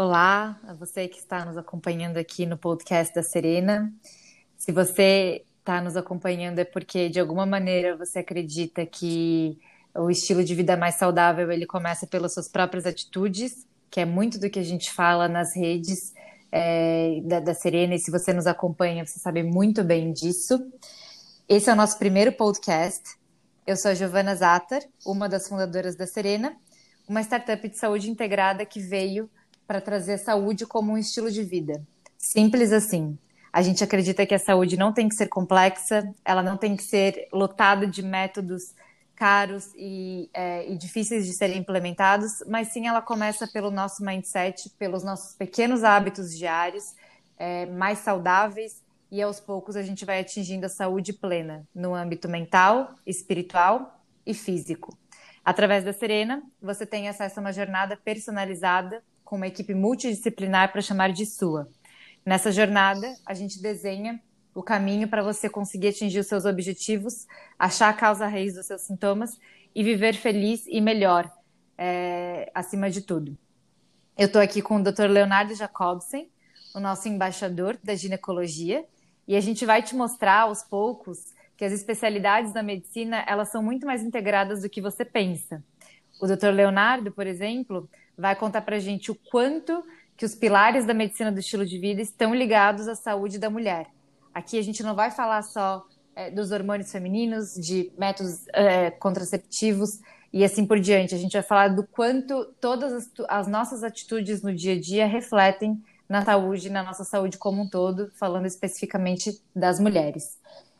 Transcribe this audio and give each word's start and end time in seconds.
Olá, 0.00 0.56
a 0.62 0.74
você 0.74 1.08
que 1.08 1.18
está 1.18 1.44
nos 1.44 1.56
acompanhando 1.56 2.18
aqui 2.18 2.46
no 2.46 2.56
podcast 2.56 3.12
da 3.12 3.20
Serena. 3.20 3.92
Se 4.56 4.70
você 4.70 5.44
está 5.58 5.80
nos 5.80 5.96
acompanhando 5.96 6.60
é 6.60 6.64
porque 6.64 7.08
de 7.08 7.18
alguma 7.18 7.44
maneira 7.44 7.96
você 7.96 8.20
acredita 8.20 8.86
que 8.86 9.58
o 9.92 10.08
estilo 10.08 10.44
de 10.44 10.54
vida 10.54 10.76
mais 10.76 10.94
saudável 10.94 11.50
ele 11.50 11.66
começa 11.66 12.06
pelas 12.06 12.32
suas 12.32 12.48
próprias 12.48 12.86
atitudes, 12.86 13.66
que 13.90 13.98
é 13.98 14.04
muito 14.04 14.38
do 14.38 14.48
que 14.48 14.60
a 14.60 14.62
gente 14.62 14.92
fala 14.92 15.26
nas 15.26 15.56
redes 15.56 16.14
é, 16.52 17.20
da, 17.24 17.40
da 17.40 17.52
Serena. 17.52 17.96
E 17.96 17.98
se 17.98 18.12
você 18.12 18.32
nos 18.32 18.46
acompanha, 18.46 19.04
você 19.04 19.18
sabe 19.18 19.42
muito 19.42 19.82
bem 19.82 20.12
disso. 20.12 20.64
Esse 21.48 21.70
é 21.70 21.72
o 21.72 21.76
nosso 21.76 21.98
primeiro 21.98 22.30
podcast. 22.30 23.02
Eu 23.66 23.76
sou 23.76 23.90
a 23.90 23.94
Giovana 23.94 24.36
Zatter, 24.36 24.88
uma 25.04 25.28
das 25.28 25.48
fundadoras 25.48 25.96
da 25.96 26.06
Serena, 26.06 26.56
uma 27.08 27.20
startup 27.20 27.68
de 27.68 27.76
saúde 27.76 28.08
integrada 28.08 28.64
que 28.64 28.78
veio 28.78 29.28
para 29.68 29.82
trazer 29.82 30.16
saúde 30.16 30.64
como 30.64 30.92
um 30.92 30.98
estilo 30.98 31.30
de 31.30 31.44
vida. 31.44 31.86
Simples 32.16 32.72
assim. 32.72 33.18
A 33.52 33.60
gente 33.60 33.84
acredita 33.84 34.24
que 34.24 34.34
a 34.34 34.38
saúde 34.38 34.78
não 34.78 34.94
tem 34.94 35.08
que 35.08 35.14
ser 35.14 35.28
complexa, 35.28 36.10
ela 36.24 36.42
não 36.42 36.56
tem 36.56 36.74
que 36.74 36.82
ser 36.82 37.28
lotada 37.30 37.86
de 37.86 38.02
métodos 38.02 38.74
caros 39.14 39.72
e, 39.76 40.30
é, 40.32 40.70
e, 40.70 40.76
difíceis 40.76 41.26
de 41.26 41.32
serem 41.32 41.58
implementados, 41.58 42.42
mas 42.46 42.68
sim 42.68 42.86
ela 42.86 43.02
começa 43.02 43.48
pelo 43.48 43.70
nosso 43.70 44.02
mindset, 44.02 44.70
pelos 44.78 45.02
nossos 45.02 45.34
pequenos 45.34 45.82
hábitos 45.82 46.36
diários, 46.36 46.94
é, 47.36 47.66
mais 47.66 47.98
saudáveis, 47.98 48.80
e 49.10 49.20
aos 49.20 49.40
poucos 49.40 49.74
a 49.74 49.82
gente 49.82 50.04
vai 50.04 50.20
atingindo 50.20 50.66
a 50.66 50.68
saúde 50.68 51.12
plena 51.12 51.66
no 51.74 51.94
âmbito 51.94 52.28
mental, 52.28 52.94
espiritual 53.04 53.98
e 54.24 54.32
físico. 54.32 54.96
Através 55.44 55.82
da 55.82 55.92
Serena, 55.92 56.42
você 56.62 56.86
tem 56.86 57.08
acesso 57.08 57.40
a 57.40 57.42
uma 57.42 57.52
jornada 57.52 57.96
personalizada 57.96 59.02
com 59.28 59.36
uma 59.36 59.46
equipe 59.46 59.74
multidisciplinar 59.74 60.72
para 60.72 60.80
chamar 60.80 61.12
de 61.12 61.26
sua. 61.26 61.68
Nessa 62.24 62.50
jornada, 62.50 63.14
a 63.26 63.34
gente 63.34 63.60
desenha 63.60 64.18
o 64.54 64.62
caminho 64.62 65.06
para 65.06 65.22
você 65.22 65.50
conseguir 65.50 65.88
atingir 65.88 66.20
os 66.20 66.26
seus 66.26 66.46
objetivos, 66.46 67.26
achar 67.58 67.90
a 67.90 67.92
causa 67.92 68.26
raiz 68.26 68.54
dos 68.54 68.64
seus 68.64 68.80
sintomas 68.80 69.38
e 69.74 69.84
viver 69.84 70.14
feliz 70.14 70.64
e 70.66 70.80
melhor, 70.80 71.30
é, 71.76 72.50
acima 72.54 72.88
de 72.88 73.02
tudo. 73.02 73.36
Eu 74.16 74.28
estou 74.28 74.40
aqui 74.40 74.62
com 74.62 74.76
o 74.76 74.82
Dr. 74.82 75.10
Leonardo 75.10 75.54
Jacobsen, 75.54 76.30
o 76.74 76.80
nosso 76.80 77.06
embaixador 77.06 77.78
da 77.84 77.94
ginecologia, 77.94 78.82
e 79.26 79.36
a 79.36 79.40
gente 79.42 79.66
vai 79.66 79.82
te 79.82 79.94
mostrar 79.94 80.44
aos 80.44 80.62
poucos 80.62 81.34
que 81.54 81.66
as 81.66 81.72
especialidades 81.72 82.54
da 82.54 82.62
medicina 82.62 83.22
elas 83.28 83.50
são 83.50 83.62
muito 83.62 83.84
mais 83.84 84.02
integradas 84.02 84.62
do 84.62 84.70
que 84.70 84.80
você 84.80 85.04
pensa. 85.04 85.62
O 86.18 86.26
Dr. 86.26 86.48
Leonardo, 86.48 87.12
por 87.12 87.26
exemplo, 87.26 87.88
vai 88.18 88.34
contar 88.34 88.62
para 88.62 88.76
a 88.76 88.80
gente 88.80 89.10
o 89.10 89.14
quanto 89.14 89.84
que 90.16 90.24
os 90.24 90.34
pilares 90.34 90.84
da 90.84 90.92
medicina 90.92 91.30
do 91.30 91.38
estilo 91.38 91.64
de 91.64 91.78
vida 91.78 92.02
estão 92.02 92.34
ligados 92.34 92.88
à 92.88 92.96
saúde 92.96 93.38
da 93.38 93.48
mulher. 93.48 93.86
Aqui 94.34 94.58
a 94.58 94.62
gente 94.62 94.82
não 94.82 94.94
vai 94.94 95.12
falar 95.12 95.42
só 95.42 95.86
é, 96.16 96.30
dos 96.30 96.50
hormônios 96.50 96.90
femininos, 96.90 97.54
de 97.54 97.92
métodos 97.96 98.46
é, 98.48 98.90
contraceptivos 98.90 100.00
e 100.32 100.44
assim 100.44 100.66
por 100.66 100.80
diante. 100.80 101.14
A 101.14 101.18
gente 101.18 101.32
vai 101.34 101.42
falar 101.42 101.68
do 101.68 101.86
quanto 101.86 102.46
todas 102.60 102.92
as, 102.92 103.10
as 103.28 103.46
nossas 103.46 103.84
atitudes 103.84 104.42
no 104.42 104.52
dia 104.52 104.74
a 104.74 104.80
dia 104.80 105.06
refletem 105.06 105.80
na 106.08 106.24
saúde, 106.24 106.70
na 106.70 106.82
nossa 106.82 107.04
saúde 107.04 107.38
como 107.38 107.62
um 107.62 107.68
todo, 107.68 108.10
falando 108.18 108.46
especificamente 108.46 109.40
das 109.54 109.78
mulheres. 109.78 110.38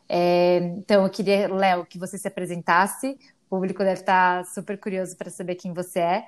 É, 0.09 0.57
então, 0.75 1.03
eu 1.03 1.09
queria, 1.09 1.47
Léo, 1.47 1.85
que 1.85 1.99
você 1.99 2.17
se 2.17 2.27
apresentasse. 2.27 3.17
O 3.45 3.55
público 3.55 3.83
deve 3.83 4.01
estar 4.01 4.43
super 4.45 4.77
curioso 4.77 5.15
para 5.15 5.29
saber 5.29 5.55
quem 5.55 5.71
você 5.71 5.99
é. 5.99 6.27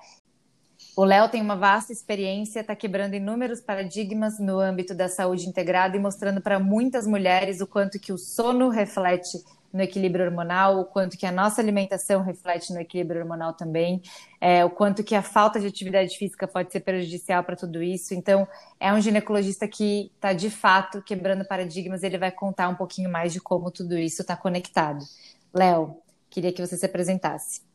O 0.96 1.06
Léo 1.06 1.30
tem 1.30 1.42
uma 1.42 1.56
vasta 1.56 1.94
experiência, 1.94 2.60
está 2.60 2.76
quebrando 2.76 3.14
inúmeros 3.14 3.62
paradigmas 3.62 4.38
no 4.40 4.60
âmbito 4.60 4.94
da 4.94 5.08
saúde 5.08 5.48
integrada 5.48 5.96
e 5.96 6.00
mostrando 6.00 6.42
para 6.42 6.60
muitas 6.60 7.08
mulheres 7.08 7.62
o 7.62 7.68
quanto 7.68 7.98
que 7.98 8.12
o 8.12 8.18
sono 8.18 8.68
reflete 8.68 9.42
no 9.72 9.82
equilíbrio 9.82 10.26
hormonal, 10.26 10.82
o 10.82 10.86
quanto 10.86 11.18
que 11.18 11.26
a 11.26 11.32
nossa 11.32 11.62
alimentação 11.62 12.22
reflete 12.22 12.74
no 12.74 12.82
equilíbrio 12.82 13.22
hormonal 13.22 13.54
também, 13.54 14.02
é, 14.42 14.66
o 14.66 14.70
quanto 14.70 15.02
que 15.02 15.16
a 15.16 15.22
falta 15.22 15.62
de 15.62 15.68
atividade 15.68 16.18
física 16.18 16.46
pode 16.46 16.74
ser 16.74 16.82
prejudicial 16.82 17.42
para 17.42 17.56
tudo 17.56 17.82
isso. 17.82 18.14
Então, 18.14 18.46
é 18.78 18.92
um 18.92 19.00
ginecologista 19.00 19.70
que 19.70 20.12
está 20.16 20.34
de 20.34 20.50
fato 20.50 21.02
quebrando 21.02 21.46
paradigmas. 21.46 22.04
Ele 22.04 22.18
vai 22.18 22.32
contar 22.32 22.68
um 22.68 22.76
pouquinho 22.76 23.10
mais 23.10 23.32
de 23.32 23.40
como 23.40 23.72
tudo 23.72 23.98
isso 23.98 24.24
está 24.24 24.36
conectado. 24.36 25.06
Léo, 25.54 25.96
queria 26.30 26.52
que 26.52 26.66
você 26.66 26.76
se 26.76 26.86
apresentasse. 26.86 27.71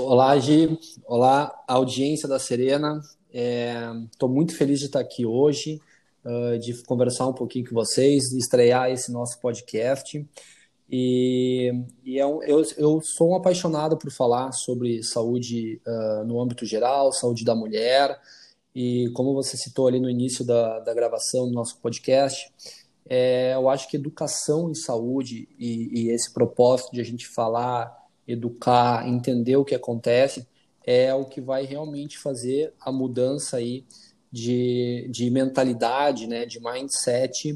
Olá, 0.00 0.38
Gi. 0.38 0.78
Olá, 1.08 1.52
audiência 1.66 2.28
da 2.28 2.38
Serena. 2.38 3.00
Estou 3.32 4.28
é, 4.28 4.32
muito 4.32 4.56
feliz 4.56 4.78
de 4.78 4.86
estar 4.86 5.00
aqui 5.00 5.26
hoje, 5.26 5.80
uh, 6.24 6.56
de 6.56 6.72
conversar 6.84 7.26
um 7.26 7.32
pouquinho 7.32 7.68
com 7.68 7.74
vocês, 7.74 8.30
estrear 8.32 8.92
esse 8.92 9.10
nosso 9.10 9.40
podcast. 9.40 10.24
E, 10.88 11.72
e 12.04 12.16
é 12.16 12.24
um, 12.24 12.40
eu, 12.44 12.62
eu, 12.76 13.00
sou 13.02 13.30
um 13.30 13.34
apaixonado 13.34 13.96
por 13.96 14.12
falar 14.12 14.52
sobre 14.52 15.02
saúde 15.02 15.82
uh, 15.84 16.24
no 16.24 16.40
âmbito 16.40 16.64
geral, 16.64 17.12
saúde 17.12 17.44
da 17.44 17.56
mulher. 17.56 18.20
E 18.72 19.10
como 19.14 19.34
você 19.34 19.56
citou 19.56 19.88
ali 19.88 19.98
no 19.98 20.08
início 20.08 20.44
da, 20.44 20.78
da 20.78 20.94
gravação 20.94 21.48
do 21.48 21.52
nosso 21.52 21.76
podcast, 21.80 22.52
é, 23.04 23.54
eu 23.56 23.68
acho 23.68 23.88
que 23.88 23.96
educação 23.96 24.70
em 24.70 24.76
saúde 24.76 25.48
e, 25.58 26.04
e 26.04 26.10
esse 26.10 26.32
propósito 26.32 26.92
de 26.92 27.00
a 27.00 27.04
gente 27.04 27.26
falar 27.26 27.97
educar, 28.28 29.08
entender 29.08 29.56
o 29.56 29.64
que 29.64 29.74
acontece, 29.74 30.46
é 30.86 31.12
o 31.14 31.24
que 31.24 31.40
vai 31.40 31.64
realmente 31.64 32.18
fazer 32.18 32.72
a 32.80 32.92
mudança 32.92 33.56
aí 33.56 33.84
de, 34.30 35.08
de 35.10 35.30
mentalidade, 35.30 36.26
né, 36.26 36.44
de 36.44 36.60
mindset 36.60 37.52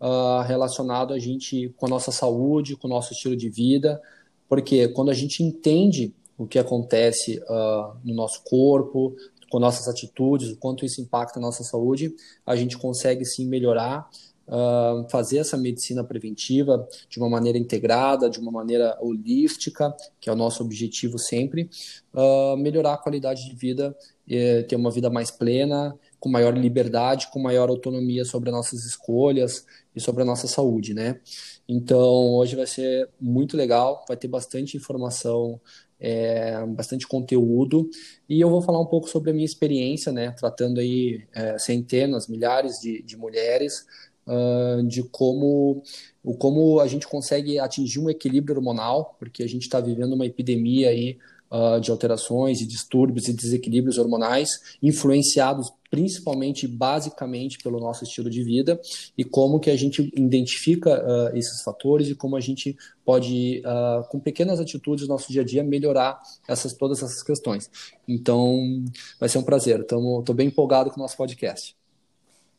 uh, 0.00 0.42
relacionado 0.46 1.14
a 1.14 1.18
gente 1.18 1.72
com 1.76 1.86
a 1.86 1.88
nossa 1.88 2.10
saúde, 2.10 2.76
com 2.76 2.88
o 2.88 2.90
nosso 2.90 3.12
estilo 3.12 3.36
de 3.36 3.48
vida, 3.48 4.00
porque 4.48 4.88
quando 4.88 5.10
a 5.10 5.14
gente 5.14 5.42
entende 5.42 6.12
o 6.36 6.46
que 6.46 6.58
acontece 6.58 7.38
uh, 7.48 7.96
no 8.04 8.14
nosso 8.14 8.42
corpo, 8.44 9.16
com 9.50 9.58
nossas 9.58 9.88
atitudes, 9.88 10.50
o 10.50 10.56
quanto 10.56 10.84
isso 10.84 11.00
impacta 11.00 11.38
a 11.38 11.42
nossa 11.42 11.62
saúde, 11.64 12.14
a 12.44 12.56
gente 12.56 12.76
consegue 12.76 13.24
sim 13.24 13.46
melhorar 13.46 14.08
uh, 14.48 15.08
fazer 15.10 15.38
essa 15.38 15.56
medicina 15.56 16.04
preventiva 16.04 16.86
de 17.08 17.18
uma 17.18 17.28
maneira 17.28 17.58
integrada, 17.58 18.30
de 18.30 18.38
uma 18.38 18.50
maneira 18.50 18.96
holística, 19.00 19.94
que 20.20 20.28
é 20.28 20.32
o 20.32 20.36
nosso 20.36 20.62
objetivo 20.62 21.18
sempre, 21.18 21.70
uh, 22.14 22.56
melhorar 22.56 22.94
a 22.94 22.98
qualidade 22.98 23.48
de 23.48 23.54
vida, 23.54 23.96
e 24.26 24.64
ter 24.64 24.74
uma 24.74 24.90
vida 24.90 25.08
mais 25.08 25.30
plena, 25.30 25.96
com 26.18 26.28
maior 26.28 26.56
liberdade, 26.56 27.28
com 27.30 27.38
maior 27.38 27.68
autonomia 27.68 28.24
sobre 28.24 28.50
as 28.50 28.56
nossas 28.56 28.84
escolhas 28.84 29.64
e 29.94 30.00
sobre 30.00 30.22
a 30.22 30.26
nossa 30.26 30.48
saúde, 30.48 30.92
né? 30.92 31.20
Então, 31.68 32.34
hoje 32.34 32.56
vai 32.56 32.66
ser 32.66 33.08
muito 33.20 33.56
legal, 33.56 34.04
vai 34.08 34.16
ter 34.16 34.26
bastante 34.26 34.76
informação, 34.76 35.60
é, 36.00 36.64
bastante 36.66 37.06
conteúdo, 37.06 37.88
e 38.28 38.40
eu 38.40 38.50
vou 38.50 38.60
falar 38.60 38.80
um 38.80 38.86
pouco 38.86 39.08
sobre 39.08 39.30
a 39.30 39.32
minha 39.32 39.46
experiência, 39.46 40.10
né? 40.10 40.32
Tratando 40.32 40.80
aí 40.80 41.24
é, 41.32 41.56
centenas, 41.58 42.26
milhares 42.26 42.80
de, 42.80 43.02
de 43.02 43.16
mulheres, 43.16 43.86
uh, 44.26 44.82
de 44.82 45.02
como, 45.04 45.82
o, 46.22 46.34
como 46.34 46.80
a 46.80 46.86
gente 46.86 47.06
consegue 47.06 47.58
atingir 47.58 48.00
um 48.00 48.10
equilíbrio 48.10 48.56
hormonal, 48.56 49.16
porque 49.18 49.42
a 49.42 49.48
gente 49.48 49.62
está 49.62 49.80
vivendo 49.80 50.14
uma 50.14 50.26
epidemia 50.26 50.90
aí 50.90 51.18
uh, 51.50 51.80
de 51.80 51.90
alterações 51.90 52.60
e 52.60 52.66
distúrbios 52.66 53.28
e 53.28 53.32
desequilíbrios 53.32 53.98
hormonais, 53.98 54.76
influenciados 54.82 55.72
principalmente, 55.90 56.66
basicamente, 56.66 57.58
pelo 57.58 57.78
nosso 57.78 58.04
estilo 58.04 58.28
de 58.28 58.42
vida, 58.42 58.78
e 59.16 59.24
como 59.24 59.60
que 59.60 59.70
a 59.70 59.76
gente 59.76 60.12
identifica 60.16 60.90
uh, 60.90 61.36
esses 61.36 61.62
fatores 61.62 62.08
e 62.08 62.14
como 62.14 62.36
a 62.36 62.40
gente 62.40 62.76
pode, 63.04 63.62
uh, 63.64 64.06
com 64.08 64.18
pequenas 64.18 64.60
atitudes 64.60 65.06
no 65.06 65.14
nosso 65.14 65.32
dia 65.32 65.42
a 65.42 65.44
dia, 65.44 65.62
melhorar 65.62 66.20
essas, 66.48 66.72
todas 66.72 67.02
essas 67.02 67.22
questões. 67.22 67.70
Então, 68.06 68.84
vai 69.18 69.28
ser 69.28 69.38
um 69.38 69.42
prazer. 69.42 69.80
Estou 69.80 70.34
bem 70.34 70.48
empolgado 70.48 70.90
com 70.90 71.00
o 71.00 71.02
nosso 71.02 71.16
podcast. 71.16 71.76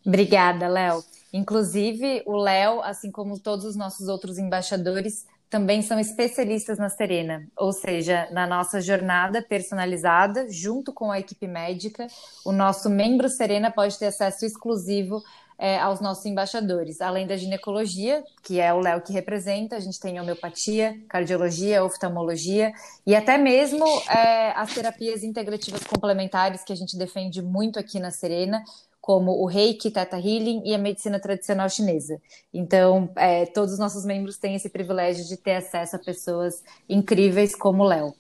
Obrigada, 0.06 0.68
Léo. 0.68 1.17
Inclusive, 1.34 2.24
o 2.26 2.38
Léo, 2.38 2.82
assim 2.82 3.12
como 3.12 3.40
todos 3.40 3.66
os 3.66 3.76
nossos 3.76 4.08
outros 4.08 4.38
embaixadores, 4.38 5.26
também 5.50 5.82
são 5.82 6.00
especialistas 6.00 6.78
na 6.78 6.90
Serena, 6.90 7.48
ou 7.56 7.72
seja, 7.72 8.28
na 8.32 8.46
nossa 8.46 8.82
jornada 8.82 9.42
personalizada, 9.42 10.48
junto 10.50 10.92
com 10.92 11.10
a 11.10 11.20
equipe 11.20 11.48
médica, 11.48 12.08
o 12.46 12.52
nosso 12.52 12.90
membro 12.90 13.30
Serena 13.30 13.72
pode 13.72 13.98
ter 13.98 14.08
acesso 14.08 14.46
exclusivo 14.46 15.24
é, 15.58 15.80
aos 15.80 16.00
nossos 16.00 16.26
embaixadores. 16.26 17.02
Além 17.02 17.26
da 17.26 17.36
ginecologia, 17.36 18.24
que 18.44 18.60
é 18.60 18.74
o 18.74 18.80
Léo 18.80 19.02
que 19.02 19.14
representa, 19.14 19.76
a 19.76 19.80
gente 19.80 20.00
tem 20.00 20.20
homeopatia, 20.20 21.00
cardiologia, 21.08 21.84
oftalmologia 21.84 22.74
e 23.06 23.16
até 23.16 23.38
mesmo 23.38 23.86
é, 24.10 24.52
as 24.52 24.74
terapias 24.74 25.24
integrativas 25.24 25.84
complementares 25.84 26.64
que 26.64 26.74
a 26.74 26.76
gente 26.76 26.98
defende 26.98 27.42
muito 27.42 27.80
aqui 27.80 28.00
na 28.00 28.12
Serena, 28.12 28.64
como 29.08 29.42
o 29.42 29.46
Reiki, 29.46 29.90
Theta 29.90 30.18
Healing 30.18 30.64
e 30.66 30.76
a 30.76 30.78
medicina 30.78 31.18
tradicional 31.18 31.70
chinesa. 31.70 32.22
Então, 32.54 33.10
é, 33.16 33.46
todos 33.46 33.72
os 33.72 33.80
nossos 33.80 34.04
membros 34.04 34.38
têm 34.38 34.56
esse 34.56 34.70
privilégio 34.70 35.24
de 35.26 35.38
ter 35.38 35.56
acesso 35.56 35.96
a 35.96 36.00
pessoas 36.00 36.62
incríveis 36.90 37.56
como 37.56 37.84
o 37.84 37.88
Léo. 37.88 38.14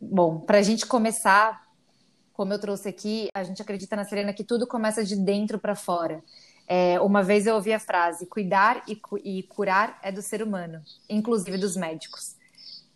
Bom, 0.00 0.40
para 0.40 0.58
a 0.58 0.62
gente 0.62 0.84
começar 0.84 1.64
como 2.32 2.52
eu 2.52 2.58
trouxe 2.58 2.88
aqui, 2.88 3.28
a 3.32 3.44
gente 3.44 3.62
acredita 3.62 3.94
na 3.94 4.04
Serena 4.04 4.32
que 4.32 4.42
tudo 4.42 4.66
começa 4.66 5.04
de 5.04 5.14
dentro 5.14 5.60
para 5.60 5.76
fora. 5.76 6.20
É, 6.66 7.00
uma 7.00 7.22
vez 7.22 7.46
eu 7.46 7.54
ouvi 7.54 7.72
a 7.72 7.78
frase: 7.78 8.26
cuidar 8.26 8.82
e, 8.88 8.96
cu 8.96 9.16
e 9.18 9.44
curar 9.44 9.96
é 10.02 10.10
do 10.10 10.22
ser 10.22 10.42
humano, 10.42 10.82
inclusive 11.08 11.56
dos 11.56 11.76
médicos. 11.76 12.34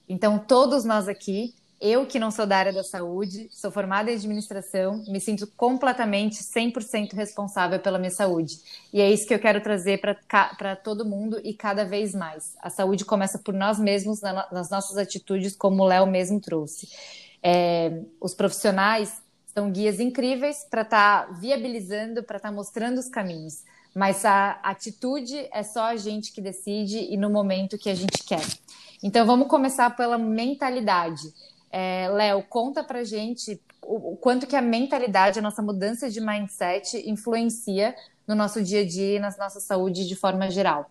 Então, 0.09 0.37
todos 0.37 0.85
nós 0.85 1.07
aqui 1.07 1.55
eu, 1.85 2.07
que 2.07 2.19
não 2.19 2.31
sou 2.31 2.47
da 2.47 2.57
área 2.57 2.73
da 2.73 2.83
saúde, 2.83 3.47
sou 3.53 3.71
formada 3.71 4.11
em 4.11 4.15
administração, 4.15 5.05
me 5.07 5.21
sinto 5.21 5.47
completamente 5.47 6.43
100% 6.43 7.13
responsável 7.13 7.79
pela 7.79 7.99
minha 7.99 8.11
saúde. 8.11 8.59
E 8.91 9.03
é 9.03 9.11
isso 9.13 9.27
que 9.27 9.35
eu 9.35 9.39
quero 9.39 9.61
trazer 9.61 10.01
para 10.01 10.77
todo 10.77 11.05
mundo 11.05 11.39
e 11.45 11.53
cada 11.53 11.85
vez 11.85 12.15
mais. 12.15 12.57
A 12.63 12.71
saúde 12.71 13.05
começa 13.05 13.39
por 13.39 13.53
nós 13.53 13.79
mesmos, 13.79 14.23
na, 14.23 14.49
nas 14.51 14.71
nossas 14.71 14.97
atitudes, 14.97 15.55
como 15.55 15.83
o 15.83 15.87
Léo 15.87 16.07
mesmo 16.07 16.41
trouxe. 16.41 16.89
É, 17.43 18.01
os 18.19 18.33
profissionais 18.33 19.21
são 19.55 19.71
guias 19.71 20.01
incríveis 20.01 20.67
para 20.71 20.81
estar 20.81 21.27
tá 21.27 21.33
viabilizando, 21.35 22.23
para 22.23 22.39
estar 22.39 22.49
tá 22.49 22.55
mostrando 22.55 22.97
os 22.97 23.11
caminhos. 23.11 23.63
Mas 23.95 24.25
a 24.25 24.53
atitude 24.63 25.49
é 25.53 25.63
só 25.63 25.85
a 25.85 25.97
gente 25.97 26.33
que 26.33 26.41
decide 26.41 26.99
e 27.13 27.17
no 27.19 27.29
momento 27.29 27.77
que 27.77 27.91
a 27.91 27.95
gente 27.95 28.25
quer. 28.25 28.45
Então 29.03 29.27
vamos 29.27 29.49
começar 29.49 29.95
pela 29.95 30.17
mentalidade. 30.17 31.23
É, 31.77 32.09
Léo, 32.09 32.41
conta 32.45 32.85
pra 32.85 33.03
gente 33.03 33.61
o, 33.83 34.13
o, 34.13 34.17
quanto 34.17 34.47
que 34.47 34.55
a 34.55 34.63
mentalidade, 34.63 35.41
a 35.41 35.43
nossa 35.43 35.61
mudança 35.61 36.09
de 36.09 36.21
mindset 36.21 37.03
influencia 37.05 37.97
no 38.29 38.37
nosso 38.37 38.63
dia 38.63 38.83
a 38.83 38.87
dia 38.87 39.17
e 39.17 39.19
na 39.19 39.35
nossa 39.37 39.59
saúde 39.59 40.07
de 40.07 40.15
forma 40.15 40.49
geral. 40.49 40.89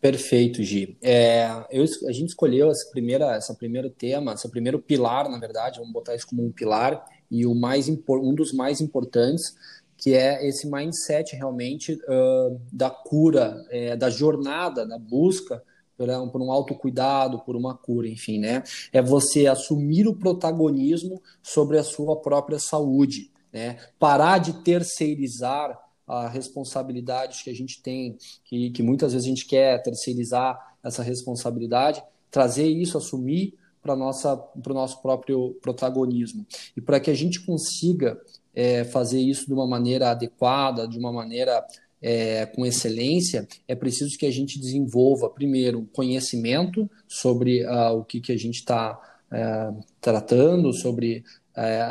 Perfeito, 0.00 0.60
Gi. 0.60 0.98
É, 1.00 1.46
eu, 1.70 1.84
a 2.08 2.12
gente 2.12 2.30
escolheu 2.30 2.68
essa 2.68 2.90
primeira, 2.90 3.36
essa 3.36 3.54
primeiro 3.54 3.88
tema, 3.88 4.32
esse 4.32 4.48
primeiro 4.48 4.80
pilar, 4.80 5.28
na 5.28 5.38
verdade, 5.38 5.78
vamos 5.78 5.92
botar 5.92 6.16
isso 6.16 6.26
como 6.26 6.44
um 6.44 6.50
pilar 6.50 7.06
e 7.30 7.46
o 7.46 7.54
mais 7.54 7.88
um 7.88 8.34
dos 8.34 8.52
mais 8.52 8.80
importantes, 8.80 9.54
que 9.96 10.14
é 10.14 10.48
esse 10.48 10.68
mindset 10.68 11.36
realmente 11.36 11.92
uh, 11.92 12.60
da 12.72 12.90
cura, 12.90 13.64
é, 13.70 13.94
da 13.94 14.10
jornada, 14.10 14.84
da 14.84 14.98
busca 14.98 15.62
por 15.98 16.08
um, 16.08 16.28
por 16.28 16.40
um 16.40 16.52
autocuidado, 16.52 17.40
por 17.40 17.56
uma 17.56 17.76
cura, 17.76 18.08
enfim, 18.08 18.38
né? 18.38 18.62
É 18.92 19.02
você 19.02 19.48
assumir 19.48 20.06
o 20.06 20.14
protagonismo 20.14 21.20
sobre 21.42 21.76
a 21.76 21.82
sua 21.82 22.16
própria 22.16 22.60
saúde, 22.60 23.32
né? 23.52 23.78
Parar 23.98 24.38
de 24.38 24.52
terceirizar 24.62 25.76
a 26.06 26.28
responsabilidade 26.28 27.42
que 27.42 27.50
a 27.50 27.54
gente 27.54 27.82
tem, 27.82 28.16
que, 28.44 28.70
que 28.70 28.82
muitas 28.82 29.12
vezes 29.12 29.26
a 29.26 29.28
gente 29.28 29.46
quer 29.46 29.82
terceirizar 29.82 30.76
essa 30.82 31.02
responsabilidade, 31.02 32.02
trazer 32.30 32.68
isso, 32.68 32.96
assumir 32.96 33.58
para 33.82 33.94
o 33.94 34.74
nosso 34.74 35.02
próprio 35.02 35.58
protagonismo. 35.60 36.46
E 36.76 36.80
para 36.80 37.00
que 37.00 37.10
a 37.10 37.14
gente 37.14 37.44
consiga 37.44 38.18
é, 38.54 38.84
fazer 38.84 39.20
isso 39.20 39.46
de 39.46 39.52
uma 39.52 39.66
maneira 39.66 40.10
adequada, 40.10 40.86
de 40.86 40.98
uma 40.98 41.12
maneira 41.12 41.64
é, 42.00 42.46
com 42.46 42.64
excelência, 42.64 43.46
é 43.66 43.74
preciso 43.74 44.16
que 44.16 44.26
a 44.26 44.30
gente 44.30 44.58
desenvolva, 44.58 45.28
primeiro, 45.28 45.88
conhecimento 45.92 46.88
sobre 47.06 47.64
uh, 47.64 47.98
o 47.98 48.04
que, 48.04 48.20
que 48.20 48.32
a 48.32 48.36
gente 48.36 48.56
está 48.56 48.98
é, 49.30 49.72
tratando, 50.00 50.72
sobre 50.72 51.24
é, 51.58 51.82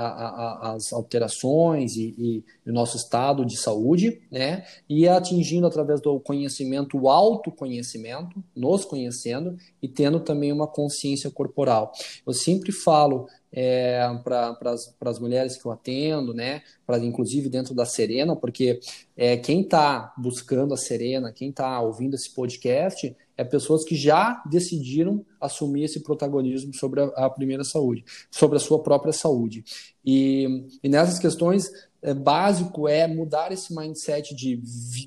as 0.62 0.94
alterações 0.94 1.98
e, 1.98 2.16
e, 2.18 2.70
o 2.70 2.74
nosso 2.74 2.96
estado 2.96 3.46
de 3.46 3.58
saúde, 3.58 4.22
né? 4.32 4.64
E 4.90 5.10
atingindo 5.10 5.68
através 5.68 6.00
do 6.00 6.22
conhecimento, 6.22 6.98
o 6.98 7.10
autoconhecimento, 7.10 8.42
nos 8.56 8.86
conhecendo 8.86 9.58
e 9.82 9.88
tendo 9.90 10.22
também 10.22 10.54
uma 10.54 10.68
consciência 10.68 11.30
corporal. 11.30 11.92
Eu 12.26 12.34
sempre 12.34 12.72
falo 12.72 13.28
é, 13.52 14.00
para 14.24 14.58
as 15.02 15.20
mulheres 15.20 15.58
que 15.58 15.66
eu 15.66 15.72
atendo, 15.72 16.34
né? 16.34 16.62
Pra, 16.86 16.98
inclusive 17.00 17.50
dentro 17.50 17.74
da 17.74 17.86
Serena, 17.86 18.36
porque 18.36 18.80
é, 19.16 19.38
quem 19.38 19.62
está 19.62 20.14
buscando 20.18 20.74
a 20.74 20.78
Serena, 20.78 21.32
quem 21.32 21.50
está 21.50 21.80
ouvindo 21.80 22.16
esse 22.16 22.30
podcast, 22.30 23.16
é 23.38 23.44
pessoas 23.44 23.84
que 23.84 23.96
já 23.96 24.42
decidiram 24.50 25.24
assumir 25.40 25.84
esse 25.84 26.00
protagonismo 26.02 26.74
sobre 26.74 27.02
a, 27.02 27.06
a 27.06 27.30
primeira 27.30 27.64
saúde, 27.64 28.04
sobre 28.32 28.58
a 28.58 28.60
sua 28.60 28.82
própria 28.82 29.14
saúde. 29.14 29.64
E, 30.04 30.66
e 30.84 30.90
nessas 30.90 31.20
questões, 31.20 31.70
básico 32.14 32.88
é 32.88 33.08
mudar 33.08 33.52
esse 33.52 33.76
mindset 33.76 34.36
de, 34.36 34.58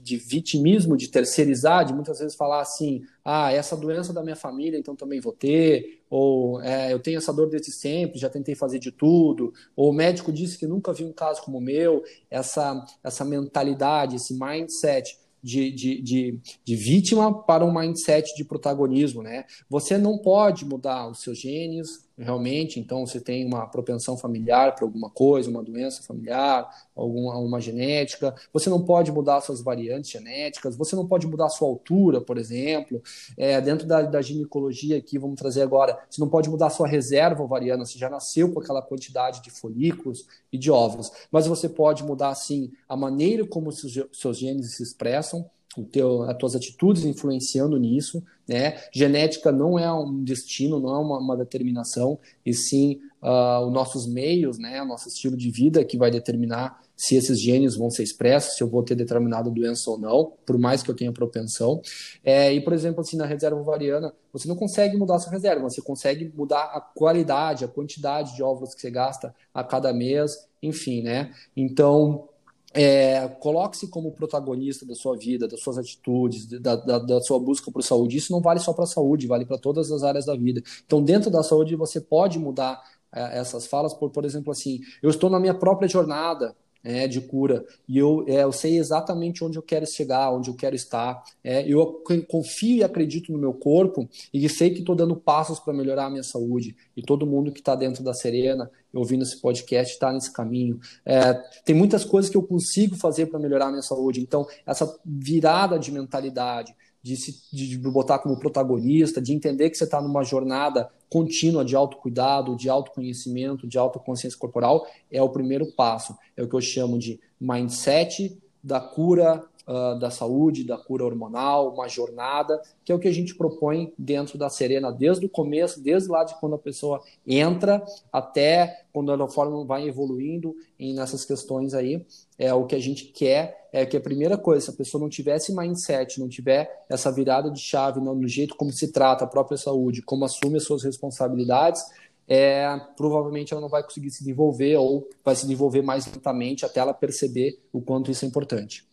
de 0.03 0.17
vitimismo, 0.17 0.97
de 0.97 1.09
terceirizar, 1.09 1.85
de 1.85 1.93
muitas 1.93 2.19
vezes 2.19 2.35
falar 2.35 2.61
assim: 2.61 3.03
ah, 3.25 3.53
essa 3.53 3.77
doença 3.77 4.13
da 4.13 4.23
minha 4.23 4.37
família, 4.37 4.79
então 4.79 4.97
também 4.97 5.21
vou 5.21 5.33
ter, 5.33 6.03
ou 6.11 6.61
é, 6.61 6.93
eu 6.93 6.99
tenho 6.99 7.19
essa 7.19 7.33
dor 7.33 7.49
desde 7.49 7.73
sempre, 7.73 8.19
já 8.19 8.29
tentei 8.29 8.55
fazer 8.55 8.79
de 8.79 8.91
tudo, 8.91 9.53
ou 9.77 9.91
o 9.91 9.95
médico 9.95 10.33
disse 10.33 10.59
que 10.59 10.67
nunca 10.67 10.93
viu 10.93 11.07
um 11.07 11.13
caso 11.13 11.43
como 11.43 11.59
o 11.59 11.63
meu, 11.63 12.03
essa, 12.31 12.85
essa 13.05 13.25
mentalidade, 13.25 14.17
esse 14.17 14.35
mindset 14.35 15.17
de, 15.43 15.71
de, 15.71 16.03
de, 16.03 16.41
de, 16.65 16.77
vítima 16.77 17.43
para 17.45 17.65
um 17.65 17.73
mindset 17.73 18.35
de 18.37 18.45
protagonismo, 18.45 19.23
né? 19.23 19.45
Você 19.69 19.97
não 19.97 20.19
pode 20.19 20.65
mudar 20.65 21.09
os 21.09 21.23
seus 21.23 21.39
genes, 21.39 22.10
realmente, 22.21 22.79
então 22.79 23.07
você 23.07 23.21
tem 23.21 23.47
uma 23.47 23.67
propensão 23.67 24.17
familiar 24.17 24.75
para 24.75 24.85
alguma 24.85 25.09
coisa, 25.11 25.51
uma 25.51 25.63
doença 25.63 26.03
familiar, 26.03 26.69
alguma 26.95 27.39
uma 27.39 27.61
genética, 27.61 28.35
você 28.53 28.69
não 28.69 28.85
pode 28.85 29.11
mudar 29.11 29.41
suas 29.41 29.63
variantes 29.63 30.11
genéticas, 30.11 30.77
você 30.77 30.95
não 30.95 31.07
pode 31.07 31.27
mudar 31.27 31.49
sua 31.49 31.69
altura, 31.69 32.21
por 32.21 32.37
exemplo, 32.37 33.03
é, 33.37 33.61
dentro 33.61 33.87
da, 33.87 34.03
da 34.03 34.21
ginecologia 34.21 34.99
aqui, 34.99 35.19
vamos 35.19 35.39
trazer 35.39 35.63
agora, 35.63 35.99
você 36.09 36.21
não 36.21 36.29
pode 36.29 36.51
mudar 36.51 36.71
sua 36.71 36.87
reserva 36.87 37.43
ovariana, 37.43 37.85
você 37.85 37.99
já 37.99 38.11
nasceu 38.11 38.53
com 38.53 38.61
aquela 38.61 38.83
quantidade 38.83 39.43
de 39.43 39.51
folículos 39.51 40.27
e 40.53 40.59
de 40.59 40.71
óvulos, 40.71 41.11
mas 41.31 41.47
você 41.47 41.69
pode 41.69 42.05
mudar, 42.05 42.35
sim, 42.35 42.71
a 42.89 42.97
maneira 42.97 43.47
como 43.47 43.73
seus, 43.73 43.99
seus 44.13 44.39
genes 44.39 44.77
se 44.77 44.83
expressam, 44.83 45.49
o 45.77 45.85
teu, 45.85 46.23
as 46.23 46.37
tuas 46.37 46.57
atitudes 46.57 47.05
influenciando 47.05 47.77
nisso, 47.79 48.23
né? 48.49 48.77
Genética 48.93 49.53
não 49.53 49.79
é 49.79 49.93
um 49.93 50.23
destino, 50.25 50.81
não 50.81 50.95
é 50.95 50.99
uma, 50.99 51.19
uma 51.19 51.37
determinação, 51.37 52.19
e 52.45 52.53
sim 52.53 53.01
uh, 53.23 53.65
os 53.65 53.73
nossos 53.73 54.07
meios, 54.07 54.59
né? 54.59 54.83
O 54.83 54.87
nosso 54.87 55.09
estilo 55.09 55.37
de 55.37 55.51
vida 55.51 55.85
que 55.85 55.97
vai 55.97 56.11
determinar 56.11 56.81
se 56.97 57.17
esses 57.17 57.41
genes 57.41 57.77
vão 57.77 57.89
ser 57.89 58.03
expressos, 58.03 58.57
se 58.57 58.63
eu 58.63 58.69
vou 58.69 58.83
ter 58.83 58.95
determinada 58.95 59.49
doença 59.49 59.91
ou 59.91 59.99
não, 59.99 60.35
por 60.45 60.59
mais 60.59 60.83
que 60.83 60.91
eu 60.91 60.95
tenha 60.95 61.11
propensão. 61.11 61.81
É, 62.23 62.53
e, 62.53 62.61
por 62.61 62.75
exemplo, 62.75 63.01
assim, 63.01 63.17
na 63.17 63.25
reserva 63.25 63.59
ovariana, 63.59 64.13
você 64.31 64.47
não 64.47 64.55
consegue 64.55 64.99
mudar 64.99 65.15
a 65.15 65.19
sua 65.19 65.33
reserva, 65.33 65.63
você 65.63 65.81
consegue 65.81 66.31
mudar 66.37 66.65
a 66.65 66.81
qualidade, 66.81 67.65
a 67.65 67.69
quantidade 67.69 68.37
de 68.37 68.43
óvulos 68.43 68.75
que 68.75 68.83
você 68.83 68.91
gasta 68.91 69.35
a 69.55 69.65
cada 69.65 69.95
mês, 69.95 70.47
enfim, 70.63 71.01
né? 71.01 71.33
Então, 71.57 72.29
é, 72.73 73.27
Coloque-se 73.41 73.89
como 73.89 74.13
protagonista 74.13 74.87
da 74.87 74.95
sua 74.95 75.17
vida, 75.17 75.49
das 75.49 75.61
suas 75.61 75.79
atitudes, 75.79 76.47
da, 76.47 76.77
da, 76.77 76.99
da 76.99 77.21
sua 77.21 77.39
busca 77.39 77.71
por 77.71 77.83
saúde. 77.83 78.17
Isso 78.17 78.33
não 78.33 78.41
vale 78.41 78.61
só 78.61 78.73
para 78.73 78.85
a 78.85 78.87
saúde, 78.87 79.27
vale 79.27 79.45
para 79.45 79.59
todas 79.59 79.91
as 79.91 80.03
áreas 80.03 80.27
da 80.27 80.37
vida. 80.37 80.63
Então, 80.87 81.03
dentro 81.03 81.31
da 81.31 81.43
saúde, 81.43 81.75
você 81.75 82.01
pode 82.01 82.39
mudar 82.39 82.81
é, 83.13 83.39
essas 83.39 83.67
falas 83.67 83.93
por, 83.93 84.11
por 84.11 84.25
exemplo, 84.25 84.53
assim: 84.53 84.81
eu 85.03 85.11
estou 85.11 85.29
na 85.29 85.41
minha 85.41 85.55
própria 85.55 85.89
jornada, 85.89 86.57
é, 86.83 87.07
de 87.07 87.21
cura 87.21 87.65
e 87.89 87.99
eu, 87.99 88.25
é, 88.27 88.43
eu 88.43 88.53
sei 88.53 88.79
exatamente 88.79 89.45
onde 89.45 89.59
eu 89.59 89.63
quero 89.63 89.87
chegar, 89.87 90.33
onde 90.33 90.49
eu 90.51 90.55
quero 90.55 90.75
estar. 90.75 91.23
É, 91.43 91.67
eu 91.67 92.03
confio 92.29 92.77
e 92.77 92.85
acredito 92.85 93.33
no 93.33 93.39
meu 93.39 93.53
corpo 93.53 94.09
e 94.33 94.49
sei 94.49 94.71
que 94.71 94.81
estou 94.81 94.95
dando 94.95 95.17
passos 95.17 95.59
para 95.59 95.73
melhorar 95.73 96.07
a 96.07 96.11
minha 96.11 96.23
saúde. 96.23 96.77
E 96.97 97.03
todo 97.03 97.27
mundo 97.27 97.53
que 97.53 97.61
está 97.61 97.75
dentro 97.75 98.03
da 98.03 98.15
Serena, 98.15 98.71
ouvindo 98.93 99.23
esse 99.23 99.41
podcast, 99.41 99.95
está 99.95 100.13
nesse 100.13 100.33
caminho. 100.33 100.81
É, 101.05 101.35
tem 101.65 101.75
muitas 101.75 102.05
coisas 102.05 102.31
que 102.31 102.37
eu 102.37 102.43
consigo 102.43 102.97
fazer 102.97 103.27
para 103.27 103.39
melhorar 103.39 103.67
a 103.67 103.71
minha 103.71 103.83
saúde. 103.83 104.21
Então, 104.21 104.47
essa 104.67 104.99
virada 105.05 105.79
de 105.79 105.93
mentalidade, 105.93 106.75
de 107.03 107.17
se 107.17 107.35
de 107.53 107.79
botar 107.79 108.19
como 108.19 108.39
protagonista, 108.39 109.21
de 109.21 109.33
entender 109.33 109.71
que 109.71 109.77
você 109.77 109.85
está 109.85 110.01
numa 110.01 110.23
jornada 110.23 110.91
contínua 111.09 111.65
de 111.65 111.75
autocuidado, 111.75 112.57
de 112.57 112.69
autoconhecimento, 112.69 113.67
de 113.67 113.79
autoconsciência 113.79 114.39
corporal, 114.39 114.87
é 115.11 115.23
o 115.23 115.29
primeiro 115.29 115.67
passo. 115.73 116.17
É 116.37 116.43
o 116.43 116.49
que 116.49 116.55
eu 116.55 116.61
chamo 116.61 116.99
de 116.99 117.19
mindset 117.41 118.39
da 118.63 118.81
cura 118.81 119.45
uh, 119.71 119.97
da 119.99 120.11
saúde, 120.11 120.65
da 120.65 120.77
cura 120.77 121.05
hormonal, 121.05 121.73
uma 121.73 121.87
jornada, 121.87 122.61
que 122.85 122.91
é 122.91 122.95
o 122.95 122.99
que 122.99 123.07
a 123.07 123.13
gente 123.13 123.37
propõe 123.37 123.93
dentro 123.97 124.37
da 124.37 124.51
Serena 124.51 124.91
desde 124.91 125.25
o 125.25 125.29
começo, 125.29 125.81
desde 125.81 126.09
lá 126.11 126.25
de 126.25 126.35
quando 126.41 126.57
a 126.57 126.59
pessoa 126.59 127.01
entra 127.25 127.81
até 128.13 128.83
quando 128.93 129.13
a 129.13 129.29
forma 129.29 129.65
vai 129.65 129.87
evoluindo 129.87 130.57
em 130.77 130.93
nessas 130.93 131.25
questões 131.25 131.73
aí. 131.73 132.05
É 132.37 132.53
o 132.53 132.67
que 132.67 132.75
a 132.75 132.81
gente 132.81 133.05
quer, 133.05 133.69
é 133.73 133.87
que 133.87 133.97
a 133.97 134.01
primeira 134.01 134.37
coisa, 134.37 134.67
se 134.67 134.71
a 134.71 134.75
pessoa 134.75 135.01
não 135.01 135.09
tiver 135.09 135.37
esse 135.37 135.55
mindset, 135.55 136.19
não 136.19 136.29
tiver 136.29 136.85
essa 136.89 137.13
virada 137.13 137.51
de 137.51 137.61
chave 137.61 138.01
no 138.01 138.27
jeito 138.27 138.57
como 138.57 138.73
se 138.73 138.91
trata 138.91 139.25
a 139.25 139.29
própria 139.29 139.57
saúde, 139.57 140.03
como 140.03 140.25
assume 140.25 140.57
as 140.57 140.65
suas 140.65 140.83
responsabilidades, 140.83 141.85
é, 142.27 142.81
provavelmente 142.97 143.53
ela 143.53 143.61
não 143.61 143.69
vai 143.69 143.83
conseguir 143.83 144.11
se 144.11 144.21
desenvolver 144.21 144.77
ou 144.77 145.09
vai 145.25 145.35
se 145.35 145.43
desenvolver 145.43 145.83
mais 145.83 146.07
lentamente 146.07 146.65
até 146.65 146.81
ela 146.81 146.95
perceber 146.95 147.59
o 147.73 147.81
quanto 147.81 148.11
isso 148.11 148.25
é 148.25 148.29
importante. 148.29 148.90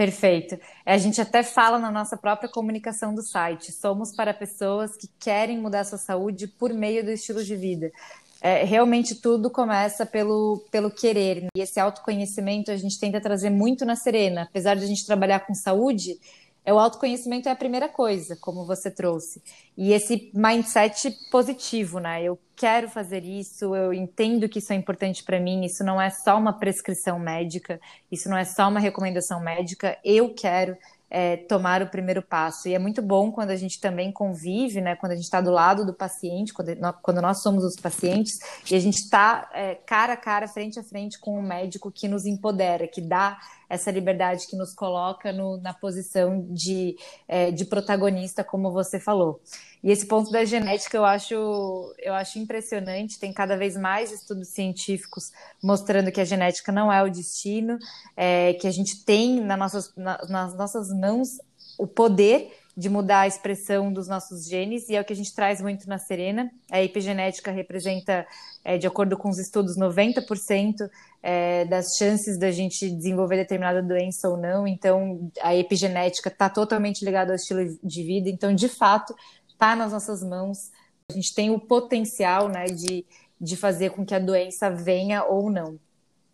Perfeito. 0.00 0.58
A 0.86 0.96
gente 0.96 1.20
até 1.20 1.42
fala 1.42 1.78
na 1.78 1.90
nossa 1.90 2.16
própria 2.16 2.48
comunicação 2.48 3.14
do 3.14 3.20
site. 3.20 3.70
Somos 3.70 4.16
para 4.16 4.32
pessoas 4.32 4.96
que 4.96 5.06
querem 5.18 5.58
mudar 5.58 5.84
sua 5.84 5.98
saúde 5.98 6.48
por 6.48 6.72
meio 6.72 7.04
do 7.04 7.10
estilo 7.10 7.44
de 7.44 7.54
vida. 7.54 7.92
é, 8.40 8.64
realmente 8.64 9.16
tudo 9.16 9.50
começa 9.50 10.06
pelo, 10.06 10.64
pelo 10.70 10.90
querer. 10.90 11.48
E 11.54 11.60
esse 11.60 11.78
autoconhecimento 11.78 12.70
a 12.70 12.78
gente 12.78 12.98
tenta 12.98 13.20
trazer 13.20 13.50
muito 13.50 13.84
na 13.84 13.94
Serena. 13.94 14.44
Apesar 14.44 14.74
de 14.74 14.84
a 14.84 14.86
gente 14.86 15.04
trabalhar 15.04 15.40
com 15.40 15.52
saúde, 15.52 16.18
é 16.64 16.72
o 16.72 16.78
autoconhecimento 16.78 17.48
é 17.48 17.52
a 17.52 17.56
primeira 17.56 17.88
coisa, 17.88 18.36
como 18.36 18.66
você 18.66 18.90
trouxe. 18.90 19.42
E 19.76 19.92
esse 19.92 20.30
mindset 20.34 21.10
positivo, 21.30 21.98
né? 21.98 22.22
Eu 22.22 22.38
quero 22.54 22.88
fazer 22.88 23.24
isso, 23.24 23.74
eu 23.74 23.92
entendo 23.92 24.48
que 24.48 24.58
isso 24.58 24.72
é 24.72 24.76
importante 24.76 25.24
para 25.24 25.40
mim, 25.40 25.64
isso 25.64 25.82
não 25.82 26.00
é 26.00 26.10
só 26.10 26.36
uma 26.36 26.52
prescrição 26.52 27.18
médica, 27.18 27.80
isso 28.12 28.28
não 28.28 28.36
é 28.36 28.44
só 28.44 28.68
uma 28.68 28.80
recomendação 28.80 29.40
médica, 29.40 29.96
eu 30.04 30.34
quero 30.34 30.76
é, 31.10 31.36
tomar 31.36 31.82
o 31.82 31.88
primeiro 31.88 32.22
passo. 32.22 32.68
E 32.68 32.74
é 32.74 32.78
muito 32.78 33.02
bom 33.02 33.32
quando 33.32 33.50
a 33.50 33.56
gente 33.56 33.80
também 33.80 34.12
convive, 34.12 34.80
né? 34.80 34.94
Quando 34.94 35.12
a 35.12 35.16
gente 35.16 35.24
está 35.24 35.40
do 35.40 35.50
lado 35.50 35.84
do 35.84 35.92
paciente, 35.92 36.52
quando, 36.52 37.20
nós 37.20 37.42
somos 37.42 37.64
os 37.64 37.74
pacientes, 37.74 38.38
e 38.70 38.76
a 38.76 38.80
gente 38.80 38.98
está 38.98 39.50
é, 39.52 39.74
cara 39.74 40.12
a 40.12 40.16
cara, 40.16 40.46
frente 40.46 40.78
a 40.78 40.84
frente 40.84 41.18
com 41.18 41.34
o 41.34 41.38
um 41.38 41.42
médico 41.42 41.90
que 41.90 42.06
nos 42.06 42.24
empodera, 42.26 42.86
que 42.86 43.00
dá 43.00 43.38
essa 43.70 43.90
liberdade, 43.90 44.48
que 44.48 44.56
nos 44.56 44.74
coloca 44.74 45.32
no, 45.32 45.56
na 45.58 45.72
posição 45.72 46.44
de, 46.50 46.96
é, 47.28 47.52
de 47.52 47.64
protagonista, 47.64 48.42
como 48.42 48.72
você 48.72 48.98
falou. 48.98 49.40
E 49.82 49.90
esse 49.90 50.04
ponto 50.06 50.30
da 50.30 50.44
genética 50.44 50.96
eu 50.96 51.04
acho, 51.04 51.94
eu 51.98 52.12
acho 52.12 52.38
impressionante. 52.40 53.18
Tem 53.18 53.32
cada 53.32 53.56
vez 53.56 53.76
mais 53.76 54.10
estudos 54.10 54.48
científicos 54.48 55.30
mostrando 55.62 56.10
que 56.10 56.20
a 56.20 56.24
genética 56.24 56.72
não 56.72 56.92
é 56.92 57.00
o 57.02 57.08
destino, 57.08 57.78
é, 58.16 58.54
que 58.54 58.66
a 58.66 58.72
gente 58.72 59.04
tem 59.04 59.40
na 59.40 59.56
nossas, 59.56 59.94
na, 59.96 60.18
nas 60.28 60.54
nossas 60.56 60.88
mãos 60.90 61.38
o 61.78 61.86
poder 61.86 62.52
de 62.80 62.88
mudar 62.88 63.20
a 63.20 63.26
expressão 63.26 63.92
dos 63.92 64.08
nossos 64.08 64.48
genes, 64.48 64.88
e 64.88 64.96
é 64.96 65.00
o 65.02 65.04
que 65.04 65.12
a 65.12 65.16
gente 65.16 65.34
traz 65.34 65.60
muito 65.60 65.86
na 65.86 65.98
Serena. 65.98 66.50
A 66.70 66.82
epigenética 66.82 67.50
representa, 67.50 68.26
é, 68.64 68.78
de 68.78 68.86
acordo 68.86 69.18
com 69.18 69.28
os 69.28 69.38
estudos, 69.38 69.76
90% 69.76 70.88
é, 71.22 71.66
das 71.66 71.98
chances 71.98 72.38
da 72.38 72.50
gente 72.50 72.88
desenvolver 72.88 73.36
determinada 73.36 73.82
doença 73.82 74.30
ou 74.30 74.38
não. 74.38 74.66
Então, 74.66 75.30
a 75.42 75.54
epigenética 75.54 76.30
está 76.30 76.48
totalmente 76.48 77.04
ligada 77.04 77.32
ao 77.32 77.36
estilo 77.36 77.78
de 77.84 78.02
vida. 78.02 78.30
Então, 78.30 78.54
de 78.54 78.66
fato, 78.66 79.14
está 79.46 79.76
nas 79.76 79.92
nossas 79.92 80.22
mãos. 80.22 80.70
A 81.10 81.12
gente 81.12 81.34
tem 81.34 81.50
o 81.50 81.60
potencial 81.60 82.48
né, 82.48 82.64
de, 82.64 83.04
de 83.38 83.58
fazer 83.58 83.90
com 83.90 84.06
que 84.06 84.14
a 84.14 84.18
doença 84.18 84.70
venha 84.70 85.22
ou 85.22 85.50
não, 85.50 85.78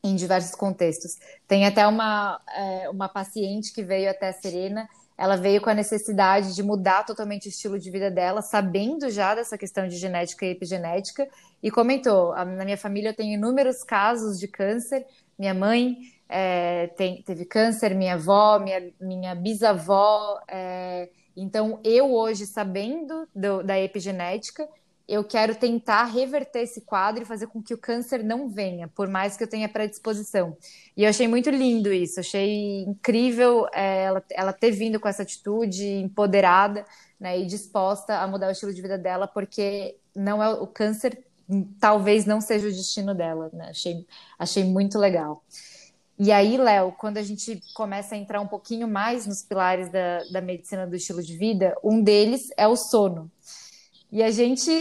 em 0.01 0.15
diversos 0.15 0.55
contextos. 0.55 1.17
Tem 1.49 1.67
até 1.67 1.85
uma, 1.89 2.41
é, 2.57 2.89
uma 2.89 3.09
paciente 3.09 3.73
que 3.73 3.83
veio 3.83 4.09
até 4.09 4.29
a 4.29 4.33
Serena, 4.33 4.89
ela 5.19 5.37
veio 5.37 5.61
com 5.61 5.71
a 5.71 5.75
necessidade 5.75 6.55
de 6.55 6.63
mudar 6.63 7.05
totalmente 7.05 7.47
o 7.47 7.49
estilo 7.49 7.79
de 7.79 7.91
vida 7.91 8.11
dela, 8.11 8.43
sabendo 8.43 9.09
já 9.11 9.35
dessa 9.35 9.57
questão 9.57 9.89
de 9.89 9.97
genética 9.97 10.45
e 10.45 10.51
epigenética, 10.51 11.29
e 11.63 11.71
comentou: 11.71 12.35
na 12.35 12.65
minha 12.65 12.77
família 12.77 13.11
eu 13.11 13.17
tenho 13.17 13.35
inúmeros 13.35 13.83
casos 13.83 14.39
de 14.39 14.47
câncer, 14.47 15.07
minha 15.39 15.55
mãe 15.55 15.97
é, 16.29 16.89
tem, 16.97 17.23
teve 17.23 17.45
câncer, 17.45 17.95
minha 17.95 18.15
avó, 18.15 18.59
minha, 18.59 18.93
minha 19.01 19.35
bisavó. 19.35 20.41
É, 20.49 21.09
então, 21.37 21.81
eu 21.85 22.13
hoje, 22.13 22.47
sabendo 22.47 23.29
do, 23.35 23.63
da 23.63 23.79
epigenética, 23.79 24.67
eu 25.09 25.23
quero 25.23 25.55
tentar 25.55 26.05
reverter 26.05 26.61
esse 26.61 26.81
quadro 26.81 27.23
e 27.23 27.27
fazer 27.27 27.47
com 27.47 27.63
que 27.63 27.73
o 27.73 27.79
câncer 27.79 28.25
não 28.25 28.49
venha, 28.49 28.89
por 28.89 29.09
mais 29.09 29.37
que 29.37 29.45
eu 29.45 29.49
tenha 29.49 29.69
predisposição. 29.69 30.57
E 30.97 31.05
eu 31.05 31.09
achei 31.11 31.29
muito 31.29 31.49
lindo 31.51 31.93
isso, 31.93 32.21
achei 32.21 32.83
incrível 32.83 33.69
é, 33.73 34.05
ela, 34.05 34.25
ela 34.31 34.53
ter 34.53 34.73
vindo 34.73 34.99
com 34.99 35.09
essa 35.09 35.23
atitude 35.23 35.85
empoderada 35.85 36.85
né, 37.21 37.39
e 37.39 37.47
disposta 37.47 38.19
a 38.19 38.27
mudar 38.27 38.49
o 38.49 38.51
estilo 38.51 38.75
de 38.75 38.83
vida 38.83 38.99
dela, 38.99 39.29
porque 39.29 39.97
não 40.15 40.43
é 40.43 40.49
o 40.49 40.67
câncer 40.67 41.25
talvez 41.81 42.25
não 42.25 42.41
seja 42.41 42.67
o 42.67 42.73
destino 42.73 43.15
dela. 43.15 43.51
Né? 43.53 43.69
Achei, 43.71 44.07
achei 44.39 44.65
muito 44.65 44.99
legal. 44.99 45.43
E 46.19 46.33
aí, 46.33 46.57
Léo, 46.57 46.93
quando 46.93 47.19
a 47.19 47.23
gente 47.23 47.61
começa 47.75 48.15
a 48.15 48.19
entrar 48.19 48.41
um 48.41 48.47
pouquinho 48.47 48.89
mais 48.89 49.27
nos 49.27 49.43
pilares 49.43 49.91
da, 49.91 50.25
da 50.33 50.41
medicina 50.41 50.87
do 50.87 50.97
estilo 50.97 51.23
de 51.23 51.37
vida, 51.37 51.77
um 51.85 52.03
deles 52.03 52.49
é 52.57 52.67
o 52.67 52.75
sono. 52.75 53.31
E 54.17 54.23
a 54.23 54.31
gente, 54.31 54.73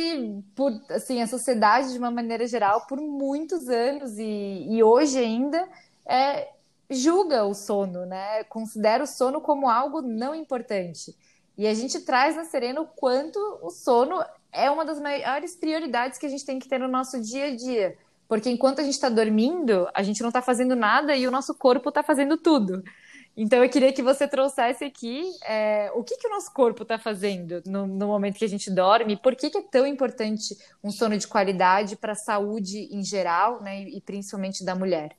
por 0.56 0.72
assim, 0.90 1.22
a 1.22 1.28
sociedade 1.28 1.92
de 1.92 1.98
uma 1.98 2.10
maneira 2.10 2.48
geral, 2.48 2.88
por 2.88 3.02
muitos 3.02 3.68
anos 3.68 4.18
e, 4.18 4.66
e 4.70 4.82
hoje 4.82 5.20
ainda, 5.20 5.68
é, 6.06 6.48
julga 6.90 7.44
o 7.44 7.54
sono, 7.54 8.06
né? 8.06 8.46
Considera 8.46 9.04
o 9.04 9.06
sono 9.06 9.42
como 9.42 9.70
algo 9.70 10.02
não 10.02 10.34
importante. 10.34 11.14
E 11.58 11.68
a 11.68 11.74
gente 11.74 12.00
traz 12.00 12.38
na 12.38 12.46
Serena 12.46 12.80
o 12.80 12.88
quanto 12.88 13.38
o 13.62 13.70
sono 13.70 14.24
é 14.54 14.72
uma 14.72 14.86
das 14.86 15.02
maiores 15.02 15.54
prioridades 15.54 16.18
que 16.18 16.26
a 16.26 16.30
gente 16.30 16.46
tem 16.46 16.58
que 16.58 16.70
ter 16.70 16.80
no 16.80 16.88
nosso 16.88 17.20
dia 17.20 17.48
a 17.48 17.56
dia. 17.58 17.98
Porque 18.30 18.50
enquanto 18.50 18.80
a 18.80 18.84
gente 18.84 18.94
está 18.94 19.10
dormindo, 19.10 19.86
a 19.94 20.02
gente 20.02 20.22
não 20.22 20.30
está 20.30 20.42
fazendo 20.42 20.78
nada 20.78 21.14
e 21.14 21.28
o 21.28 21.32
nosso 21.32 21.54
corpo 21.54 21.90
está 21.90 22.02
fazendo 22.02 22.38
tudo. 22.38 22.82
Então 23.38 23.62
eu 23.62 23.70
queria 23.70 23.92
que 23.92 24.02
você 24.02 24.28
trouxesse 24.28 24.86
aqui 24.86 25.24
é, 25.44 25.92
o 25.94 26.04
que, 26.04 26.16
que 26.16 26.28
o 26.28 26.32
nosso 26.32 26.54
corpo 26.54 26.84
está 26.84 26.98
fazendo 26.98 27.62
no, 27.66 27.86
no, 27.86 28.08
momento 28.08 28.38
que 28.38 28.46
a 28.46 28.50
gente 28.50 28.72
dorme, 28.72 29.18
por 29.18 29.36
que, 29.36 29.50
que 29.50 29.58
é 29.58 29.62
tão 29.62 29.86
importante 29.86 30.56
um 30.82 30.90
sono 30.90 31.18
de 31.18 31.28
qualidade 31.28 31.98
para 31.98 32.14
a 32.14 32.16
saúde 32.16 32.88
em 32.90 33.04
geral, 33.04 33.62
né, 33.62 33.84
e 33.84 34.00
principalmente 34.00 34.64
da 34.64 34.74
mulher. 34.74 35.18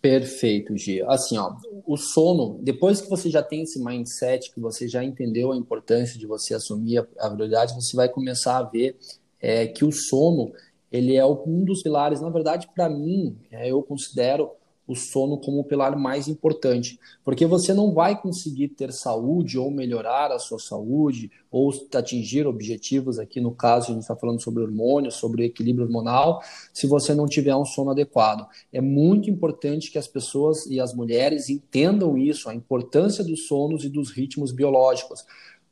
Perfeito, 0.00 0.76
Gia. 0.76 1.08
Assim, 1.08 1.38
ó, 1.38 1.54
o 1.86 1.96
sono, 1.96 2.58
depois 2.62 3.00
que 3.00 3.08
você 3.08 3.30
já 3.30 3.42
tem 3.42 3.62
esse 3.62 3.82
mindset, 3.82 4.52
que 4.52 4.60
você 4.60 4.88
já 4.88 5.04
entendeu 5.04 5.52
a 5.52 5.56
importância 5.56 6.18
de 6.18 6.26
você 6.26 6.54
assumir 6.54 6.98
a, 6.98 7.06
a 7.18 7.30
prioridade, 7.30 7.74
você 7.74 7.96
vai 7.96 8.08
começar 8.08 8.58
a 8.58 8.62
ver 8.62 8.96
é, 9.40 9.66
que 9.66 9.84
o 9.84 9.92
sono 9.92 10.52
ele 10.90 11.16
é 11.16 11.26
um 11.26 11.64
dos 11.64 11.82
pilares, 11.82 12.20
na 12.20 12.30
verdade, 12.30 12.68
para 12.74 12.88
mim, 12.88 13.36
é, 13.50 13.70
eu 13.70 13.82
considero 13.82 14.52
o 14.86 14.94
sono 14.94 15.38
como 15.38 15.60
o 15.60 15.64
pilar 15.64 15.96
mais 15.96 16.28
importante, 16.28 16.98
porque 17.24 17.44
você 17.44 17.74
não 17.74 17.92
vai 17.92 18.20
conseguir 18.20 18.68
ter 18.68 18.92
saúde 18.92 19.58
ou 19.58 19.70
melhorar 19.70 20.30
a 20.30 20.38
sua 20.38 20.58
saúde 20.58 21.30
ou 21.50 21.72
atingir 21.94 22.46
objetivos, 22.46 23.18
aqui 23.18 23.40
no 23.40 23.50
caso 23.50 23.90
a 23.90 23.94
gente 23.94 24.02
está 24.02 24.14
falando 24.14 24.40
sobre 24.40 24.62
hormônios, 24.62 25.14
sobre 25.14 25.44
equilíbrio 25.44 25.86
hormonal, 25.86 26.40
se 26.72 26.86
você 26.86 27.14
não 27.14 27.26
tiver 27.26 27.56
um 27.56 27.64
sono 27.64 27.90
adequado. 27.90 28.46
É 28.72 28.80
muito 28.80 29.28
importante 29.30 29.90
que 29.90 29.98
as 29.98 30.06
pessoas 30.06 30.66
e 30.66 30.78
as 30.78 30.94
mulheres 30.94 31.48
entendam 31.48 32.16
isso, 32.16 32.48
a 32.48 32.54
importância 32.54 33.24
dos 33.24 33.46
sonos 33.46 33.84
e 33.84 33.88
dos 33.88 34.10
ritmos 34.10 34.52
biológicos, 34.52 35.24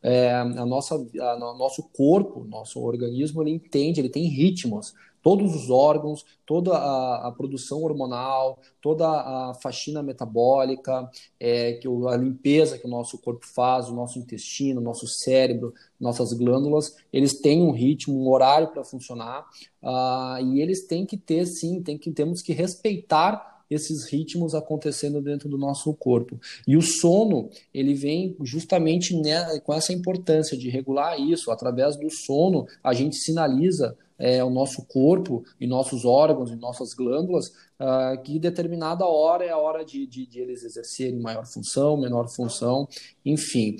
é, 0.02 0.34
a 0.34 0.66
nossa, 0.66 0.96
a, 0.96 1.38
nosso 1.38 1.82
corpo, 1.96 2.44
nosso 2.44 2.78
organismo, 2.78 3.42
ele 3.42 3.52
entende, 3.52 4.00
ele 4.00 4.10
tem 4.10 4.28
ritmos. 4.28 4.92
Todos 5.24 5.54
os 5.56 5.70
órgãos, 5.70 6.22
toda 6.44 6.76
a, 6.76 7.28
a 7.28 7.32
produção 7.32 7.82
hormonal, 7.82 8.58
toda 8.80 9.08
a 9.08 9.54
faxina 9.54 10.02
metabólica, 10.02 11.10
é, 11.40 11.72
que 11.72 11.88
o, 11.88 12.06
a 12.06 12.16
limpeza 12.16 12.76
que 12.76 12.86
o 12.86 12.90
nosso 12.90 13.16
corpo 13.16 13.46
faz, 13.46 13.88
o 13.88 13.94
nosso 13.94 14.18
intestino, 14.18 14.82
o 14.82 14.84
nosso 14.84 15.06
cérebro, 15.08 15.72
nossas 15.98 16.34
glândulas, 16.34 16.94
eles 17.10 17.40
têm 17.40 17.62
um 17.62 17.72
ritmo, 17.72 18.22
um 18.22 18.30
horário 18.30 18.68
para 18.68 18.84
funcionar, 18.84 19.46
uh, 19.82 20.44
e 20.44 20.60
eles 20.60 20.86
têm 20.86 21.06
que 21.06 21.16
ter, 21.16 21.46
sim, 21.46 21.82
tem 21.82 21.96
que, 21.96 22.10
temos 22.12 22.42
que 22.42 22.52
respeitar 22.52 23.54
esses 23.70 24.04
ritmos 24.04 24.54
acontecendo 24.54 25.22
dentro 25.22 25.48
do 25.48 25.56
nosso 25.56 25.92
corpo. 25.94 26.38
E 26.66 26.76
o 26.76 26.82
sono, 26.82 27.48
ele 27.72 27.94
vem 27.94 28.36
justamente 28.42 29.16
né, 29.16 29.58
com 29.60 29.72
essa 29.72 29.92
importância 29.92 30.56
de 30.56 30.68
regular 30.68 31.18
isso. 31.18 31.50
Através 31.50 31.96
do 31.96 32.10
sono, 32.10 32.66
a 32.82 32.92
gente 32.92 33.16
sinaliza 33.16 33.96
é, 34.24 34.42
o 34.42 34.48
nosso 34.48 34.86
corpo 34.86 35.44
e 35.60 35.66
nossos 35.66 36.06
órgãos 36.06 36.50
e 36.50 36.56
nossas 36.56 36.94
glândulas, 36.94 37.48
uh, 37.78 38.20
que 38.22 38.38
determinada 38.38 39.04
hora 39.04 39.44
é 39.44 39.50
a 39.50 39.58
hora 39.58 39.84
de, 39.84 40.06
de, 40.06 40.24
de, 40.24 40.40
eles 40.40 40.64
exercerem 40.64 41.20
maior 41.20 41.44
função, 41.44 41.94
menor 41.98 42.26
função, 42.28 42.88
enfim. 43.22 43.76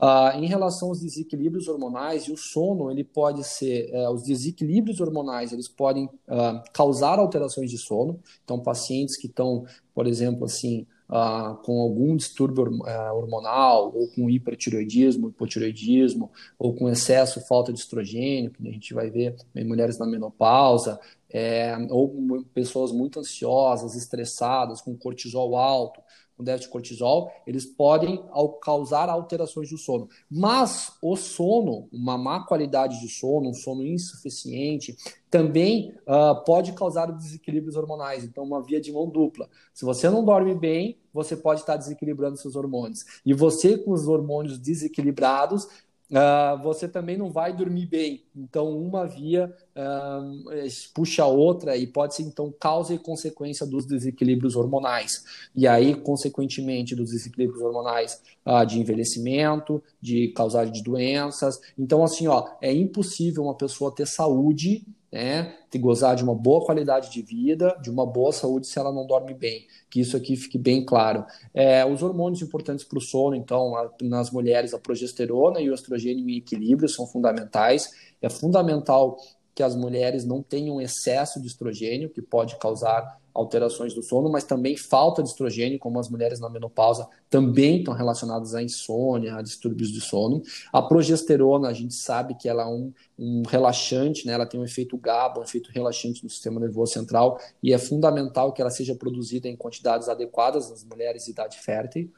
Uh, 0.00 0.38
em 0.38 0.46
relação 0.46 0.90
aos 0.90 1.00
desequilíbrios 1.00 1.66
hormonais, 1.66 2.28
e 2.28 2.32
o 2.32 2.36
sono, 2.36 2.92
ele 2.92 3.02
pode 3.02 3.42
ser, 3.42 3.90
uh, 3.92 4.12
os 4.12 4.22
desequilíbrios 4.22 5.00
hormonais, 5.00 5.52
eles 5.52 5.66
podem 5.66 6.08
ah, 6.28 6.62
causar 6.72 7.18
alterações 7.18 7.68
de 7.68 7.78
sono, 7.78 8.20
então 8.44 8.60
pacientes 8.60 9.16
que 9.16 9.26
estão, 9.26 9.64
por 9.92 10.06
exemplo, 10.06 10.44
assim, 10.44 10.86
uh, 11.08 11.56
com 11.62 11.80
algum 11.80 12.16
distúrbio 12.16 12.64
uh, 12.64 13.14
hormonal, 13.14 13.92
ou 13.94 14.08
com 14.08 14.28
hipertiroidismo, 14.28 15.28
hipotiroidismo, 15.28 16.30
ou 16.58 16.74
com 16.74 16.88
excesso, 16.88 17.40
falta 17.46 17.72
de 17.72 17.80
estrogênio, 17.80 18.50
que 18.50 18.68
a 18.68 18.72
gente 18.72 18.94
vai 18.94 19.10
ver 19.10 19.36
em 19.54 19.64
mulheres 19.64 19.98
na 19.98 20.06
menopausa, 20.06 21.00
é, 21.30 21.76
ou 21.90 22.44
pessoas 22.54 22.90
muito 22.92 23.20
ansiosas, 23.20 23.94
estressadas, 23.94 24.80
com 24.80 24.96
cortisol 24.96 25.56
alto, 25.56 26.00
com 26.38 26.44
déficit 26.44 26.68
de 26.68 26.72
cortisol, 26.72 27.32
eles 27.44 27.66
podem 27.66 28.22
causar 28.62 29.08
alterações 29.08 29.68
do 29.68 29.76
sono. 29.76 30.08
Mas 30.30 30.92
o 31.02 31.16
sono, 31.16 31.88
uma 31.92 32.16
má 32.16 32.46
qualidade 32.46 33.00
de 33.00 33.08
sono, 33.08 33.50
um 33.50 33.54
sono 33.54 33.84
insuficiente, 33.84 34.96
também 35.28 35.92
uh, 36.06 36.42
pode 36.44 36.72
causar 36.72 37.06
desequilíbrios 37.10 37.74
hormonais. 37.74 38.22
Então, 38.22 38.44
uma 38.44 38.62
via 38.62 38.80
de 38.80 38.92
mão 38.92 39.08
dupla. 39.08 39.48
Se 39.74 39.84
você 39.84 40.08
não 40.08 40.24
dorme 40.24 40.54
bem, 40.54 40.96
você 41.12 41.36
pode 41.36 41.60
estar 41.60 41.76
desequilibrando 41.76 42.36
seus 42.36 42.54
hormônios. 42.54 43.04
E 43.26 43.34
você, 43.34 43.76
com 43.76 43.90
os 43.90 44.06
hormônios 44.06 44.58
desequilibrados, 44.58 45.66
uh, 46.10 46.62
você 46.62 46.88
também 46.88 47.16
não 47.16 47.30
vai 47.30 47.54
dormir 47.54 47.86
bem. 47.86 48.24
Então, 48.34 48.76
uma 48.78 49.06
via 49.06 49.54
uh, 49.76 50.68
puxa 50.94 51.22
a 51.22 51.26
outra 51.26 51.76
e 51.76 51.86
pode 51.86 52.14
ser, 52.14 52.22
então, 52.22 52.52
causa 52.58 52.94
e 52.94 52.98
consequência 52.98 53.66
dos 53.66 53.86
desequilíbrios 53.86 54.56
hormonais. 54.56 55.24
E 55.54 55.66
aí, 55.66 55.94
consequentemente, 55.94 56.94
dos 56.94 57.10
desequilíbrios 57.10 57.62
hormonais 57.62 58.22
uh, 58.46 58.64
de 58.64 58.80
envelhecimento, 58.80 59.82
de 60.00 60.28
causar 60.28 60.66
de 60.66 60.82
doenças. 60.82 61.60
Então, 61.78 62.02
assim, 62.02 62.26
ó, 62.26 62.48
é 62.60 62.72
impossível 62.72 63.44
uma 63.44 63.54
pessoa 63.54 63.94
ter 63.94 64.06
saúde 64.06 64.86
né, 65.10 65.54
de 65.70 65.78
gozar 65.78 66.14
de 66.14 66.22
uma 66.22 66.34
boa 66.34 66.64
qualidade 66.64 67.10
de 67.10 67.22
vida, 67.22 67.76
de 67.80 67.90
uma 67.90 68.06
boa 68.06 68.32
saúde 68.32 68.66
se 68.66 68.78
ela 68.78 68.92
não 68.92 69.06
dorme 69.06 69.34
bem. 69.34 69.66
Que 69.88 70.00
isso 70.00 70.16
aqui 70.16 70.36
fique 70.36 70.58
bem 70.58 70.84
claro. 70.84 71.24
É, 71.54 71.84
os 71.84 72.02
hormônios 72.02 72.42
importantes 72.42 72.84
para 72.84 72.98
o 72.98 73.00
sono, 73.00 73.34
então, 73.34 73.74
a, 73.74 73.90
nas 74.02 74.30
mulheres, 74.30 74.74
a 74.74 74.78
progesterona 74.78 75.60
e 75.60 75.70
o 75.70 75.74
estrogênio 75.74 76.28
em 76.28 76.36
equilíbrio 76.36 76.88
são 76.88 77.06
fundamentais. 77.06 77.90
É 78.20 78.28
fundamental 78.28 79.18
que 79.54 79.62
as 79.62 79.74
mulheres 79.74 80.24
não 80.24 80.42
tenham 80.42 80.80
excesso 80.80 81.40
de 81.40 81.48
estrogênio, 81.48 82.10
que 82.10 82.22
pode 82.22 82.56
causar 82.56 83.18
alterações 83.38 83.94
do 83.94 84.02
sono, 84.02 84.28
mas 84.28 84.42
também 84.42 84.76
falta 84.76 85.22
de 85.22 85.28
estrogênio, 85.28 85.78
como 85.78 86.00
as 86.00 86.08
mulheres 86.08 86.40
na 86.40 86.50
menopausa 86.50 87.08
também 87.30 87.78
estão 87.78 87.94
relacionadas 87.94 88.54
à 88.54 88.62
insônia, 88.62 89.36
a 89.36 89.42
distúrbios 89.42 89.90
de 89.92 90.00
sono. 90.00 90.42
A 90.72 90.82
progesterona, 90.82 91.68
a 91.68 91.72
gente 91.72 91.94
sabe 91.94 92.34
que 92.34 92.48
ela 92.48 92.64
é 92.64 92.66
um, 92.66 92.92
um 93.16 93.42
relaxante, 93.46 94.26
né? 94.26 94.32
ela 94.32 94.46
tem 94.46 94.58
um 94.58 94.64
efeito 94.64 94.96
GABA, 94.98 95.40
um 95.40 95.44
efeito 95.44 95.70
relaxante 95.72 96.24
no 96.24 96.30
sistema 96.30 96.58
nervoso 96.58 96.92
central, 96.92 97.38
e 97.62 97.72
é 97.72 97.78
fundamental 97.78 98.52
que 98.52 98.60
ela 98.60 98.70
seja 98.70 98.94
produzida 98.94 99.46
em 99.46 99.56
quantidades 99.56 100.08
adequadas 100.08 100.70
nas 100.70 100.84
mulheres 100.84 101.24
de 101.24 101.30
idade 101.30 101.58
fértil 101.58 102.10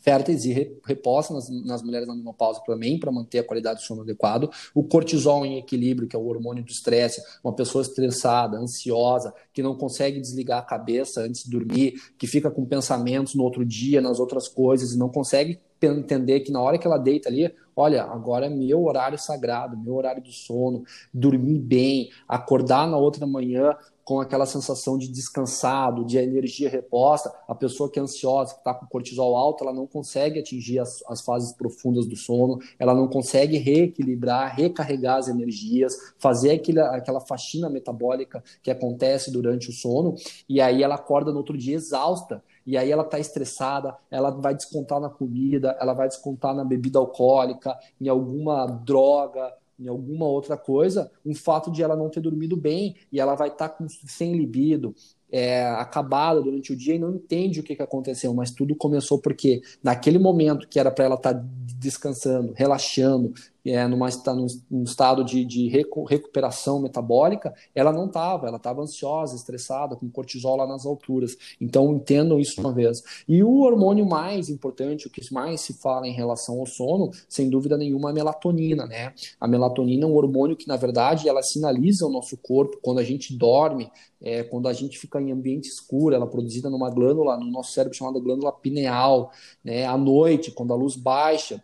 férteis 0.00 0.44
e 0.44 0.78
reposta 0.84 1.34
nas, 1.34 1.48
nas 1.64 1.82
mulheres 1.82 2.06
na 2.06 2.14
menopausa 2.14 2.60
também 2.66 2.98
para 2.98 3.12
manter 3.12 3.40
a 3.40 3.44
qualidade 3.44 3.80
do 3.80 3.86
sono 3.86 4.02
adequado. 4.02 4.50
O 4.74 4.82
cortisol 4.82 5.44
em 5.44 5.58
equilíbrio, 5.58 6.08
que 6.08 6.16
é 6.16 6.18
o 6.18 6.26
hormônio 6.26 6.64
do 6.64 6.70
estresse, 6.70 7.22
uma 7.42 7.52
pessoa 7.52 7.82
estressada, 7.82 8.58
ansiosa, 8.58 9.32
que 9.52 9.62
não 9.62 9.76
consegue 9.76 10.20
desligar 10.20 10.58
a 10.58 10.62
cabeça 10.62 11.22
antes 11.22 11.44
de 11.44 11.50
dormir, 11.50 11.94
que 12.18 12.26
fica 12.26 12.50
com 12.50 12.64
pensamentos 12.64 13.34
no 13.34 13.42
outro 13.42 13.64
dia, 13.64 14.00
nas 14.00 14.18
outras 14.20 14.48
coisas, 14.48 14.92
e 14.92 14.98
não 14.98 15.08
consegue 15.08 15.60
entender 15.80 16.40
que 16.40 16.50
na 16.50 16.60
hora 16.60 16.78
que 16.78 16.86
ela 16.86 16.98
deita 16.98 17.28
ali, 17.28 17.52
olha, 17.76 18.02
agora 18.02 18.46
é 18.46 18.48
meu 18.48 18.84
horário 18.84 19.18
sagrado, 19.18 19.76
meu 19.76 19.94
horário 19.94 20.22
do 20.22 20.32
sono, 20.32 20.82
dormir 21.14 21.58
bem, 21.58 22.10
acordar 22.26 22.88
na 22.88 22.96
outra 22.96 23.26
manhã 23.26 23.76
com 24.08 24.22
aquela 24.22 24.46
sensação 24.46 24.96
de 24.96 25.06
descansado, 25.06 26.02
de 26.02 26.16
energia 26.16 26.70
reposta. 26.70 27.30
A 27.46 27.54
pessoa 27.54 27.90
que 27.90 27.98
é 27.98 28.02
ansiosa, 28.02 28.54
que 28.54 28.60
está 28.60 28.72
com 28.72 28.86
cortisol 28.86 29.36
alto, 29.36 29.62
ela 29.62 29.74
não 29.74 29.86
consegue 29.86 30.40
atingir 30.40 30.78
as, 30.78 31.04
as 31.06 31.20
fases 31.20 31.52
profundas 31.52 32.06
do 32.06 32.16
sono, 32.16 32.58
ela 32.78 32.94
não 32.94 33.06
consegue 33.06 33.58
reequilibrar, 33.58 34.56
recarregar 34.56 35.18
as 35.18 35.28
energias, 35.28 35.94
fazer 36.18 36.58
aquela 36.90 37.20
faxina 37.20 37.68
metabólica 37.68 38.42
que 38.62 38.70
acontece 38.70 39.30
durante 39.30 39.68
o 39.68 39.74
sono, 39.74 40.14
e 40.48 40.58
aí 40.58 40.82
ela 40.82 40.94
acorda 40.94 41.30
no 41.30 41.36
outro 41.36 41.58
dia 41.58 41.74
exausta. 41.74 42.42
E 42.66 42.78
aí 42.78 42.90
ela 42.90 43.02
está 43.02 43.18
estressada, 43.18 43.94
ela 44.10 44.30
vai 44.30 44.54
descontar 44.54 45.00
na 45.00 45.10
comida, 45.10 45.76
ela 45.78 45.92
vai 45.92 46.08
descontar 46.08 46.54
na 46.54 46.64
bebida 46.64 46.98
alcoólica, 46.98 47.78
em 48.00 48.08
alguma 48.08 48.64
droga, 48.64 49.52
em 49.78 49.88
alguma 49.88 50.26
outra 50.26 50.56
coisa, 50.56 51.10
um 51.24 51.34
fato 51.34 51.70
de 51.70 51.82
ela 51.82 51.96
não 51.96 52.08
ter 52.08 52.20
dormido 52.20 52.56
bem 52.56 52.96
e 53.12 53.20
ela 53.20 53.34
vai 53.34 53.48
estar 53.48 53.68
tá 53.68 53.86
sem 54.06 54.36
libido, 54.36 54.94
é, 55.30 55.66
acabada 55.66 56.40
durante 56.40 56.72
o 56.72 56.76
dia 56.76 56.94
e 56.94 56.98
não 56.98 57.14
entende 57.14 57.60
o 57.60 57.62
que, 57.62 57.76
que 57.76 57.82
aconteceu, 57.82 58.32
mas 58.32 58.50
tudo 58.50 58.74
começou 58.74 59.18
porque 59.18 59.60
naquele 59.82 60.18
momento 60.18 60.66
que 60.68 60.80
era 60.80 60.90
para 60.90 61.04
ela 61.04 61.14
estar 61.16 61.34
tá 61.34 61.44
descansando, 61.78 62.52
relaxando, 62.56 63.32
é, 63.70 63.86
numa, 63.86 64.10
tá 64.10 64.34
num, 64.34 64.46
num 64.70 64.82
estado 64.82 65.24
de, 65.24 65.44
de 65.44 65.68
recuperação 65.68 66.80
metabólica, 66.80 67.54
ela 67.74 67.92
não 67.92 68.06
estava, 68.06 68.46
ela 68.46 68.56
estava 68.56 68.82
ansiosa, 68.82 69.36
estressada, 69.36 69.96
com 69.96 70.08
cortisol 70.10 70.56
lá 70.56 70.66
nas 70.66 70.86
alturas. 70.86 71.36
Então 71.60 71.92
entendam 71.92 72.38
isso 72.38 72.60
uma 72.60 72.72
vez. 72.72 73.02
E 73.28 73.42
o 73.42 73.60
hormônio 73.60 74.06
mais 74.06 74.48
importante, 74.48 75.06
o 75.06 75.10
que 75.10 75.22
mais 75.32 75.60
se 75.60 75.74
fala 75.74 76.06
em 76.06 76.12
relação 76.12 76.58
ao 76.58 76.66
sono, 76.66 77.10
sem 77.28 77.50
dúvida 77.50 77.76
nenhuma, 77.76 78.08
é 78.08 78.12
a 78.12 78.14
melatonina, 78.14 78.86
né? 78.86 79.12
A 79.40 79.46
melatonina 79.46 80.04
é 80.04 80.08
um 80.08 80.14
hormônio 80.14 80.56
que, 80.56 80.68
na 80.68 80.76
verdade, 80.76 81.28
ela 81.28 81.42
sinaliza 81.42 82.06
o 82.06 82.10
nosso 82.10 82.36
corpo 82.36 82.78
quando 82.80 82.98
a 82.98 83.04
gente 83.04 83.36
dorme, 83.36 83.90
é, 84.20 84.42
quando 84.42 84.68
a 84.68 84.72
gente 84.72 84.98
fica 84.98 85.20
em 85.20 85.30
ambiente 85.30 85.68
escuro, 85.68 86.14
ela 86.14 86.24
é 86.24 86.28
produzida 86.28 86.68
numa 86.68 86.90
glândula, 86.90 87.36
no 87.36 87.50
nosso 87.50 87.72
cérebro 87.72 87.96
chamada 87.96 88.18
glândula 88.18 88.52
pineal, 88.52 89.30
né? 89.62 89.86
À 89.86 89.96
noite, 89.96 90.50
quando 90.50 90.72
a 90.72 90.76
luz 90.76 90.96
baixa, 90.96 91.62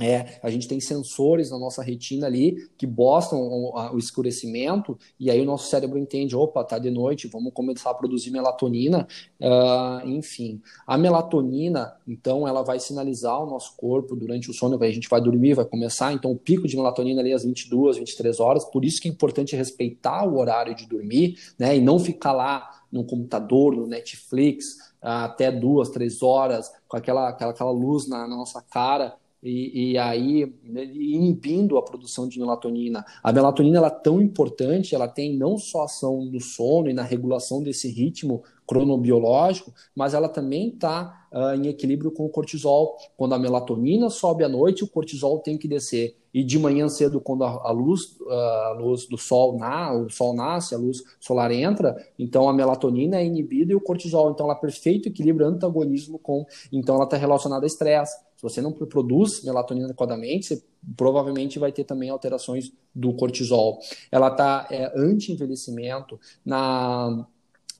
é, 0.00 0.38
a 0.42 0.48
gente 0.48 0.66
tem 0.66 0.80
sensores 0.80 1.50
na 1.50 1.58
nossa 1.58 1.82
retina 1.82 2.26
ali 2.26 2.68
que 2.78 2.86
mostram 2.86 3.38
o, 3.38 3.94
o, 3.94 3.98
escurecimento 3.98 4.98
e 5.18 5.30
aí 5.30 5.40
o 5.42 5.44
nosso 5.44 5.68
cérebro 5.68 5.98
entende, 5.98 6.34
opa, 6.34 6.64
tá 6.64 6.78
de 6.78 6.90
noite, 6.90 7.28
vamos 7.28 7.52
começar 7.52 7.90
a 7.90 7.94
produzir 7.94 8.30
melatonina, 8.30 9.06
uh, 9.40 10.08
enfim. 10.08 10.62
A 10.86 10.96
melatonina, 10.96 11.94
então, 12.08 12.48
ela 12.48 12.62
vai 12.62 12.80
sinalizar 12.80 13.42
o 13.42 13.46
nosso 13.46 13.76
corpo 13.76 14.16
durante 14.16 14.50
o 14.50 14.54
sono, 14.54 14.82
a 14.82 14.90
gente 14.90 15.08
vai 15.08 15.20
dormir, 15.20 15.52
vai 15.52 15.66
começar, 15.66 16.12
então 16.14 16.32
o 16.32 16.36
pico 16.36 16.66
de 16.66 16.76
melatonina 16.76 17.20
ali 17.20 17.34
às 17.34 17.44
22, 17.44 17.98
23 17.98 18.40
horas, 18.40 18.64
por 18.64 18.84
isso 18.84 19.02
que 19.02 19.08
é 19.08 19.10
importante 19.10 19.54
respeitar 19.54 20.26
o 20.26 20.38
horário 20.38 20.74
de 20.74 20.86
dormir, 20.86 21.36
né, 21.58 21.76
e 21.76 21.80
não 21.80 21.98
ficar 21.98 22.32
lá 22.32 22.70
no 22.90 23.04
computador, 23.04 23.76
no 23.76 23.86
Netflix, 23.86 24.76
uh, 25.02 25.28
até 25.28 25.52
duas, 25.52 25.90
três 25.90 26.22
horas, 26.22 26.72
com 26.88 26.96
aquela, 26.96 27.28
aquela, 27.28 27.50
aquela 27.50 27.70
luz 27.70 28.08
na, 28.08 28.26
na 28.26 28.36
nossa 28.36 28.62
cara, 28.62 29.14
e, 29.42 29.92
e, 29.92 29.98
aí 29.98 30.52
né, 30.62 30.84
inibindo 30.84 31.78
a 31.78 31.82
produção 31.82 32.28
de 32.28 32.38
melatonina. 32.38 33.04
A 33.22 33.32
melatonina 33.32 33.78
ela 33.78 33.86
é 33.86 33.90
tão 33.90 34.20
importante, 34.20 34.94
ela 34.94 35.08
tem 35.08 35.36
não 35.36 35.56
só 35.56 35.84
ação 35.84 36.24
no 36.24 36.40
sono 36.40 36.90
e 36.90 36.92
na 36.92 37.02
regulação 37.02 37.62
desse 37.62 37.90
ritmo 37.90 38.42
cronobiológico, 38.70 39.72
mas 39.96 40.14
ela 40.14 40.28
também 40.28 40.68
está 40.68 41.26
uh, 41.32 41.38
ah, 41.38 41.56
em 41.56 41.66
equilíbrio 41.66 42.12
com 42.12 42.24
o 42.24 42.28
cortisol. 42.28 42.96
Quando 43.16 43.34
a 43.34 43.38
melatonina 43.38 44.08
sobe 44.08 44.44
à 44.44 44.48
noite, 44.48 44.84
o 44.84 44.88
cortisol 44.88 45.40
tem 45.40 45.58
que 45.58 45.66
descer. 45.66 46.16
E 46.32 46.44
de 46.44 46.56
manhã 46.56 46.88
cedo, 46.88 47.20
quando 47.20 47.42
a, 47.42 47.48
a 47.48 47.72
luz, 47.72 48.16
uh, 48.20 48.30
a 48.30 48.72
luz 48.78 49.06
do 49.06 49.18
sol, 49.18 49.58
na, 49.58 49.92
o 49.92 50.08
sol 50.08 50.36
nasce, 50.36 50.72
a 50.72 50.78
luz 50.78 51.02
solar 51.18 51.50
entra, 51.50 51.96
então 52.16 52.48
a 52.48 52.52
melatonina 52.52 53.16
é 53.16 53.26
inibida 53.26 53.72
e 53.72 53.74
o 53.74 53.80
cortisol. 53.80 54.30
Então 54.30 54.46
ela 54.46 54.54
é 54.54 54.60
perfeito 54.60 55.08
equilíbrio, 55.08 55.48
antagonismo 55.48 56.16
com. 56.20 56.46
Então 56.70 56.94
ela 56.94 57.04
está 57.04 57.16
relacionada 57.16 57.64
a 57.64 57.66
estresse. 57.66 58.16
Se 58.40 58.42
você 58.42 58.62
não 58.62 58.72
produz 58.72 59.44
melatonina 59.44 59.84
adequadamente, 59.84 60.46
você 60.46 60.64
provavelmente 60.96 61.58
vai 61.58 61.70
ter 61.70 61.84
também 61.84 62.08
alterações 62.08 62.72
do 62.94 63.12
cortisol. 63.12 63.78
Ela 64.10 64.28
está 64.28 64.66
é, 64.70 64.90
anti-envelhecimento 64.96 66.18
na 66.42 67.26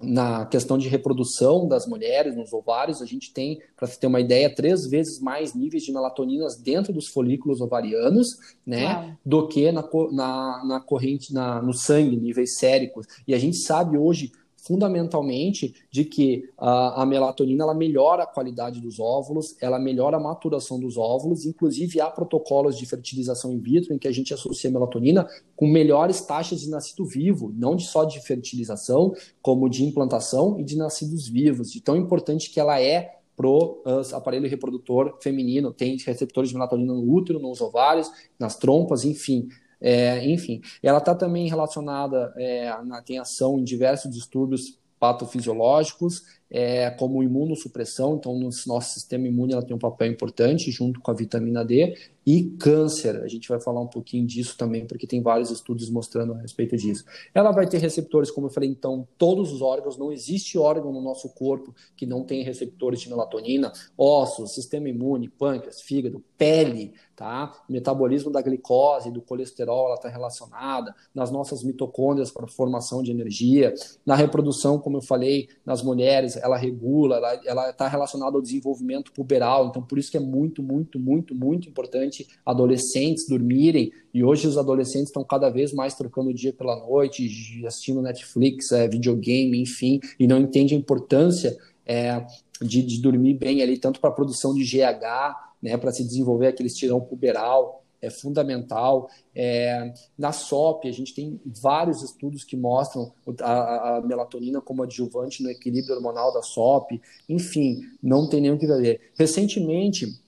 na 0.02 0.46
questão 0.46 0.78
de 0.78 0.88
reprodução 0.88 1.68
das 1.68 1.86
mulheres, 1.86 2.34
nos 2.34 2.54
ovários, 2.54 3.02
a 3.02 3.04
gente 3.04 3.34
tem, 3.34 3.60
para 3.76 3.86
ter 3.86 4.06
uma 4.06 4.18
ideia, 4.18 4.52
três 4.52 4.86
vezes 4.86 5.20
mais 5.20 5.52
níveis 5.52 5.82
de 5.82 5.92
melatoninas 5.92 6.56
dentro 6.56 6.90
dos 6.90 7.08
folículos 7.08 7.60
ovarianos, 7.60 8.28
né, 8.64 9.18
do 9.24 9.46
que 9.46 9.70
na, 9.70 9.86
na, 10.10 10.64
na 10.64 10.80
corrente, 10.80 11.34
na, 11.34 11.60
no 11.60 11.74
sangue, 11.74 12.16
níveis 12.16 12.56
séricos. 12.56 13.06
E 13.28 13.34
a 13.34 13.38
gente 13.38 13.58
sabe 13.58 13.98
hoje 13.98 14.32
fundamentalmente 14.70 15.74
de 15.90 16.04
que 16.04 16.48
a, 16.56 17.02
a, 17.02 17.06
melatonina 17.06 17.64
ela 17.64 17.74
melhora 17.74 18.22
a 18.22 18.26
qualidade 18.26 18.80
dos 18.80 19.00
óvulos, 19.00 19.56
ela 19.60 19.80
melhora 19.80 20.16
a 20.16 20.20
maturação 20.20 20.78
dos 20.78 20.96
óvulos, 20.96 21.44
inclusive 21.44 22.00
há 22.00 22.08
protocolos 22.08 22.78
de 22.78 22.86
fertilização 22.86 23.52
in 23.52 23.58
vitro 23.58 23.92
em 23.92 23.98
que 23.98 24.06
a 24.06 24.12
gente 24.12 24.32
associa 24.32 24.70
a 24.70 24.72
melatonina 24.72 25.28
com 25.56 25.66
melhores 25.66 26.20
taxas 26.20 26.60
de 26.60 26.70
nascido 26.70 27.04
vivo, 27.04 27.52
não 27.52 27.76
só 27.80 28.04
de 28.04 28.20
fertilização, 28.20 29.12
como 29.42 29.68
de 29.68 29.82
implantação 29.82 30.60
e 30.60 30.62
de 30.62 30.76
nascidos 30.76 31.26
vivos. 31.26 31.72
De 31.72 31.80
tão 31.80 31.96
importante 31.96 32.48
que 32.48 32.60
ela 32.60 32.80
é 32.80 33.16
pro 33.36 33.82
uh, 33.84 34.14
aparelho 34.14 34.48
reprodutor 34.48 35.18
feminino, 35.20 35.72
tem 35.72 35.96
receptores 35.96 36.50
de 36.50 36.54
melatonina 36.54 36.94
no 36.94 37.12
útero, 37.12 37.40
nos 37.40 37.60
ovários, 37.60 38.08
nas 38.38 38.56
trompas, 38.56 39.04
enfim. 39.04 39.48
É, 39.80 40.28
enfim, 40.28 40.60
ela 40.82 40.98
está 40.98 41.14
também 41.14 41.48
relacionada, 41.48 42.32
é, 42.36 42.70
na, 42.84 43.00
tem 43.02 43.18
ação 43.18 43.58
em 43.58 43.64
diversos 43.64 44.10
distúrbios 44.10 44.78
patofisiológicos, 44.98 46.22
é, 46.50 46.90
como 46.90 47.22
imunossupressão, 47.22 48.16
então 48.16 48.34
no 48.34 48.50
nosso 48.66 48.92
sistema 48.92 49.26
imune 49.26 49.52
ela 49.52 49.64
tem 49.64 49.74
um 49.74 49.78
papel 49.78 50.10
importante 50.10 50.70
junto 50.70 51.00
com 51.00 51.10
a 51.10 51.14
vitamina 51.14 51.64
D, 51.64 51.96
e 52.26 52.44
câncer, 52.58 53.22
a 53.22 53.28
gente 53.28 53.48
vai 53.48 53.58
falar 53.60 53.80
um 53.80 53.86
pouquinho 53.86 54.26
disso 54.26 54.56
também, 54.58 54.86
porque 54.86 55.06
tem 55.06 55.22
vários 55.22 55.50
estudos 55.50 55.88
mostrando 55.88 56.34
a 56.34 56.38
respeito 56.38 56.76
disso. 56.76 57.04
Ela 57.34 57.50
vai 57.50 57.66
ter 57.66 57.78
receptores, 57.78 58.30
como 58.30 58.46
eu 58.46 58.50
falei, 58.50 58.68
então, 58.68 59.08
todos 59.16 59.52
os 59.52 59.62
órgãos, 59.62 59.96
não 59.96 60.12
existe 60.12 60.58
órgão 60.58 60.92
no 60.92 61.00
nosso 61.00 61.30
corpo 61.30 61.74
que 61.96 62.04
não 62.04 62.22
tem 62.22 62.42
receptores 62.42 63.00
de 63.00 63.08
melatonina, 63.08 63.72
ossos, 63.96 64.54
sistema 64.54 64.88
imune, 64.88 65.28
pâncreas, 65.28 65.80
fígado, 65.80 66.22
pele, 66.36 66.92
tá? 67.20 67.52
Metabolismo 67.68 68.30
da 68.30 68.40
glicose, 68.40 69.10
do 69.10 69.20
colesterol, 69.20 69.88
ela 69.88 69.96
está 69.96 70.08
relacionada, 70.08 70.94
nas 71.14 71.30
nossas 71.30 71.62
mitocôndrias 71.62 72.30
para 72.30 72.46
formação 72.46 73.02
de 73.02 73.10
energia, 73.10 73.74
na 74.06 74.14
reprodução, 74.14 74.78
como 74.78 74.96
eu 74.96 75.02
falei, 75.02 75.46
nas 75.62 75.82
mulheres, 75.82 76.38
ela 76.38 76.56
regula, 76.56 77.20
ela 77.44 77.68
está 77.68 77.86
relacionada 77.88 78.36
ao 78.36 78.40
desenvolvimento 78.40 79.12
puberal, 79.12 79.66
então 79.66 79.82
por 79.82 79.98
isso 79.98 80.10
que 80.10 80.16
é 80.16 80.20
muito, 80.20 80.62
muito, 80.62 80.98
muito, 80.98 81.34
muito 81.34 81.68
importante 81.68 82.26
adolescentes 82.46 83.28
dormirem, 83.28 83.92
e 84.14 84.24
hoje 84.24 84.48
os 84.48 84.56
adolescentes 84.56 85.08
estão 85.08 85.22
cada 85.22 85.50
vez 85.50 85.74
mais 85.74 85.94
trocando 85.94 86.30
o 86.30 86.34
dia 86.34 86.54
pela 86.54 86.74
noite, 86.74 87.28
assistindo 87.66 88.00
Netflix, 88.00 88.72
é, 88.72 88.88
videogame, 88.88 89.60
enfim, 89.60 90.00
e 90.18 90.26
não 90.26 90.40
entendem 90.40 90.74
a 90.74 90.80
importância 90.80 91.54
é, 91.84 92.24
de, 92.62 92.82
de 92.82 93.02
dormir 93.02 93.34
bem 93.34 93.60
ali, 93.60 93.76
tanto 93.76 94.00
para 94.00 94.08
a 94.08 94.14
produção 94.14 94.54
de 94.54 94.64
GH, 94.64 95.49
né, 95.62 95.76
para 95.76 95.92
se 95.92 96.04
desenvolver 96.04 96.48
aquele 96.48 96.68
estirão 96.68 97.00
puberal, 97.00 97.80
é 98.02 98.08
fundamental. 98.08 99.10
É, 99.34 99.92
na 100.16 100.32
SOP, 100.32 100.86
a 100.86 100.92
gente 100.92 101.14
tem 101.14 101.40
vários 101.44 102.02
estudos 102.02 102.44
que 102.44 102.56
mostram 102.56 103.12
a, 103.40 103.96
a, 103.96 104.00
melatonina 104.00 104.60
como 104.60 104.82
adjuvante 104.82 105.42
no 105.42 105.50
equilíbrio 105.50 105.96
hormonal 105.96 106.32
da 106.32 106.42
SOP. 106.42 107.00
Enfim, 107.28 107.80
não 108.02 108.28
tem 108.28 108.50
o 108.50 108.58
que 108.58 108.66
ver. 108.66 109.12
Recentemente, 109.18 110.18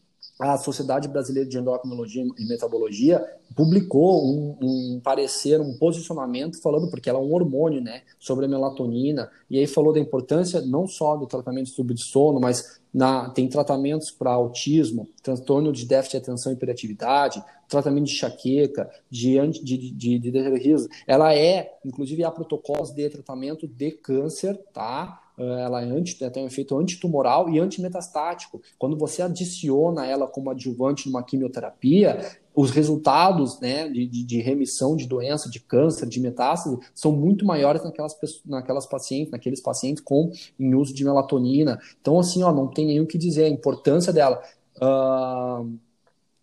a 0.42 0.58
Sociedade 0.58 1.06
Brasileira 1.06 1.48
de 1.48 1.56
Endocrinologia 1.56 2.24
e 2.36 2.44
Metabologia 2.46 3.24
publicou 3.54 4.26
um, 4.26 4.56
um, 4.60 5.00
parecer, 5.00 5.60
um 5.60 5.78
posicionamento 5.78 6.60
falando, 6.60 6.90
porque 6.90 7.08
ela 7.08 7.20
é 7.20 7.22
um 7.22 7.32
hormônio, 7.32 7.80
né, 7.80 8.02
sobre 8.18 8.46
a 8.46 8.48
melatonina, 8.48 9.30
e 9.48 9.56
aí 9.56 9.68
falou 9.68 9.92
da 9.92 10.00
importância 10.00 10.60
não 10.60 10.88
só 10.88 11.16
do 11.16 11.28
tratamento 11.28 11.70
de 11.84 12.02
sono, 12.02 12.40
mas 12.40 12.80
na, 12.92 13.30
tem 13.30 13.48
tratamentos 13.48 14.10
para 14.10 14.32
autismo, 14.32 15.08
transtorno 15.22 15.72
de 15.72 15.86
déficit 15.86 16.18
de 16.18 16.24
atenção 16.24 16.50
e 16.50 16.56
hiperatividade, 16.56 17.42
tratamento 17.68 18.06
de 18.06 18.12
enxaqueca, 18.12 18.90
de, 19.08 19.38
de, 19.48 19.92
de, 19.92 20.18
de, 20.18 20.30
de 20.30 20.88
Ela 21.06 21.32
é, 21.34 21.72
inclusive, 21.84 22.24
há 22.24 22.32
protocolos 22.32 22.90
de 22.90 23.08
tratamento 23.08 23.68
de 23.68 23.92
câncer, 23.92 24.58
tá? 24.72 25.21
Ela 25.58 25.82
é 25.82 25.84
anti, 25.84 26.16
tem 26.30 26.44
um 26.44 26.46
efeito 26.46 26.78
antitumoral 26.78 27.48
e 27.48 27.58
antimetastático. 27.58 28.60
Quando 28.78 28.96
você 28.96 29.22
adiciona 29.22 30.06
ela 30.06 30.26
como 30.26 30.50
adjuvante 30.50 31.08
numa 31.08 31.22
quimioterapia, 31.22 32.20
os 32.54 32.70
resultados 32.70 33.58
né, 33.60 33.88
de, 33.88 34.06
de, 34.06 34.40
remissão 34.40 34.94
de 34.94 35.06
doença, 35.06 35.48
de 35.48 35.58
câncer, 35.58 36.08
de 36.08 36.20
metástase, 36.20 36.78
são 36.94 37.12
muito 37.12 37.46
maiores 37.46 37.82
naquelas, 37.82 38.14
naquelas 38.44 38.86
pacientes, 38.86 39.32
naqueles 39.32 39.60
pacientes 39.60 40.02
com 40.02 40.30
em 40.58 40.74
uso 40.74 40.92
de 40.92 41.04
melatonina. 41.04 41.78
Então, 42.00 42.18
assim, 42.18 42.42
ó, 42.42 42.52
não 42.52 42.68
tem 42.68 43.00
o 43.00 43.06
que 43.06 43.16
dizer, 43.16 43.44
a 43.44 43.48
importância 43.48 44.12
dela. 44.12 44.42
Uh, 44.76 45.78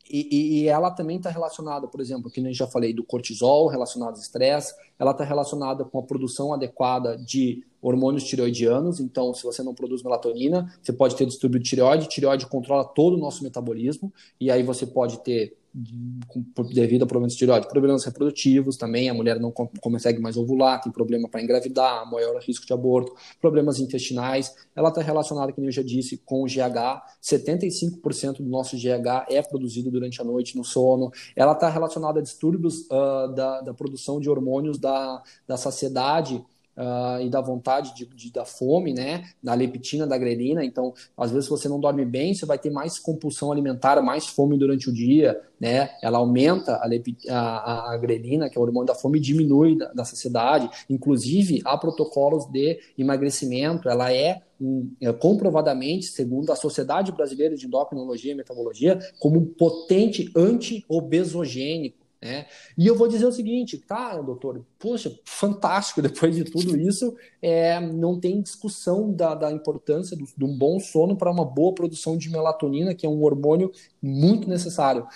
e, 0.10 0.64
e, 0.64 0.68
ela 0.68 0.90
também 0.90 1.18
está 1.18 1.30
relacionada, 1.30 1.88
por 1.88 2.02
exemplo, 2.02 2.32
que 2.32 2.42
nem 2.42 2.52
já 2.52 2.66
falei, 2.66 2.92
do 2.92 3.04
cortisol, 3.04 3.68
relacionado 3.68 4.16
ao 4.16 4.20
estresse, 4.20 4.74
ela 5.00 5.12
está 5.12 5.24
relacionada 5.24 5.86
com 5.86 5.98
a 5.98 6.04
produção 6.04 6.54
adequada 6.54 7.18
de 7.18 7.64
hormônios 7.82 8.26
tireoidianos. 8.26 9.00
Então, 9.00 9.34
se 9.34 9.44
você 9.44 9.64
não 9.64 9.74
produz 9.74 10.04
melatonina, 10.04 10.72
você 10.82 10.92
pode 10.92 11.16
ter 11.16 11.26
distúrbio 11.26 11.60
de 11.60 11.70
tireoide. 11.70 12.10
Tireoide 12.10 12.46
controla 12.46 12.84
todo 12.84 13.16
o 13.16 13.20
nosso 13.20 13.44
metabolismo, 13.44 14.12
e 14.40 14.52
aí 14.52 14.62
você 14.62 14.86
pode 14.86 15.24
ter 15.24 15.58
devido 16.74 17.04
a 17.04 17.06
problemas 17.06 17.34
de 17.34 17.40
tireoide, 17.40 17.68
problemas 17.68 18.04
reprodutivos 18.04 18.76
também, 18.76 19.10
a 19.10 19.14
mulher 19.14 19.40
não 19.40 19.52
consegue 19.52 20.20
mais 20.20 20.36
ovular, 20.36 20.82
tem 20.82 20.92
problema 20.92 21.30
para 21.30 21.42
engravidar, 21.42 22.10
maior 22.10 22.42
risco 22.42 22.66
de 22.66 22.74
aborto, 22.74 23.14
problemas 23.40 23.80
intestinais, 23.80 24.56
ela 24.76 24.90
está 24.90 25.02
relacionada, 25.02 25.54
como 25.54 25.68
eu 25.68 25.72
já 25.72 25.84
disse, 25.84 26.18
com 26.26 26.44
o 26.44 26.46
GH, 26.46 27.04
75% 27.22 28.38
do 28.38 28.50
nosso 28.50 28.76
GH 28.78 29.28
é 29.30 29.42
produzido 29.42 29.92
durante 29.92 30.20
a 30.22 30.24
noite 30.24 30.58
no 30.58 30.64
sono, 30.64 31.12
ela 31.36 31.52
está 31.52 31.70
relacionada 31.70 32.20
a 32.20 32.24
distúrbios 32.24 32.88
uh, 32.88 33.34
da, 33.36 33.62
da 33.62 33.74
produção 33.74 34.20
de 34.20 34.30
hormônios 34.30 34.80
da, 34.80 34.89
da 35.48 35.58
saciedade, 35.58 36.44
uh, 36.80 37.22
e 37.22 37.30
da 37.30 37.42
vontade 37.42 37.94
de, 37.94 38.06
de, 38.06 38.32
da 38.32 38.46
fome, 38.46 38.94
né? 38.94 39.30
Da 39.44 39.54
leptina, 39.54 40.08
da 40.08 40.18
grelina. 40.18 40.64
Então, 40.64 40.94
às 41.18 41.32
vezes, 41.32 41.50
você 41.50 41.68
não 41.68 41.80
dorme 41.80 42.06
bem, 42.06 42.34
você 42.34 42.46
vai 42.46 42.58
ter 42.58 42.70
mais 42.70 42.98
compulsão 42.98 43.52
alimentar, 43.52 44.02
mais 44.02 44.28
fome 44.28 44.58
durante 44.58 44.90
o 44.90 44.94
dia, 44.94 45.40
né? 45.60 45.90
Ela 46.02 46.20
aumenta 46.20 46.76
a, 46.76 46.88
a, 47.30 47.94
a 47.94 47.98
grelina, 47.98 48.50
que 48.50 48.58
é 48.58 48.62
o 48.62 48.64
hormônio 48.64 48.88
da 48.88 48.96
fome, 48.96 49.20
diminui 49.20 49.78
da, 49.78 49.92
da 49.94 50.06
saciedade. 50.06 50.70
Inclusive, 50.90 51.62
há 51.66 51.78
protocolos 51.78 52.46
de 52.46 52.80
emagrecimento, 52.98 53.90
ela 53.90 54.14
é 54.14 54.42
é, 55.00 55.14
comprovadamente, 55.14 56.08
segundo 56.08 56.52
a 56.52 56.56
Sociedade 56.56 57.14
Brasileira 57.14 57.56
de 57.56 57.66
Endocrinologia 57.66 58.34
e 58.34 58.36
Metabologia, 58.36 59.00
como 59.18 59.40
um 59.40 59.46
potente 59.46 60.30
anti-obesogênico. 60.36 62.09
Né? 62.22 62.48
E 62.78 62.86
eu 62.86 62.96
vou 62.96 63.08
dizer 63.08 63.26
o 63.26 63.32
seguinte, 63.32 63.78
tá, 63.78 64.18
doutor? 64.22 64.66
Poxa, 64.78 65.18
fantástico, 65.24 66.02
depois 66.04 66.36
de 66.36 66.44
tudo 66.44 66.78
isso, 66.78 67.16
é, 67.42 67.80
não 67.80 68.20
tem 68.20 68.42
discussão 68.42 69.12
da, 69.12 69.34
da 69.34 69.52
importância 69.52 70.18
do, 70.18 70.26
de 70.26 70.44
um 70.44 70.58
bom 70.58 70.80
sono 70.80 71.16
para 71.16 71.32
uma 71.32 71.46
boa 71.46 71.74
produção 71.74 72.18
de 72.18 72.30
melatonina, 72.30 72.94
que 72.94 73.06
é 73.06 73.10
um 73.10 73.24
hormônio 73.24 73.72
muito 74.02 74.50
necessário. 74.50 75.08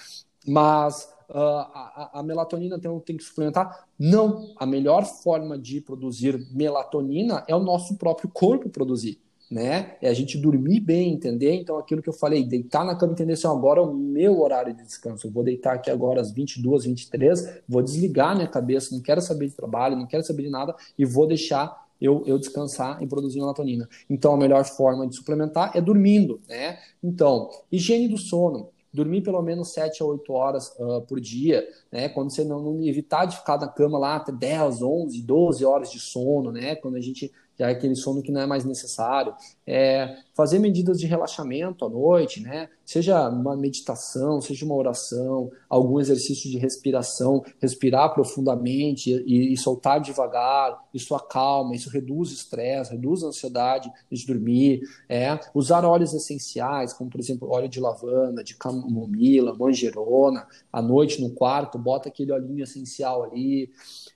Mas 0.47 1.09
uh, 1.29 1.37
a, 1.37 2.11
a, 2.19 2.23
melatonina 2.23 2.79
tem, 2.79 2.99
tem 3.01 3.17
que 3.17 3.23
suplementar? 3.23 3.85
Não. 3.99 4.53
A 4.57 4.65
melhor 4.65 5.05
forma 5.05 5.57
de 5.57 5.81
produzir 5.81 6.37
melatonina 6.51 7.43
é 7.47 7.55
o 7.55 7.63
nosso 7.63 7.97
próprio 7.97 8.29
corpo 8.29 8.69
produzir 8.69 9.19
né? 9.49 9.95
É 10.01 10.09
a 10.09 10.13
gente 10.13 10.37
dormir 10.37 10.79
bem, 10.79 11.13
entender? 11.13 11.53
Então, 11.53 11.77
aquilo 11.77 12.01
que 12.01 12.09
eu 12.09 12.13
falei, 12.13 12.43
deitar 12.43 12.83
na 12.85 12.95
cama, 12.95 13.13
entender 13.13 13.33
assim, 13.33 13.47
agora 13.47 13.79
é 13.79 13.83
o 13.83 13.93
meu 13.93 14.41
horário 14.41 14.73
de 14.73 14.83
descanso. 14.83 15.27
Eu 15.27 15.31
vou 15.31 15.43
deitar 15.43 15.75
aqui 15.75 15.91
agora 15.91 16.21
às 16.21 16.31
22, 16.31 16.85
23, 16.85 17.61
vou 17.67 17.81
desligar 17.81 18.35
minha 18.35 18.47
cabeça, 18.47 18.93
não 18.93 19.01
quero 19.01 19.21
saber 19.21 19.47
de 19.47 19.55
trabalho, 19.55 19.95
não 19.95 20.07
quero 20.07 20.23
saber 20.23 20.43
de 20.43 20.49
nada 20.49 20.75
e 20.97 21.05
vou 21.05 21.27
deixar 21.27 21.83
eu, 22.01 22.23
eu 22.25 22.37
descansar 22.37 23.01
e 23.01 23.07
produzir 23.07 23.39
melatonina. 23.39 23.87
Então, 24.09 24.33
a 24.33 24.37
melhor 24.37 24.65
forma 24.65 25.07
de 25.07 25.15
suplementar 25.15 25.71
é 25.75 25.81
dormindo, 25.81 26.41
né? 26.49 26.79
Então, 27.01 27.49
higiene 27.71 28.07
do 28.07 28.17
sono 28.17 28.69
dormir 28.93 29.21
pelo 29.21 29.41
menos 29.41 29.73
7 29.73 30.03
a 30.03 30.05
8 30.05 30.33
horas 30.33 30.71
uh, 30.77 31.01
por 31.01 31.19
dia, 31.19 31.67
né? 31.91 32.07
Quando 32.09 32.31
você 32.31 32.43
não, 32.43 32.61
não, 32.61 32.83
evitar 32.83 33.25
de 33.25 33.37
ficar 33.37 33.57
na 33.57 33.67
cama 33.67 33.97
lá 33.97 34.17
até 34.17 34.31
10, 34.31 34.83
11, 34.83 35.21
12 35.23 35.65
horas 35.65 35.91
de 35.91 35.99
sono, 35.99 36.51
né? 36.51 36.75
Quando 36.75 36.95
a 36.95 37.01
gente 37.01 37.31
já 37.57 37.69
é 37.69 37.71
aquele 37.71 37.95
sono 37.95 38.21
que 38.21 38.31
não 38.31 38.41
é 38.41 38.45
mais 38.45 38.65
necessário. 38.65 39.33
É, 39.65 40.17
fazer 40.33 40.59
medidas 40.59 40.99
de 40.99 41.05
relaxamento 41.05 41.85
à 41.85 41.89
noite, 41.89 42.41
né? 42.41 42.69
Seja 42.83 43.29
uma 43.29 43.55
meditação, 43.55 44.41
seja 44.41 44.65
uma 44.65 44.75
oração, 44.75 45.51
algum 45.69 45.99
exercício 45.99 46.49
de 46.49 46.57
respiração, 46.57 47.43
respirar 47.61 48.13
profundamente 48.13 49.11
e, 49.25 49.53
e 49.53 49.57
soltar 49.57 50.01
devagar, 50.01 50.77
isso 50.93 51.15
acalma, 51.15 51.75
isso 51.75 51.89
reduz 51.89 52.31
o 52.31 52.33
estresse, 52.33 52.91
reduz 52.91 53.23
a 53.23 53.27
ansiedade 53.27 53.91
de 54.11 54.25
dormir. 54.25 54.81
É, 55.07 55.39
usar 55.53 55.85
óleos 55.85 56.13
essenciais, 56.13 56.91
como 56.91 57.09
por 57.09 57.19
exemplo 57.19 57.49
óleo 57.49 57.69
de 57.69 57.79
lavanda, 57.79 58.43
de 58.43 58.55
camomila, 58.55 59.55
manjerona, 59.55 60.47
à 60.71 60.81
noite 60.81 61.21
no 61.21 61.29
quarto, 61.29 61.77
bota 61.77 62.09
aquele 62.09 62.31
olhinho 62.31 62.63
essencial 62.63 63.23
ali, 63.23 63.71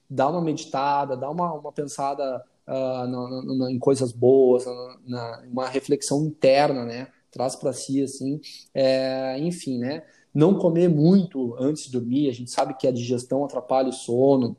dá 0.10 0.28
uma 0.28 0.41
meditada, 0.41 1.15
dá 1.15 1.30
uma, 1.30 1.54
uma 1.54 1.71
pensada 1.71 2.43
uh, 2.67 3.08
na, 3.08 3.56
na, 3.56 3.71
em 3.71 3.80
coisas 3.80 4.12
boas, 4.12 4.65
na, 5.06 5.43
uma 5.51 5.67
reflexão 5.67 6.25
interna, 6.25 6.86
né? 6.86 7.08
Traz 7.32 7.56
para 7.56 7.73
si, 7.73 8.01
assim, 8.01 8.39
é, 8.73 9.38
enfim, 9.39 9.77
né? 9.77 10.03
Não 10.34 10.58
comer 10.58 10.89
muito 10.89 11.56
antes 11.60 11.86
de 11.86 11.91
dormir, 11.91 12.30
a 12.30 12.34
gente 12.34 12.51
sabe 12.51 12.75
que 12.75 12.88
a 12.88 12.91
digestão 12.91 13.43
atrapalha 13.43 13.89
o 13.89 13.93
sono, 13.93 14.56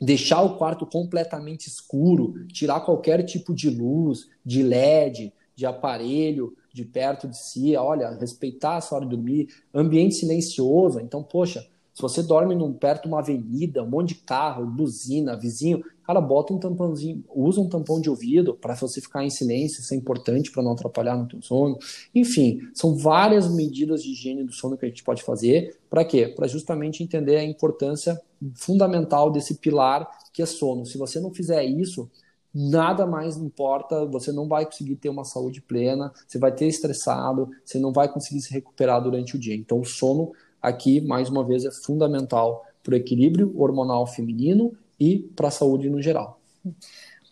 deixar 0.00 0.42
o 0.42 0.56
quarto 0.56 0.86
completamente 0.86 1.66
escuro, 1.66 2.46
tirar 2.48 2.80
qualquer 2.80 3.22
tipo 3.24 3.54
de 3.54 3.70
luz, 3.70 4.28
de 4.44 4.62
LED, 4.62 5.32
de 5.54 5.66
aparelho 5.66 6.54
de 6.76 6.84
perto 6.84 7.26
de 7.26 7.38
si, 7.38 7.74
olha, 7.74 8.10
respeitar 8.10 8.76
essa 8.76 8.94
hora 8.94 9.06
de 9.06 9.16
dormir, 9.16 9.48
ambiente 9.72 10.14
silencioso, 10.14 11.00
então, 11.00 11.22
poxa, 11.22 11.66
se 11.94 12.02
você 12.02 12.22
dorme 12.22 12.54
num, 12.54 12.70
perto 12.74 13.04
de 13.04 13.08
uma 13.08 13.20
avenida, 13.20 13.82
um 13.82 13.88
monte 13.88 14.08
de 14.08 14.16
carro, 14.16 14.66
buzina, 14.66 15.34
vizinho, 15.34 15.82
cara, 16.06 16.20
bota 16.20 16.54
um 16.54 16.58
tampãozinho, 16.58 17.24
usa 17.34 17.60
um 17.60 17.68
tampão 17.68 18.00
de 18.00 18.08
ouvido 18.08 18.54
para 18.54 18.76
você 18.76 19.00
ficar 19.00 19.24
em 19.24 19.30
silêncio, 19.30 19.80
isso 19.80 19.92
é 19.92 19.96
importante 19.96 20.52
para 20.52 20.62
não 20.62 20.72
atrapalhar 20.72 21.16
no 21.16 21.26
teu 21.26 21.42
sono. 21.42 21.78
Enfim, 22.14 22.60
são 22.72 22.96
várias 22.96 23.52
medidas 23.52 24.02
de 24.02 24.12
higiene 24.12 24.44
do 24.44 24.52
sono 24.52 24.76
que 24.76 24.84
a 24.86 24.88
gente 24.88 25.02
pode 25.02 25.22
fazer. 25.22 25.76
Para 25.90 26.04
quê? 26.04 26.28
Para 26.28 26.46
justamente 26.46 27.02
entender 27.02 27.36
a 27.36 27.44
importância 27.44 28.20
fundamental 28.54 29.30
desse 29.30 29.56
pilar 29.56 30.08
que 30.32 30.42
é 30.42 30.46
sono. 30.46 30.86
Se 30.86 30.96
você 30.96 31.18
não 31.18 31.32
fizer 31.32 31.64
isso, 31.64 32.08
nada 32.54 33.04
mais 33.04 33.36
importa, 33.36 34.06
você 34.06 34.30
não 34.30 34.46
vai 34.46 34.64
conseguir 34.64 34.96
ter 34.96 35.08
uma 35.08 35.24
saúde 35.24 35.60
plena, 35.60 36.12
você 36.26 36.38
vai 36.38 36.52
ter 36.52 36.68
estressado, 36.68 37.50
você 37.64 37.80
não 37.80 37.92
vai 37.92 38.08
conseguir 38.08 38.40
se 38.40 38.52
recuperar 38.52 39.02
durante 39.02 39.34
o 39.34 39.38
dia. 39.38 39.56
Então, 39.56 39.80
o 39.80 39.84
sono 39.84 40.32
aqui, 40.62 41.00
mais 41.00 41.28
uma 41.28 41.44
vez, 41.44 41.64
é 41.64 41.70
fundamental 41.72 42.64
para 42.82 42.94
o 42.94 42.96
equilíbrio 42.96 43.52
hormonal 43.60 44.06
feminino 44.06 44.72
e 44.98 45.18
para 45.36 45.48
a 45.48 45.50
saúde 45.50 45.88
no 45.90 46.00
geral. 46.00 46.40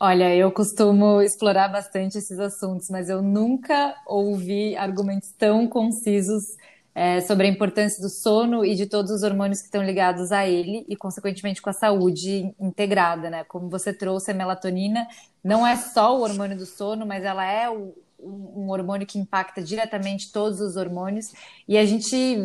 Olha, 0.01 0.35
eu 0.35 0.51
costumo 0.53 1.23
explorar 1.23 1.69
bastante 1.69 2.19
esses 2.19 2.39
assuntos, 2.39 2.91
mas 2.91 3.09
eu 3.09 3.23
nunca 3.23 3.95
ouvi 4.07 4.77
argumentos 4.77 5.33
tão 5.39 5.67
concisos 5.67 6.57
é, 6.95 7.21
sobre 7.21 7.47
a 7.47 7.51
importância 7.51 8.01
do 8.03 8.09
sono 8.09 8.65
e 8.65 8.75
de 8.75 8.87
todos 8.87 9.11
os 9.11 9.23
hormônios 9.23 9.61
que 9.61 9.67
estão 9.67 9.83
ligados 9.83 10.31
a 10.31 10.47
ele 10.47 10.85
e, 10.89 10.97
consequentemente, 10.97 11.61
com 11.61 11.71
a 11.71 11.73
saúde 11.73 12.55
integrada, 12.61 13.29
né? 13.29 13.45
Como 13.45 13.69
você 13.69 13.93
trouxe, 13.93 14.31
a 14.31 14.35
melatonina 14.35 15.07
não 15.43 15.67
é 15.67 15.77
só 15.77 16.17
o 16.17 16.23
hormônio 16.23 16.57
do 16.57 16.67
sono, 16.67 17.05
mas 17.05 17.25
ela 17.25 17.45
é 17.45 17.69
o, 17.69 17.95
um 18.21 18.71
hormônio 18.71 19.07
que 19.07 19.19
impacta 19.19 19.63
diretamente 19.63 20.33
todos 20.33 20.61
os 20.61 20.77
hormônios 20.77 21.33
e 21.69 21.77
a 21.77 21.85
gente 21.85 22.37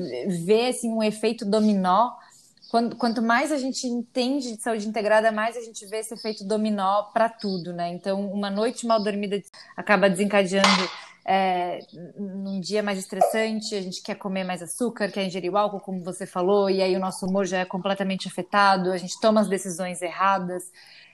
vê 0.45 0.67
assim 0.67 0.91
um 0.91 1.01
efeito 1.01 1.45
dominó 1.45 2.11
quando, 2.69 2.95
quanto 2.95 3.21
mais 3.21 3.51
a 3.51 3.57
gente 3.57 3.87
entende 3.87 4.55
de 4.55 4.61
saúde 4.61 4.87
integrada, 4.87 5.31
mais 5.31 5.57
a 5.57 5.61
gente 5.61 5.85
vê 5.87 5.97
esse 5.97 6.13
efeito 6.13 6.43
dominó 6.43 7.03
para 7.11 7.27
tudo, 7.27 7.73
né? 7.73 7.89
Então, 7.89 8.31
uma 8.31 8.49
noite 8.49 8.85
mal 8.85 9.01
dormida 9.01 9.41
acaba 9.75 10.09
desencadeando 10.09 10.89
é, 11.25 11.79
num 12.17 12.59
dia 12.59 12.81
mais 12.81 12.97
estressante, 12.97 13.75
a 13.75 13.81
gente 13.81 14.01
quer 14.01 14.15
comer 14.15 14.43
mais 14.43 14.61
açúcar, 14.61 15.11
quer 15.11 15.25
ingerir 15.25 15.55
álcool, 15.55 15.79
como 15.79 16.03
você 16.03 16.25
falou, 16.25 16.69
e 16.69 16.81
aí 16.81 16.95
o 16.95 16.99
nosso 16.99 17.25
humor 17.25 17.45
já 17.45 17.59
é 17.59 17.65
completamente 17.65 18.27
afetado, 18.27 18.91
a 18.91 18.97
gente 18.97 19.19
toma 19.19 19.41
as 19.41 19.47
decisões 19.47 20.01
erradas, 20.01 20.63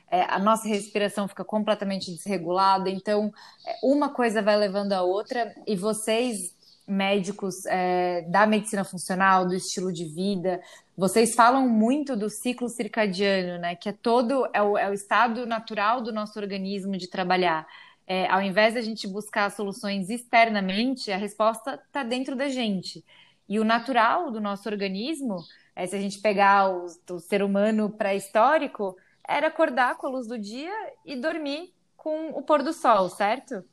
é, 0.09 0.21
a 0.29 0.39
nossa 0.39 0.67
respiração 0.67 1.27
fica 1.27 1.43
completamente 1.43 2.11
desregulada. 2.11 2.89
Então, 2.89 3.29
é, 3.67 3.75
uma 3.83 4.09
coisa 4.09 4.41
vai 4.41 4.55
levando 4.55 4.93
a 4.93 5.01
outra, 5.01 5.53
e 5.67 5.75
vocês 5.75 6.54
médicos 6.87 7.65
é, 7.65 8.21
da 8.23 8.45
medicina 8.45 8.83
funcional, 8.83 9.45
do 9.45 9.55
estilo 9.55 9.91
de 9.91 10.05
vida, 10.05 10.61
vocês 10.97 11.35
falam 11.35 11.67
muito 11.67 12.15
do 12.15 12.29
ciclo 12.29 12.69
circadiano, 12.69 13.59
né? 13.59 13.75
Que 13.75 13.89
é 13.89 13.91
todo 13.91 14.47
é 14.53 14.61
o, 14.61 14.77
é 14.77 14.89
o 14.89 14.93
estado 14.93 15.45
natural 15.45 16.01
do 16.01 16.13
nosso 16.13 16.39
organismo 16.39 16.95
de 16.97 17.09
trabalhar. 17.09 17.67
É, 18.07 18.27
ao 18.27 18.41
invés 18.41 18.75
da 18.75 18.81
gente 18.81 19.07
buscar 19.07 19.51
soluções 19.51 20.09
externamente, 20.09 21.11
a 21.11 21.17
resposta 21.17 21.81
está 21.85 22.03
dentro 22.03 22.35
da 22.35 22.47
gente. 22.47 23.03
E 23.49 23.59
o 23.59 23.63
natural 23.63 24.31
do 24.31 24.39
nosso 24.39 24.69
organismo, 24.69 25.37
é, 25.75 25.85
se 25.85 25.95
a 25.95 25.99
gente 25.99 26.19
pegar 26.19 26.69
o, 26.69 26.85
o 27.11 27.19
ser 27.19 27.43
humano 27.43 27.89
pré-histórico, 27.89 28.95
era 29.27 29.47
acordar 29.47 29.97
com 29.97 30.07
a 30.07 30.09
luz 30.09 30.27
do 30.27 30.37
dia 30.37 30.73
e 31.03 31.15
dormir 31.15 31.73
com 31.97 32.29
o 32.29 32.41
pôr 32.43 32.61
do 32.61 32.71
sol, 32.71 33.09
certo? 33.09 33.63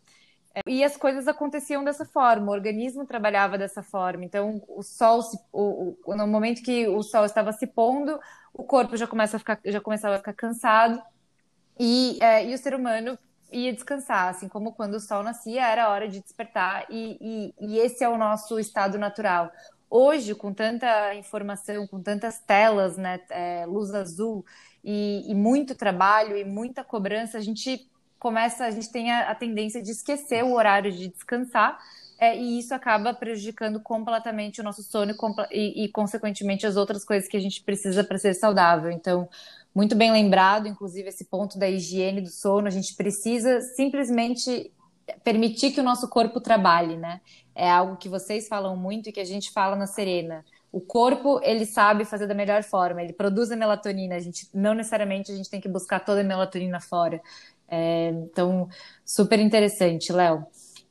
E 0.66 0.84
as 0.84 0.96
coisas 0.96 1.26
aconteciam 1.26 1.82
dessa 1.82 2.04
forma, 2.04 2.48
o 2.48 2.54
organismo 2.54 3.06
trabalhava 3.06 3.56
dessa 3.56 3.82
forma. 3.82 4.24
Então, 4.24 4.62
o 4.68 4.82
sol, 4.82 5.22
se, 5.22 5.38
o, 5.52 5.96
o, 6.04 6.14
no 6.14 6.26
momento 6.26 6.62
que 6.62 6.86
o 6.88 7.02
sol 7.02 7.24
estava 7.24 7.52
se 7.52 7.66
pondo, 7.66 8.18
o 8.52 8.62
corpo 8.62 8.96
já, 8.96 9.06
começa 9.06 9.36
a 9.36 9.38
ficar, 9.38 9.58
já 9.64 9.80
começava 9.80 10.16
a 10.16 10.18
ficar 10.18 10.34
cansado 10.34 11.02
e, 11.78 12.18
é, 12.20 12.46
e 12.46 12.54
o 12.54 12.58
ser 12.58 12.74
humano 12.74 13.18
ia 13.50 13.72
descansar, 13.72 14.28
assim 14.28 14.48
como 14.48 14.72
quando 14.72 14.94
o 14.94 15.00
sol 15.00 15.22
nascia 15.22 15.66
era 15.66 15.90
hora 15.90 16.08
de 16.08 16.20
despertar 16.20 16.86
e, 16.90 17.52
e, 17.58 17.66
e 17.66 17.78
esse 17.78 18.02
é 18.04 18.08
o 18.08 18.18
nosso 18.18 18.58
estado 18.58 18.98
natural. 18.98 19.50
Hoje, 19.88 20.34
com 20.34 20.54
tanta 20.54 21.14
informação, 21.14 21.86
com 21.86 22.02
tantas 22.02 22.38
telas, 22.40 22.96
né, 22.96 23.20
é, 23.30 23.66
luz 23.66 23.92
azul 23.94 24.44
e, 24.82 25.30
e 25.30 25.34
muito 25.34 25.74
trabalho 25.74 26.36
e 26.36 26.44
muita 26.44 26.82
cobrança, 26.82 27.36
a 27.36 27.42
gente 27.42 27.90
começa, 28.22 28.64
a 28.64 28.70
gente 28.70 28.88
tem 28.88 29.10
a, 29.10 29.32
a 29.32 29.34
tendência 29.34 29.82
de 29.82 29.90
esquecer 29.90 30.44
o 30.44 30.52
horário 30.52 30.92
de 30.92 31.08
descansar, 31.08 31.76
é, 32.20 32.38
e 32.38 32.56
isso 32.56 32.72
acaba 32.72 33.12
prejudicando 33.12 33.80
completamente 33.80 34.60
o 34.60 34.64
nosso 34.64 34.80
sono 34.84 35.12
e, 35.50 35.84
e, 35.84 35.88
consequentemente, 35.88 36.64
as 36.64 36.76
outras 36.76 37.04
coisas 37.04 37.28
que 37.28 37.36
a 37.36 37.40
gente 37.40 37.60
precisa 37.64 38.04
para 38.04 38.16
ser 38.16 38.34
saudável. 38.34 38.92
Então, 38.92 39.28
muito 39.74 39.96
bem 39.96 40.12
lembrado, 40.12 40.68
inclusive, 40.68 41.08
esse 41.08 41.24
ponto 41.24 41.58
da 41.58 41.68
higiene 41.68 42.20
do 42.20 42.30
sono, 42.30 42.68
a 42.68 42.70
gente 42.70 42.94
precisa 42.94 43.60
simplesmente 43.60 44.70
permitir 45.24 45.72
que 45.72 45.80
o 45.80 45.82
nosso 45.82 46.08
corpo 46.08 46.40
trabalhe, 46.40 46.96
né? 46.96 47.20
É 47.56 47.68
algo 47.68 47.96
que 47.96 48.08
vocês 48.08 48.46
falam 48.46 48.76
muito 48.76 49.08
e 49.08 49.12
que 49.12 49.18
a 49.18 49.24
gente 49.24 49.50
fala 49.50 49.74
na 49.74 49.88
Serena. 49.88 50.44
O 50.70 50.80
corpo, 50.80 51.38
ele 51.42 51.66
sabe 51.66 52.06
fazer 52.06 52.26
da 52.26 52.34
melhor 52.34 52.62
forma, 52.62 53.02
ele 53.02 53.12
produz 53.12 53.50
a 53.50 53.56
melatonina, 53.56 54.14
a 54.14 54.20
gente 54.20 54.48
não 54.54 54.72
necessariamente 54.72 55.30
a 55.30 55.36
gente 55.36 55.50
tem 55.50 55.60
que 55.60 55.68
buscar 55.68 56.00
toda 56.00 56.22
a 56.22 56.24
melatonina 56.24 56.80
fora. 56.80 57.20
É, 57.74 58.10
então, 58.10 58.68
super 59.02 59.40
interessante, 59.40 60.12
Léo. 60.12 60.44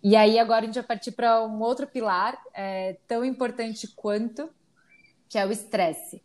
E 0.03 0.15
aí, 0.15 0.39
agora 0.39 0.63
a 0.63 0.65
gente 0.65 0.73
vai 0.73 0.83
partir 0.83 1.11
para 1.11 1.45
um 1.45 1.61
outro 1.61 1.85
pilar 1.85 2.35
é, 2.55 2.97
tão 3.07 3.23
importante 3.23 3.87
quanto, 3.95 4.49
que 5.29 5.37
é 5.37 5.45
o 5.45 5.51
estresse. 5.51 6.23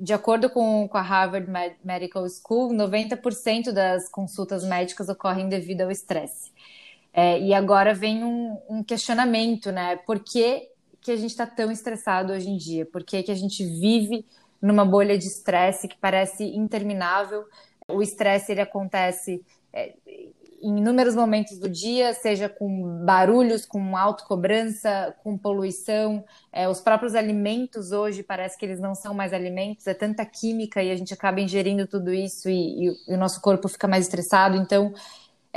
De 0.00 0.12
acordo 0.12 0.50
com, 0.50 0.88
com 0.88 0.98
a 0.98 1.00
Harvard 1.00 1.48
Medical 1.84 2.26
School, 2.28 2.72
90% 2.74 3.70
das 3.70 4.08
consultas 4.08 4.64
médicas 4.64 5.08
ocorrem 5.08 5.48
devido 5.48 5.82
ao 5.82 5.92
estresse. 5.92 6.50
É, 7.12 7.38
e 7.38 7.54
agora 7.54 7.94
vem 7.94 8.24
um, 8.24 8.58
um, 8.68 8.82
questionamento, 8.82 9.70
né? 9.70 9.94
Por 9.98 10.18
que, 10.18 10.68
que 11.00 11.12
a 11.12 11.16
gente 11.16 11.30
está 11.30 11.46
tão 11.46 11.70
estressado 11.70 12.32
hoje 12.32 12.50
em 12.50 12.56
dia? 12.56 12.84
Por 12.84 13.04
que, 13.04 13.22
que 13.22 13.30
a 13.30 13.36
gente 13.36 13.64
vive 13.64 14.26
numa 14.60 14.84
bolha 14.84 15.16
de 15.16 15.28
estresse 15.28 15.86
que 15.86 15.96
parece 15.96 16.44
interminável? 16.44 17.44
O 17.86 18.02
estresse 18.02 18.50
ele 18.50 18.62
acontece 18.62 19.44
é, 19.74 19.92
em 20.64 20.78
inúmeros 20.78 21.14
momentos 21.14 21.58
do 21.58 21.68
dia, 21.68 22.14
seja 22.14 22.48
com 22.48 23.04
barulhos, 23.04 23.66
com 23.66 23.98
autocobrança, 23.98 25.14
com 25.22 25.36
poluição. 25.36 26.24
É, 26.50 26.66
os 26.66 26.80
próprios 26.80 27.14
alimentos 27.14 27.92
hoje 27.92 28.22
parece 28.22 28.56
que 28.56 28.64
eles 28.64 28.80
não 28.80 28.94
são 28.94 29.12
mais 29.12 29.34
alimentos, 29.34 29.86
é 29.86 29.92
tanta 29.92 30.24
química 30.24 30.82
e 30.82 30.90
a 30.90 30.96
gente 30.96 31.12
acaba 31.12 31.38
ingerindo 31.38 31.86
tudo 31.86 32.14
isso 32.14 32.48
e, 32.48 32.88
e, 32.88 32.96
e 33.08 33.14
o 33.14 33.18
nosso 33.18 33.42
corpo 33.42 33.68
fica 33.68 33.86
mais 33.86 34.06
estressado. 34.06 34.56
Então, 34.56 34.94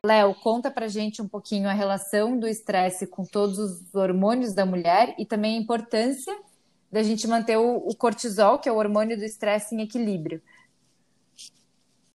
Léo, 0.03 0.35
conta 0.35 0.69
pra 0.69 0.89
gente 0.89 1.21
um 1.21 1.27
pouquinho 1.27 1.69
a 1.69 1.73
relação 1.73 2.37
do 2.37 2.45
estresse 2.45 3.07
com 3.07 3.23
todos 3.23 3.57
os 3.59 3.95
hormônios 3.95 4.53
da 4.53 4.65
mulher 4.65 5.15
e 5.17 5.25
também 5.25 5.57
a 5.57 5.61
importância 5.61 6.37
da 6.91 7.01
gente 7.01 7.25
manter 7.27 7.57
o, 7.57 7.77
o 7.77 7.95
cortisol, 7.95 8.59
que 8.59 8.67
é 8.67 8.71
o 8.71 8.77
hormônio 8.77 9.17
do 9.17 9.23
estresse, 9.23 9.73
em 9.73 9.81
equilíbrio. 9.81 10.41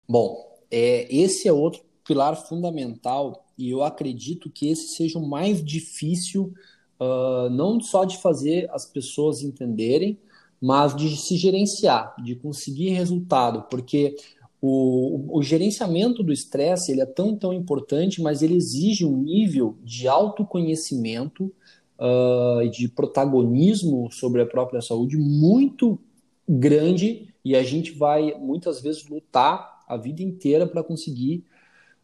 Bom, 0.07 0.59
é, 0.71 1.07
esse 1.11 1.49
é 1.49 1.53
outro 1.53 1.83
pilar 2.05 2.37
fundamental 2.37 3.47
e 3.57 3.71
eu 3.71 3.83
acredito 3.83 4.51
que 4.51 4.69
esse 4.69 4.89
seja 4.97 5.19
o 5.19 5.29
mais 5.29 5.65
difícil, 5.65 6.53
uh, 7.01 7.49
não 7.51 7.81
só 7.81 8.05
de 8.05 8.19
fazer 8.19 8.69
as 8.73 8.85
pessoas 8.85 9.43
entenderem, 9.43 10.19
mas 10.61 10.95
de 10.95 11.17
se 11.17 11.37
gerenciar, 11.37 12.15
de 12.23 12.37
conseguir 12.37 12.91
resultado, 12.91 13.63
porque 13.69 14.17
o, 14.61 15.39
o 15.39 15.43
gerenciamento 15.43 16.23
do 16.23 16.33
estresse 16.33 16.93
ele 16.93 17.01
é 17.01 17.07
tão, 17.07 17.37
tão 17.37 17.53
importante, 17.53 18.23
mas 18.23 18.43
ele 18.43 18.55
exige 18.55 19.05
um 19.05 19.17
nível 19.17 19.77
de 19.83 20.07
autoconhecimento 20.07 21.53
e 22.01 22.67
uh, 22.67 22.71
de 22.71 22.89
protagonismo 22.89 24.11
sobre 24.11 24.41
a 24.41 24.47
própria 24.47 24.81
saúde 24.81 25.17
muito 25.17 25.99
grande 26.49 27.29
e 27.45 27.57
a 27.57 27.63
gente 27.63 27.93
vai 27.93 28.35
muitas 28.39 28.81
vezes 28.81 29.07
lutar 29.09 29.85
a 29.89 29.97
vida 29.97 30.23
inteira 30.23 30.67
para 30.67 30.83
conseguir 30.83 31.45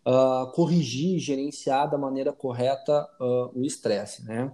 uh, 0.09 0.51
corrigir, 0.53 1.19
gerenciar 1.19 1.91
da 1.91 1.99
maneira 1.99 2.33
correta 2.33 3.07
uh, 3.21 3.51
o 3.55 3.65
estresse, 3.65 4.25
né? 4.25 4.51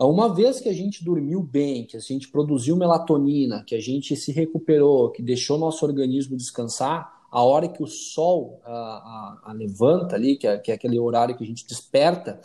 Uma 0.00 0.32
vez 0.32 0.60
que 0.60 0.68
a 0.68 0.72
gente 0.72 1.04
dormiu 1.04 1.42
bem, 1.42 1.84
que 1.84 1.96
a 1.96 2.00
gente 2.00 2.28
produziu 2.28 2.76
melatonina, 2.76 3.64
que 3.64 3.74
a 3.74 3.80
gente 3.80 4.14
se 4.14 4.30
recuperou, 4.30 5.10
que 5.10 5.20
deixou 5.20 5.58
nosso 5.58 5.84
organismo 5.84 6.36
descansar, 6.36 7.18
a 7.30 7.42
hora 7.42 7.68
que 7.68 7.82
o 7.82 7.86
sol 7.86 8.60
a, 8.64 8.70
a, 8.72 9.50
a 9.50 9.52
levanta 9.52 10.14
ali, 10.14 10.36
que 10.36 10.46
é, 10.46 10.56
que 10.56 10.70
é, 10.70 10.74
aquele 10.74 11.00
horário 11.00 11.36
que 11.36 11.42
a 11.42 11.46
gente 11.46 11.66
desperta, 11.66 12.40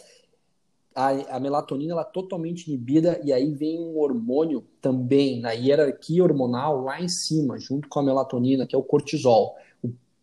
a, 0.95 1.09
a 1.35 1.39
melatonina 1.39 1.93
ela 1.93 2.01
é 2.01 2.05
totalmente 2.05 2.67
inibida 2.67 3.21
e 3.23 3.31
aí 3.31 3.53
vem 3.53 3.79
um 3.79 3.99
hormônio 3.99 4.65
também 4.81 5.39
na 5.39 5.51
hierarquia 5.51 6.23
hormonal 6.23 6.81
lá 6.81 6.99
em 6.99 7.07
cima, 7.07 7.59
junto 7.59 7.87
com 7.87 7.99
a 7.99 8.03
melatonina, 8.03 8.65
que 8.65 8.75
é 8.75 8.77
o 8.77 8.83
cortisol 8.83 9.55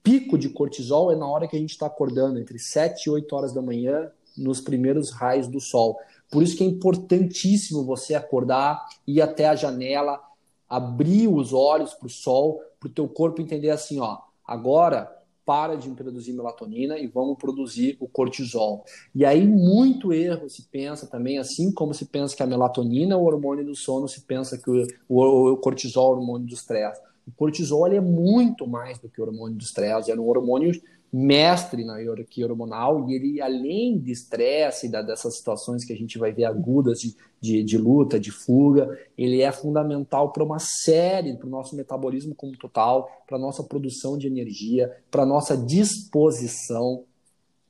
pico 0.02 0.38
de 0.38 0.48
cortisol 0.48 1.12
é 1.12 1.16
na 1.16 1.26
hora 1.26 1.46
que 1.46 1.56
a 1.56 1.58
gente 1.58 1.70
está 1.70 1.86
acordando, 1.86 2.38
entre 2.38 2.58
7 2.58 3.04
e 3.04 3.10
8 3.10 3.36
horas 3.36 3.52
da 3.52 3.62
manhã, 3.62 4.10
nos 4.36 4.60
primeiros 4.60 5.10
raios 5.10 5.48
do 5.48 5.60
sol. 5.60 5.98
Por 6.30 6.42
isso 6.42 6.56
que 6.56 6.64
é 6.64 6.66
importantíssimo 6.66 7.84
você 7.84 8.14
acordar, 8.14 8.86
ir 9.06 9.20
até 9.20 9.48
a 9.48 9.56
janela, 9.56 10.20
abrir 10.68 11.28
os 11.28 11.52
olhos 11.52 11.94
para 11.94 12.06
o 12.06 12.10
sol, 12.10 12.62
para 12.78 12.88
o 12.88 12.92
teu 12.92 13.08
corpo 13.08 13.42
entender 13.42 13.70
assim, 13.70 13.98
ó, 14.00 14.18
agora 14.46 15.16
para 15.44 15.74
de 15.74 15.90
produzir 15.90 16.32
melatonina 16.32 16.96
e 16.96 17.08
vamos 17.08 17.36
produzir 17.36 17.96
o 17.98 18.06
cortisol. 18.06 18.84
E 19.12 19.24
aí 19.24 19.44
muito 19.44 20.12
erro 20.12 20.48
se 20.48 20.62
pensa 20.62 21.08
também, 21.08 21.38
assim 21.38 21.72
como 21.72 21.92
se 21.92 22.06
pensa 22.06 22.36
que 22.36 22.42
a 22.42 22.46
melatonina 22.46 23.14
é 23.14 23.16
o 23.16 23.24
hormônio 23.24 23.64
do 23.64 23.74
sono, 23.74 24.06
se 24.06 24.20
pensa 24.20 24.56
que 24.56 24.70
o, 24.70 24.86
o, 25.08 25.52
o 25.52 25.56
cortisol 25.56 26.12
é 26.12 26.16
o 26.16 26.20
hormônio 26.20 26.46
do 26.46 26.54
estresse. 26.54 27.00
O 27.26 27.30
cortisol 27.33 27.87
é 27.87 28.00
muito 28.00 28.66
mais 28.66 28.98
do 28.98 29.09
que 29.09 29.20
o 29.20 29.24
hormônio 29.24 29.56
do 29.56 29.62
estresse, 29.62 30.11
é 30.11 30.14
um 30.14 30.28
hormônio 30.28 30.72
mestre 31.12 31.85
na 31.85 31.98
hierarquia 31.98 32.46
hormonal 32.46 33.09
e 33.09 33.14
ele, 33.14 33.40
além 33.40 33.98
de 33.98 34.12
estresse, 34.12 34.88
dessas 34.88 35.37
situações 35.37 35.85
que 35.85 35.92
a 35.92 35.96
gente 35.96 36.18
vai 36.18 36.33
ver 36.33 36.44
agudas 36.44 37.00
de, 37.00 37.16
de, 37.40 37.64
de 37.64 37.76
luta, 37.76 38.18
de 38.18 38.30
fuga, 38.30 38.96
ele 39.18 39.42
é 39.42 39.50
fundamental 39.50 40.33
para 40.33 40.44
uma 40.44 40.59
série, 40.61 41.37
para 41.37 41.46
o 41.46 41.50
nosso 41.50 41.74
metabolismo 41.74 42.35
como 42.35 42.56
total, 42.56 43.11
para 43.26 43.37
a 43.37 43.40
nossa 43.40 43.64
produção 43.64 44.16
de 44.16 44.28
energia, 44.28 44.96
para 45.11 45.24
a 45.24 45.26
nossa 45.26 45.56
disposição, 45.56 47.04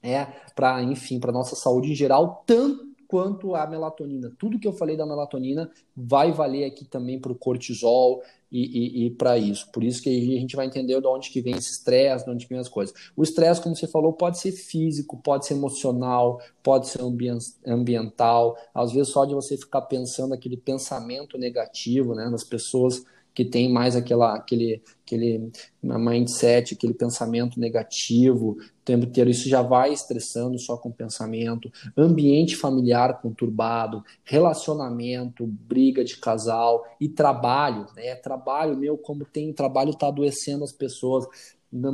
é, 0.03 0.27
para, 0.55 0.83
enfim, 0.83 1.19
para 1.19 1.31
a 1.31 1.35
nossa 1.35 1.57
saúde 1.57 1.93
em 1.93 1.95
geral, 1.95 2.43
tanto 2.47 2.90
quanto 3.11 3.57
a 3.57 3.67
melatonina. 3.67 4.33
Tudo 4.39 4.57
que 4.57 4.69
eu 4.69 4.73
falei 4.73 4.97
da 4.97 5.05
melatonina 5.05 5.69
vai 5.97 6.31
valer 6.31 6.65
aqui 6.65 6.85
também 6.85 7.19
para 7.19 7.33
o 7.33 7.35
cortisol 7.35 8.23
e, 8.53 8.61
e, 8.61 9.07
e 9.07 9.11
para 9.11 9.37
isso. 9.37 9.69
Por 9.73 9.83
isso 9.83 10.01
que 10.01 10.09
a 10.09 10.39
gente 10.39 10.55
vai 10.55 10.65
entender 10.65 11.01
de 11.01 11.07
onde 11.09 11.29
que 11.29 11.41
vem 11.41 11.57
esse 11.57 11.73
estresse, 11.73 12.25
de 12.25 12.31
onde 12.31 12.47
vem 12.47 12.61
as 12.61 12.69
coisas. 12.69 12.95
O 13.17 13.25
estresse, 13.25 13.61
como 13.61 13.75
você 13.75 13.89
falou, 13.89 14.13
pode 14.13 14.39
ser 14.39 14.53
físico, 14.53 15.17
pode 15.17 15.45
ser 15.45 15.55
emocional, 15.55 16.41
pode 16.63 16.87
ser 16.87 17.01
ambiental. 17.67 18.57
Às 18.73 18.93
vezes 18.93 19.13
só 19.13 19.25
de 19.25 19.35
você 19.35 19.57
ficar 19.57 19.83
pensando 19.83 20.33
aquele 20.33 20.57
pensamento 20.57 21.37
negativo, 21.37 22.15
né, 22.15 22.29
nas 22.29 22.45
pessoas 22.45 23.05
que 23.41 23.45
tem 23.47 23.73
mais 23.73 23.97
aquela, 23.97 24.35
aquele, 24.35 24.83
aquele 25.03 25.51
mindset, 25.83 26.75
aquele 26.75 26.93
pensamento 26.93 27.59
negativo 27.59 28.51
o 28.51 28.85
tempo 28.85 29.07
inteiro. 29.07 29.31
Isso 29.31 29.49
já 29.49 29.63
vai 29.63 29.95
estressando 29.95 30.59
só 30.59 30.77
com 30.77 30.93
pensamento. 30.93 31.73
Ambiente 31.97 32.55
familiar 32.55 33.19
conturbado, 33.23 34.05
relacionamento, 34.25 35.47
briga 35.47 36.05
de 36.05 36.19
casal 36.19 36.85
e 37.01 37.09
trabalho. 37.09 37.87
Né? 37.97 38.15
Trabalho 38.15 38.77
meu, 38.77 38.99
como 38.99 39.25
tem 39.25 39.51
trabalho, 39.55 39.93
está 39.93 40.09
adoecendo 40.09 40.63
as 40.63 40.73
pessoas 40.73 41.27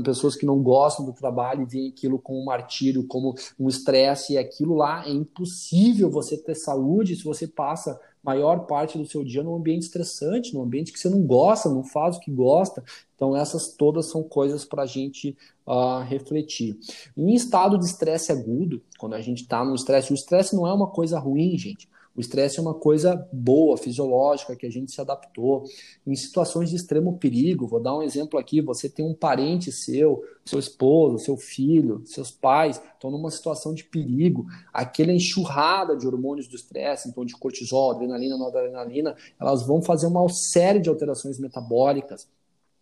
pessoas 0.03 0.35
que 0.35 0.47
não 0.47 0.63
gostam 0.63 1.05
do 1.05 1.13
trabalho 1.13 1.61
e 1.61 1.67
veem 1.67 1.89
aquilo 1.91 2.19
como 2.19 2.41
um 2.41 2.47
martírio, 2.47 3.07
como 3.07 3.35
um 3.61 3.69
estresse, 3.69 4.33
e 4.33 4.39
aquilo 4.39 4.75
lá 4.75 5.07
é 5.07 5.11
impossível 5.11 6.11
você 6.11 6.35
ter 6.39 6.55
saúde 6.55 7.15
se 7.15 7.23
você 7.23 7.47
passa 7.47 8.01
maior 8.27 8.67
parte 8.67 8.99
do 8.99 9.07
seu 9.07 9.23
dia 9.23 9.43
num 9.43 9.55
ambiente 9.55 9.83
estressante, 9.83 10.53
num 10.53 10.63
ambiente 10.63 10.93
que 10.93 10.99
você 10.99 11.09
não 11.09 11.23
gosta, 11.23 11.71
não 11.71 11.85
faz 11.85 12.17
o 12.17 12.21
que 12.21 12.31
gosta. 12.31 12.83
Então, 13.15 13.37
essas 13.37 13.69
todas 13.69 14.07
são 14.07 14.23
coisas 14.25 14.65
para 14.65 14.83
a 14.83 14.87
gente 14.87 15.37
uh, 15.65 16.01
refletir. 16.01 16.77
Em 17.17 17.33
estado 17.35 17.79
de 17.79 17.85
estresse 17.85 18.33
agudo, 18.33 18.83
quando 18.99 19.15
a 19.15 19.21
gente 19.21 19.43
está 19.43 19.65
no 19.65 19.75
estresse, 19.75 20.13
o 20.13 20.15
estresse 20.15 20.57
não 20.57 20.67
é 20.67 20.73
uma 20.73 20.89
coisa 20.89 21.19
ruim, 21.19 21.57
gente. 21.57 21.89
O 22.17 22.21
estresse 22.21 22.59
é 22.59 22.63
uma 22.63 22.73
coisa 22.73 23.29
boa, 23.31 23.77
fisiológica, 23.77 24.57
que 24.57 24.67
a 24.67 24.71
gente 24.71 24.91
se 24.91 25.01
adaptou. 25.01 25.65
Em 26.07 26.15
situações 26.15 26.71
de 26.71 26.77
extremo 26.77 27.19
perigo, 27.19 27.67
vou 27.67 27.79
dar 27.79 27.95
um 27.95 28.03
exemplo 28.03 28.39
aqui: 28.39 28.63
você 28.63 28.89
tem 28.89 29.05
um 29.05 29.13
parente 29.13 29.71
seu, 29.71 30.25
seu 30.45 30.59
esposo, 30.59 31.19
seu 31.19 31.37
filho, 31.37 32.03
seus 32.07 32.31
pais, 32.31 32.81
estão 32.95 33.11
numa 33.11 33.31
situação 33.31 33.75
de 33.75 33.85
perigo. 33.85 34.47
Aquela 34.73 35.13
enxurrada 35.13 35.95
de 35.95 36.07
hormônios 36.07 36.49
do 36.49 36.57
estresse, 36.57 37.09
então 37.09 37.25
de 37.25 37.37
cortisol, 37.37 37.91
adrenalina, 37.91 38.39
noradrenalina, 38.39 39.15
elas 39.39 39.67
vão 39.67 39.83
fazer 39.83 40.07
uma 40.07 40.27
série 40.31 40.81
de 40.81 40.89
alterações 40.89 41.39
metabólicas. 41.39 42.27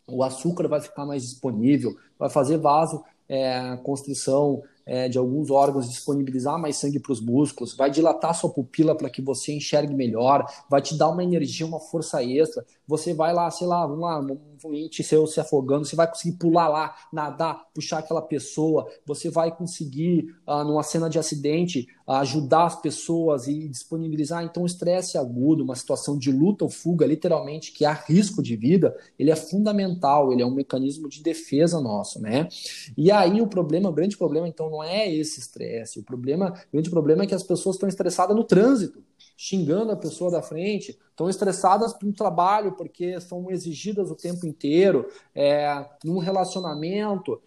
O 0.07 0.23
açúcar 0.23 0.69
vai 0.69 0.81
ficar 0.81 1.05
mais 1.05 1.23
disponível, 1.23 1.97
vai 2.19 2.31
fazer 2.31 2.59
vaso 2.59 3.03
é, 3.29 3.77
constrição 3.83 4.63
é, 4.87 5.09
de 5.09 5.19
alguns 5.19 5.51
órgãos, 5.51 5.89
disponibilizar 5.89 6.59
mais 6.59 6.77
sangue 6.77 7.01
para 7.01 7.13
os 7.13 7.21
músculos, 7.21 7.75
vai 7.75 7.91
dilatar 7.91 8.35
sua 8.35 8.51
pupila 8.51 8.95
para 8.95 9.09
que 9.09 9.23
você 9.23 9.53
enxergue 9.53 9.95
melhor, 9.95 10.45
vai 10.69 10.83
te 10.83 10.97
dar 10.97 11.09
uma 11.09 11.25
energia, 11.25 11.67
uma 11.67 11.81
força 11.81 12.23
extra. 12.23 12.65
Você 12.87 13.15
vai 13.15 13.33
lá, 13.33 13.51
sei 13.51 13.67
lá, 13.67 13.87
vamos 13.87 14.03
lá, 14.03 14.21
um 14.65 14.89
seu 14.91 15.27
se 15.27 15.41
afogando, 15.41 15.85
você 15.85 15.97
vai 15.97 16.09
conseguir 16.09 16.37
pular 16.39 16.69
lá, 16.69 16.95
nadar, 17.13 17.67
puxar 17.75 17.99
aquela 17.99 18.23
pessoa, 18.23 18.87
você 19.07 19.29
vai 19.31 19.55
conseguir, 19.55 20.35
ah, 20.47 20.65
numa 20.65 20.83
cena 20.83 21.09
de 21.09 21.19
acidente, 21.19 21.87
ajudar 22.07 22.67
as 22.67 22.81
pessoas 22.81 23.47
e 23.49 23.69
disponibilizar. 23.69 24.45
Então, 24.45 24.63
o 24.63 24.67
estresse 24.67 25.17
agudo, 25.17 25.65
uma 25.65 25.75
situação 25.75 26.19
de 26.19 26.31
luta 26.31 26.65
ou 26.65 26.71
fuga, 26.71 27.07
literalmente, 27.07 27.73
que 27.73 27.85
há 27.85 27.93
risco 27.93 28.43
de 28.43 28.57
vida, 28.57 28.97
ele 29.19 29.31
é 29.31 29.37
fundamental, 29.37 30.33
ele 30.33 30.43
é 30.43 30.47
um 30.47 30.55
mecanismo 30.55 31.09
de 31.09 31.23
defesa 31.23 31.81
nosso, 31.81 32.21
né? 32.21 32.49
E 32.97 33.11
aí 33.11 33.41
o 33.41 33.47
problema, 33.47 33.89
o 33.89 33.93
grande 33.93 34.17
problema, 34.17 34.49
então, 34.49 34.71
não 34.71 34.83
é 34.83 35.13
esse 35.13 35.41
estresse. 35.41 35.99
O 35.99 36.03
problema, 36.03 36.51
o 36.69 36.73
grande 36.73 36.91
problema 36.91 37.25
é 37.25 37.27
que 37.27 37.35
as 37.35 37.43
pessoas 37.43 37.77
estão 37.77 37.89
estressadas 37.89 38.37
no 38.37 38.45
trânsito, 38.45 39.03
xingando 39.37 39.93
a 39.93 39.97
pessoa 39.97 40.31
da 40.31 40.43
frente, 40.43 40.99
estão 41.11 41.29
estressadas 41.29 41.95
no 42.03 42.13
trabalho 42.13 42.73
porque 42.73 43.21
são 43.21 43.51
exigidas 43.51 44.11
o 44.11 44.17
tempo 44.17 44.47
inteiro, 44.47 45.09
é, 45.35 45.87
num 46.05 46.19
relacionamento, 46.19 47.41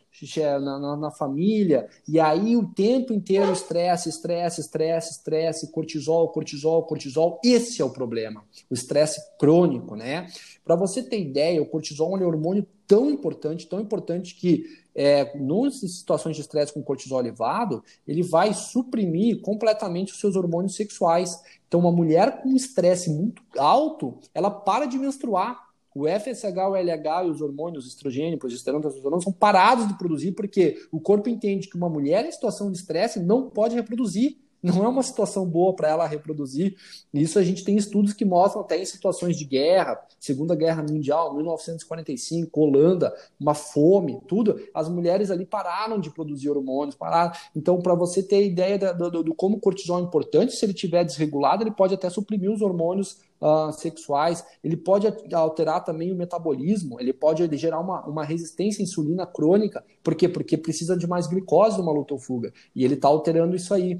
na, 0.59 0.79
na, 0.79 0.97
na, 0.97 1.11
família, 1.11 1.87
e 2.07 2.19
aí 2.19 2.55
o 2.55 2.67
tempo 2.67 3.13
inteiro 3.13 3.51
estresse, 3.51 4.09
estresse, 4.09 4.61
estresse, 4.61 5.11
estresse, 5.11 5.71
cortisol, 5.71 6.29
cortisol, 6.29 6.83
cortisol. 6.83 7.39
Esse 7.43 7.81
é 7.81 7.85
o 7.85 7.89
problema, 7.91 8.43
o 8.69 8.73
estresse 8.73 9.21
crônico, 9.37 9.95
né? 9.95 10.27
Para 10.65 10.75
você 10.75 11.03
ter 11.03 11.19
ideia, 11.21 11.61
o 11.61 11.67
cortisol 11.67 12.17
é 12.17 12.23
um 12.23 12.27
hormônio 12.27 12.65
tão 12.87 13.11
importante, 13.11 13.67
tão 13.67 13.81
importante 13.81 14.33
que 14.35 14.65
é, 14.95 15.37
nas 15.37 15.75
situações 15.79 16.35
de 16.35 16.41
estresse 16.41 16.73
com 16.73 16.81
cortisol 16.81 17.19
elevado, 17.19 17.83
ele 18.07 18.23
vai 18.23 18.53
suprimir 18.53 19.41
completamente 19.41 20.13
os 20.13 20.19
seus 20.19 20.35
hormônios 20.35 20.75
sexuais. 20.75 21.39
Então, 21.67 21.79
uma 21.81 21.91
mulher 21.91 22.41
com 22.41 22.55
estresse 22.55 23.09
muito 23.09 23.43
alto, 23.57 24.17
ela 24.33 24.49
para 24.49 24.85
de 24.85 24.97
menstruar. 24.97 25.67
O 25.93 26.07
FSH, 26.07 26.57
o 26.69 26.75
LH 26.75 27.25
e 27.25 27.29
os 27.29 27.41
hormônios 27.41 27.87
estrogênio, 27.87 28.37
progesterona, 28.37 28.83
testosterona 28.83 29.21
são 29.21 29.33
parados 29.33 29.87
de 29.87 29.97
produzir 29.97 30.31
porque 30.31 30.77
o 30.91 30.99
corpo 30.99 31.27
entende 31.27 31.67
que 31.67 31.75
uma 31.75 31.89
mulher 31.89 32.23
em 32.23 32.31
situação 32.31 32.71
de 32.71 32.77
estresse 32.77 33.19
não 33.19 33.49
pode 33.49 33.75
reproduzir 33.75 34.37
não 34.61 34.83
é 34.83 34.87
uma 34.87 35.03
situação 35.03 35.45
boa 35.45 35.73
para 35.73 35.89
ela 35.89 36.07
reproduzir. 36.07 36.75
Isso 37.13 37.37
a 37.37 37.43
gente 37.43 37.63
tem 37.63 37.77
estudos 37.77 38.13
que 38.13 38.25
mostram 38.25 38.61
até 38.61 38.79
em 38.79 38.85
situações 38.85 39.37
de 39.37 39.45
guerra, 39.45 39.99
Segunda 40.19 40.55
Guerra 40.55 40.83
Mundial, 40.83 41.33
1945, 41.35 42.59
Holanda, 42.59 43.13
uma 43.39 43.53
fome, 43.53 44.19
tudo. 44.27 44.59
As 44.73 44.89
mulheres 44.89 45.29
ali 45.31 45.45
pararam 45.45 45.99
de 45.99 46.09
produzir 46.09 46.49
hormônios, 46.49 46.95
pararam. 46.95 47.31
Então, 47.55 47.81
para 47.81 47.93
você 47.93 48.23
ter 48.23 48.45
ideia 48.45 48.77
do, 48.77 49.11
do, 49.11 49.23
do, 49.23 49.35
como 49.35 49.57
o 49.57 49.59
cortisol 49.59 49.99
é 49.99 50.01
importante, 50.01 50.53
se 50.53 50.65
ele 50.65 50.73
tiver 50.73 51.03
desregulado, 51.03 51.63
ele 51.63 51.71
pode 51.71 51.93
até 51.93 52.09
suprimir 52.09 52.51
os 52.51 52.61
hormônios 52.61 53.19
uh, 53.41 53.71
sexuais, 53.71 54.43
ele 54.63 54.75
pode 54.75 55.07
alterar 55.33 55.83
também 55.83 56.11
o 56.11 56.15
metabolismo, 56.15 56.99
ele 56.99 57.13
pode 57.13 57.47
gerar 57.57 57.79
uma, 57.79 58.05
uma 58.05 58.23
resistência 58.23 58.81
à 58.81 58.83
insulina 58.83 59.25
crônica. 59.25 59.83
Por 60.03 60.15
quê? 60.15 60.27
Porque 60.27 60.57
precisa 60.57 60.97
de 60.97 61.07
mais 61.07 61.27
glicose 61.27 61.77
numa 61.77 61.91
luta 61.91 62.13
ou 62.13 62.19
fuga. 62.19 62.51
E 62.75 62.83
ele 62.83 62.95
está 62.95 63.07
alterando 63.07 63.55
isso 63.55 63.73
aí 63.73 63.97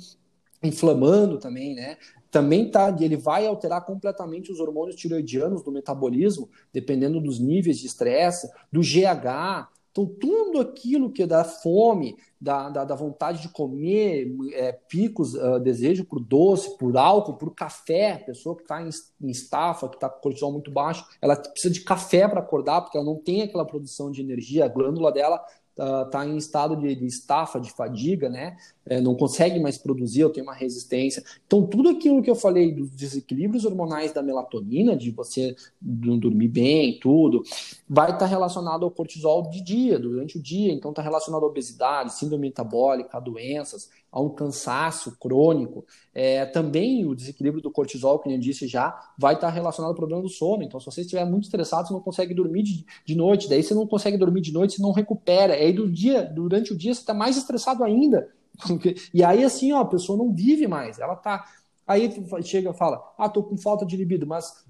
inflamando 0.63 1.37
também, 1.37 1.75
né? 1.75 1.97
Também 2.29 2.69
tá, 2.69 2.95
ele 2.99 3.15
vai 3.15 3.47
alterar 3.47 3.85
completamente 3.85 4.51
os 4.51 4.59
hormônios 4.59 4.95
tiroidianos 4.95 5.63
do 5.63 5.71
metabolismo, 5.71 6.49
dependendo 6.73 7.21
dos 7.21 7.39
níveis 7.39 7.79
de 7.79 7.87
estresse, 7.87 8.49
do 8.71 8.81
GH. 8.81 9.69
Então, 9.91 10.05
tudo 10.05 10.59
aquilo 10.59 11.11
que 11.11 11.25
dá 11.25 11.43
fome, 11.43 12.15
da, 12.39 12.69
da, 12.69 12.85
da 12.85 12.95
vontade 12.95 13.41
de 13.41 13.49
comer, 13.49 14.31
é, 14.53 14.71
picos, 14.71 15.33
uh, 15.33 15.59
desejo 15.59 16.05
por 16.05 16.19
doce, 16.19 16.77
por 16.77 16.95
álcool, 16.95 17.33
por 17.33 17.53
café. 17.55 18.17
Pessoa 18.17 18.55
que 18.55 18.61
está 18.61 18.81
em, 18.81 18.89
em, 19.21 19.29
estafa, 19.31 19.89
que 19.89 19.95
está 19.95 20.07
com 20.07 20.21
cortisol 20.21 20.51
muito 20.51 20.69
baixo, 20.69 21.03
ela 21.19 21.35
precisa 21.35 21.73
de 21.73 21.81
café 21.81 22.27
para 22.27 22.39
acordar, 22.39 22.81
porque 22.81 22.97
ela 22.97 23.05
não 23.05 23.15
tem 23.15 23.41
aquela 23.41 23.65
produção 23.65 24.11
de 24.11 24.21
energia, 24.21 24.65
a 24.65 24.69
glândula 24.69 25.11
dela 25.11 25.43
está 25.77 26.05
tá 26.05 26.25
em 26.25 26.35
estado 26.35 26.75
de, 26.75 26.95
de, 26.95 27.05
estafa, 27.05 27.59
de 27.59 27.71
fadiga, 27.71 28.27
né? 28.27 28.57
É, 28.85 28.99
não 28.99 29.13
consegue 29.15 29.59
mais 29.59 29.77
produzir, 29.77 30.21
eu 30.21 30.29
tenho 30.29 30.45
uma 30.45 30.55
resistência. 30.55 31.23
Então, 31.45 31.65
tudo 31.65 31.89
aquilo 31.89 32.21
que 32.21 32.29
eu 32.29 32.35
falei 32.35 32.71
dos 32.71 32.89
desequilíbrios 32.89 33.65
hormonais 33.65 34.11
da 34.11 34.23
melatonina, 34.23 34.95
de 34.95 35.11
você 35.11 35.55
não 35.81 36.17
dormir 36.17 36.47
bem, 36.47 36.99
tudo, 36.99 37.43
vai 37.87 38.07
estar 38.07 38.19
tá 38.19 38.25
relacionado 38.25 38.83
ao 38.83 38.91
cortisol 38.91 39.49
de 39.49 39.61
dia, 39.61 39.99
durante 39.99 40.37
o 40.37 40.41
dia. 40.41 40.73
Então, 40.73 40.91
está 40.91 41.01
relacionado 41.01 41.43
à 41.43 41.47
obesidade, 41.47 42.13
síndrome 42.13 42.47
metabólica, 42.47 43.19
doenças, 43.19 43.89
a 44.11 44.21
um 44.21 44.29
cansaço 44.29 45.17
crônico. 45.19 45.85
É, 46.13 46.45
também 46.45 47.05
o 47.05 47.15
desequilíbrio 47.15 47.61
do 47.61 47.71
cortisol, 47.71 48.19
que 48.19 48.29
eu 48.29 48.37
disse 48.37 48.67
já, 48.67 48.97
vai 49.17 49.35
estar 49.35 49.49
relacionado 49.49 49.91
ao 49.91 49.95
problema 49.95 50.21
do 50.21 50.29
sono. 50.29 50.63
Então, 50.63 50.79
se 50.79 50.85
você 50.85 51.01
estiver 51.01 51.25
muito 51.25 51.45
estressado, 51.45 51.87
você 51.87 51.93
não 51.93 52.01
consegue 52.01 52.33
dormir 52.33 52.63
de, 52.63 52.85
de 53.05 53.15
noite. 53.15 53.49
Daí 53.49 53.63
você 53.63 53.73
não 53.73 53.87
consegue 53.87 54.17
dormir 54.17 54.41
de 54.41 54.51
noite, 54.51 54.75
você 54.75 54.81
não 54.81 54.91
recupera. 54.91 55.57
E 55.57 55.65
aí 55.65 55.73
do 55.73 55.89
dia, 55.89 56.23
durante 56.23 56.73
o 56.73 56.77
dia, 56.77 56.93
você 56.93 57.01
está 57.01 57.13
mais 57.13 57.37
estressado 57.37 57.83
ainda. 57.83 58.29
E 59.13 59.23
aí, 59.23 59.43
assim, 59.43 59.71
ó, 59.71 59.81
a 59.81 59.85
pessoa 59.85 60.17
não 60.17 60.33
vive 60.33 60.67
mais. 60.67 60.99
Ela 60.99 61.15
tá. 61.15 61.45
Aí 61.85 62.11
chega 62.43 62.71
e 62.71 62.73
fala: 62.73 63.01
Ah, 63.17 63.29
tô 63.29 63.43
com 63.43 63.55
falta 63.55 63.85
de 63.85 63.95
libido, 63.95 64.25
mas 64.25 64.65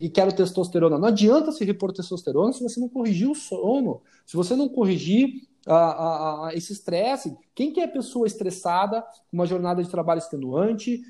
e 0.00 0.08
quero 0.08 0.32
testosterona. 0.32 0.98
Não 0.98 1.08
adianta 1.08 1.52
se 1.52 1.64
repor 1.64 1.92
testosterona 1.92 2.52
se 2.52 2.62
você 2.62 2.80
não 2.80 2.88
corrigir 2.88 3.28
o 3.28 3.34
sono. 3.34 4.00
Se 4.26 4.36
você 4.36 4.54
não 4.54 4.68
corrigir 4.68 5.48
a, 5.68 6.50
esse 6.54 6.72
estresse. 6.72 7.36
Quem 7.54 7.72
que 7.72 7.80
é 7.80 7.86
pessoa 7.86 8.26
estressada, 8.26 9.02
com 9.02 9.36
uma 9.36 9.46
jornada 9.46 9.82
de 9.82 9.90
trabalho 9.90 10.18
extenuante, 10.18 11.02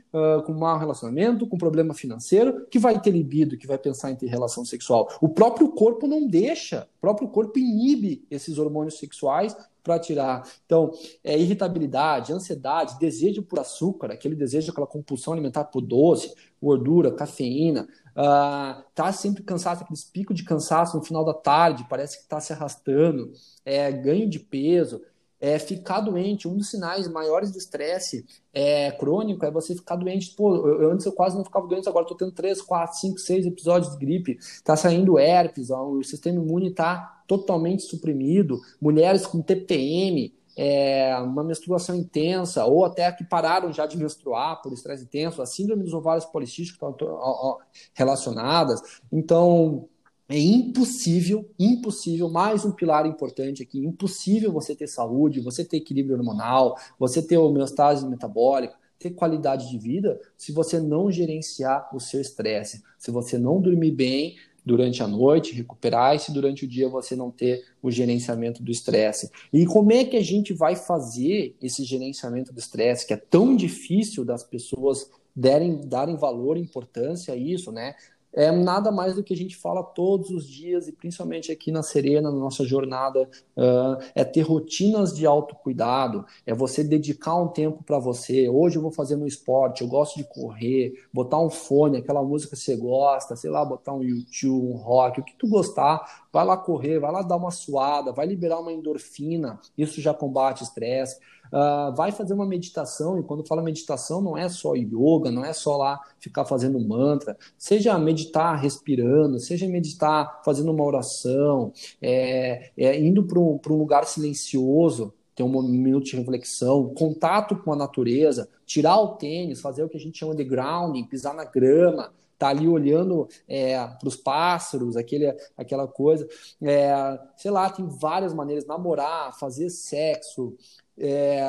com 0.44 0.52
um 0.52 0.58
mau 0.58 0.78
relacionamento, 0.78 1.46
com 1.46 1.58
problema 1.58 1.94
financeiro, 1.94 2.66
que 2.70 2.78
vai 2.78 3.00
ter 3.00 3.10
libido, 3.10 3.58
que 3.58 3.66
vai 3.66 3.78
pensar 3.78 4.10
em 4.10 4.16
ter 4.16 4.26
relação 4.26 4.64
sexual? 4.64 5.08
O 5.20 5.28
próprio 5.28 5.68
corpo 5.70 6.06
não 6.06 6.26
deixa, 6.26 6.88
o 6.98 7.00
próprio 7.00 7.28
corpo 7.28 7.58
inibe 7.58 8.24
esses 8.30 8.58
hormônios 8.58 8.98
sexuais 8.98 9.56
para 9.82 9.98
tirar. 9.98 10.46
Então, 10.66 10.90
é 11.24 11.38
irritabilidade, 11.38 12.32
ansiedade, 12.32 12.98
desejo 12.98 13.42
por 13.42 13.58
açúcar, 13.58 14.12
aquele 14.12 14.34
desejo, 14.34 14.70
aquela 14.70 14.86
compulsão 14.86 15.32
alimentar 15.32 15.64
por 15.64 15.80
doce, 15.80 16.34
gordura, 16.60 17.10
cafeína, 17.10 17.88
uh, 18.18 18.82
tá 18.94 19.12
sempre 19.12 19.42
cansado, 19.44 19.82
aqueles 19.82 20.04
picos 20.04 20.36
de 20.36 20.44
cansaço 20.44 20.96
no 20.96 21.04
final 21.04 21.24
da 21.24 21.34
tarde, 21.34 21.86
parece 21.88 22.16
que 22.16 22.24
está 22.24 22.40
se 22.40 22.52
arrastando, 22.52 23.32
é, 23.64 23.90
ganho 23.92 24.28
de 24.28 24.40
peso, 24.40 25.00
é 25.40 25.58
ficar 25.58 26.00
doente. 26.00 26.48
Um 26.48 26.56
dos 26.56 26.68
sinais 26.68 27.06
maiores 27.06 27.52
do 27.52 27.58
estresse 27.58 28.26
é, 28.52 28.90
crônico 28.90 29.46
é 29.46 29.50
você 29.50 29.74
ficar 29.74 29.94
doente. 29.94 30.34
Pô, 30.34 30.66
eu, 30.66 30.90
antes 30.90 31.06
eu 31.06 31.12
quase 31.12 31.36
não 31.36 31.44
ficava 31.44 31.66
doente, 31.66 31.88
agora 31.88 32.02
estou 32.02 32.16
tendo 32.16 32.32
3, 32.32 32.60
4, 32.60 32.98
5, 32.98 33.18
6 33.18 33.46
episódios 33.46 33.92
de 33.92 33.98
gripe. 33.98 34.38
Tá 34.64 34.76
saindo 34.76 35.18
herpes, 35.18 35.70
ó, 35.70 35.86
o 35.86 36.02
sistema 36.02 36.42
imune 36.42 36.70
está 36.70 37.22
totalmente 37.26 37.84
suprimido. 37.84 38.60
Mulheres 38.80 39.26
com 39.26 39.40
TPM, 39.40 40.34
é, 40.60 41.16
uma 41.18 41.44
menstruação 41.44 41.94
intensa, 41.94 42.64
ou 42.64 42.84
até 42.84 43.12
que 43.12 43.22
pararam 43.22 43.72
já 43.72 43.86
de 43.86 43.96
menstruar 43.96 44.60
por 44.60 44.72
estresse 44.72 45.04
intenso, 45.04 45.40
a 45.40 45.46
síndrome 45.46 45.84
dos 45.84 45.94
ovários 45.94 46.24
policísticos 46.24 46.90
estão 46.90 47.58
relacionadas. 47.94 48.80
Então, 49.12 49.88
é 50.28 50.36
impossível, 50.36 51.48
impossível, 51.56 52.28
mais 52.28 52.64
um 52.64 52.72
pilar 52.72 53.06
importante 53.06 53.62
aqui, 53.62 53.78
impossível 53.78 54.52
você 54.52 54.74
ter 54.74 54.88
saúde, 54.88 55.40
você 55.40 55.64
ter 55.64 55.76
equilíbrio 55.76 56.16
hormonal, 56.16 56.76
você 56.98 57.22
ter 57.22 57.38
homeostase 57.38 58.04
metabólica, 58.04 58.74
ter 58.98 59.10
qualidade 59.10 59.70
de 59.70 59.78
vida, 59.78 60.20
se 60.36 60.50
você 60.50 60.80
não 60.80 61.08
gerenciar 61.08 61.88
o 61.94 62.00
seu 62.00 62.20
estresse, 62.20 62.82
se 62.98 63.12
você 63.12 63.38
não 63.38 63.60
dormir 63.60 63.92
bem 63.92 64.34
durante 64.68 65.02
a 65.02 65.08
noite, 65.08 65.54
recuperar 65.54 66.14
e 66.14 66.18
se 66.18 66.30
durante 66.30 66.66
o 66.66 66.68
dia 66.68 66.90
você 66.90 67.16
não 67.16 67.30
ter 67.30 67.64
o 67.82 67.90
gerenciamento 67.90 68.62
do 68.62 68.70
estresse. 68.70 69.30
E 69.50 69.64
como 69.64 69.92
é 69.92 70.04
que 70.04 70.16
a 70.16 70.22
gente 70.22 70.52
vai 70.52 70.76
fazer 70.76 71.56
esse 71.60 71.82
gerenciamento 71.84 72.52
do 72.52 72.58
estresse, 72.58 73.06
que 73.06 73.14
é 73.14 73.16
tão 73.16 73.56
difícil 73.56 74.26
das 74.26 74.44
pessoas 74.44 75.10
derem, 75.34 75.80
darem 75.86 76.16
valor 76.16 76.58
e 76.58 76.60
importância 76.60 77.32
a 77.32 77.36
isso, 77.36 77.72
né? 77.72 77.94
É 78.32 78.50
nada 78.52 78.90
mais 78.90 79.14
do 79.14 79.22
que 79.22 79.34
a 79.34 79.36
gente 79.36 79.56
fala 79.56 79.82
todos 79.82 80.30
os 80.30 80.46
dias, 80.46 80.86
e 80.88 80.92
principalmente 80.92 81.50
aqui 81.50 81.72
na 81.72 81.82
Serena, 81.82 82.30
na 82.30 82.38
nossa 82.38 82.64
jornada, 82.64 83.28
uh, 83.56 84.02
é 84.14 84.24
ter 84.24 84.42
rotinas 84.42 85.14
de 85.14 85.26
autocuidado, 85.26 86.24
é 86.46 86.54
você 86.54 86.84
dedicar 86.84 87.36
um 87.36 87.48
tempo 87.48 87.82
para 87.82 87.98
você. 87.98 88.48
Hoje 88.48 88.76
eu 88.76 88.82
vou 88.82 88.90
fazer 88.90 89.16
meu 89.16 89.26
esporte, 89.26 89.82
eu 89.82 89.88
gosto 89.88 90.16
de 90.16 90.24
correr, 90.24 90.92
botar 91.12 91.40
um 91.40 91.50
fone, 91.50 91.98
aquela 91.98 92.22
música 92.22 92.54
que 92.54 92.62
você 92.62 92.76
gosta, 92.76 93.34
sei 93.36 93.50
lá, 93.50 93.64
botar 93.64 93.94
um 93.94 94.02
YouTube, 94.02 94.68
um 94.68 94.76
rock, 94.76 95.20
o 95.20 95.24
que 95.24 95.34
tu 95.36 95.48
gostar, 95.48 96.26
vai 96.32 96.44
lá 96.44 96.56
correr, 96.56 96.98
vai 96.98 97.10
lá 97.10 97.22
dar 97.22 97.36
uma 97.36 97.50
suada, 97.50 98.12
vai 98.12 98.26
liberar 98.26 98.60
uma 98.60 98.72
endorfina, 98.72 99.58
isso 99.76 100.00
já 100.00 100.12
combate 100.12 100.62
estresse. 100.62 101.18
Uh, 101.52 101.94
vai 101.94 102.12
fazer 102.12 102.34
uma 102.34 102.46
meditação, 102.46 103.18
e 103.18 103.22
quando 103.22 103.46
fala 103.46 103.62
meditação, 103.62 104.20
não 104.20 104.36
é 104.36 104.48
só 104.48 104.74
yoga, 104.74 105.30
não 105.30 105.44
é 105.44 105.52
só 105.52 105.76
lá 105.76 106.00
ficar 106.18 106.44
fazendo 106.44 106.78
mantra, 106.80 107.36
seja 107.56 107.98
meditar 107.98 108.56
respirando, 108.56 109.38
seja 109.38 109.66
meditar 109.66 110.42
fazendo 110.44 110.70
uma 110.70 110.84
oração, 110.84 111.72
é, 112.00 112.70
é 112.76 113.00
indo 113.00 113.24
para 113.24 113.38
um, 113.38 113.60
um 113.68 113.76
lugar 113.76 114.06
silencioso, 114.06 115.12
ter 115.34 115.44
um 115.44 115.62
minuto 115.62 116.06
de 116.06 116.16
reflexão, 116.16 116.92
contato 116.94 117.56
com 117.56 117.72
a 117.72 117.76
natureza, 117.76 118.48
tirar 118.66 118.98
o 118.98 119.16
tênis, 119.16 119.60
fazer 119.60 119.84
o 119.84 119.88
que 119.88 119.96
a 119.96 120.00
gente 120.00 120.18
chama 120.18 120.34
de 120.34 120.42
grounding, 120.42 121.04
pisar 121.04 121.32
na 121.32 121.44
grama, 121.44 122.12
tá 122.38 122.48
ali 122.48 122.68
olhando 122.68 123.28
é, 123.46 123.76
para 123.76 124.08
os 124.08 124.16
pássaros, 124.16 124.96
aquele, 124.96 125.34
aquela 125.56 125.86
coisa. 125.86 126.26
É, 126.62 127.18
sei 127.36 127.50
lá, 127.50 127.68
tem 127.68 127.86
várias 127.86 128.32
maneiras, 128.32 128.66
namorar, 128.66 129.36
fazer 129.38 129.70
sexo, 129.70 130.56
é, 131.00 131.40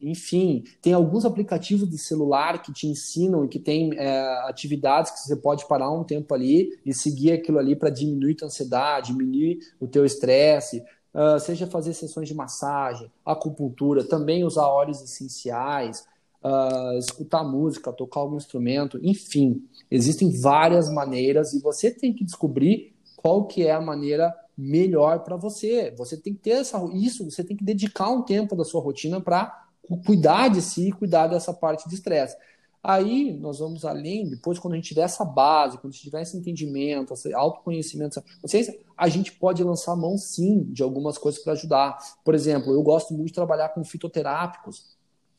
enfim, 0.00 0.64
tem 0.82 0.92
alguns 0.92 1.24
aplicativos 1.24 1.88
de 1.88 1.98
celular 1.98 2.62
que 2.62 2.72
te 2.72 2.86
ensinam 2.86 3.44
e 3.44 3.48
que 3.48 3.58
tem 3.58 3.96
é, 3.96 4.48
atividades 4.48 5.10
que 5.10 5.20
você 5.20 5.36
pode 5.36 5.66
parar 5.66 5.90
um 5.90 6.04
tempo 6.04 6.34
ali 6.34 6.70
e 6.84 6.92
seguir 6.92 7.32
aquilo 7.32 7.58
ali 7.58 7.74
para 7.74 7.90
diminuir 7.90 8.36
a 8.42 8.46
ansiedade, 8.46 9.12
diminuir 9.12 9.58
o 9.80 9.86
teu 9.86 10.04
estresse, 10.04 10.82
uh, 11.14 11.40
seja 11.40 11.66
fazer 11.66 11.94
sessões 11.94 12.28
de 12.28 12.34
massagem, 12.34 13.10
acupuntura, 13.24 14.04
também 14.04 14.44
usar 14.44 14.66
óleos 14.66 15.00
essenciais, 15.00 16.06
uh, 16.44 16.98
escutar 16.98 17.42
música, 17.42 17.92
tocar 17.92 18.20
algum 18.20 18.36
instrumento, 18.36 18.98
enfim, 19.02 19.64
existem 19.90 20.30
várias 20.40 20.90
maneiras 20.90 21.54
e 21.54 21.60
você 21.60 21.90
tem 21.90 22.12
que 22.12 22.24
descobrir 22.24 22.94
qual 23.16 23.46
que 23.46 23.66
é 23.66 23.72
a 23.72 23.80
maneira 23.80 24.32
melhor 24.56 25.20
para 25.20 25.36
você. 25.36 25.92
Você 25.96 26.16
tem 26.16 26.34
que 26.34 26.40
ter 26.40 26.50
essa, 26.50 26.78
isso, 26.94 27.28
você 27.30 27.44
tem 27.44 27.56
que 27.56 27.64
dedicar 27.64 28.10
um 28.10 28.22
tempo 28.22 28.56
da 28.56 28.64
sua 28.64 28.80
rotina 28.80 29.20
para 29.20 29.66
cuidar 30.04 30.48
de 30.48 30.62
si, 30.62 30.90
cuidar 30.92 31.26
dessa 31.26 31.52
parte 31.52 31.88
de 31.88 31.94
estresse. 31.94 32.36
Aí 32.82 33.32
nós 33.32 33.58
vamos 33.58 33.84
além, 33.84 34.28
depois, 34.28 34.60
quando 34.60 34.74
a 34.74 34.76
gente 34.76 34.88
tiver 34.88 35.02
essa 35.02 35.24
base, 35.24 35.76
quando 35.76 35.92
a 35.92 35.96
gente 35.96 36.04
tiver 36.04 36.22
esse 36.22 36.36
entendimento, 36.36 37.12
esse 37.12 37.34
autoconhecimento, 37.34 38.22
vocês, 38.40 38.70
a 38.96 39.08
gente 39.08 39.32
pode 39.32 39.62
lançar 39.64 39.96
mão 39.96 40.16
sim 40.16 40.62
de 40.70 40.84
algumas 40.84 41.18
coisas 41.18 41.42
para 41.42 41.54
ajudar. 41.54 41.98
Por 42.24 42.32
exemplo, 42.32 42.72
eu 42.72 42.82
gosto 42.84 43.12
muito 43.12 43.26
de 43.26 43.32
trabalhar 43.32 43.70
com 43.70 43.82
fitoterápicos, 43.84 44.96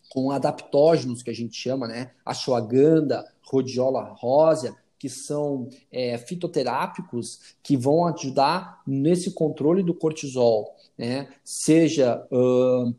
com 0.10 0.30
adaptógenos, 0.30 1.24
que 1.24 1.30
a 1.30 1.34
gente 1.34 1.56
chama, 1.56 1.88
né? 1.88 2.12
Ashwagandha, 2.26 3.26
rhodiola 3.50 4.14
rósea, 4.18 4.76
que 5.00 5.10
são 5.10 5.70
é, 5.92 6.18
fitoterápicos 6.18 7.56
que 7.62 7.78
vão 7.78 8.06
ajudar 8.08 8.82
nesse 8.86 9.32
controle 9.32 9.84
do 9.84 9.94
cortisol, 9.94 10.76
né? 10.98 11.28
seja 11.44 12.28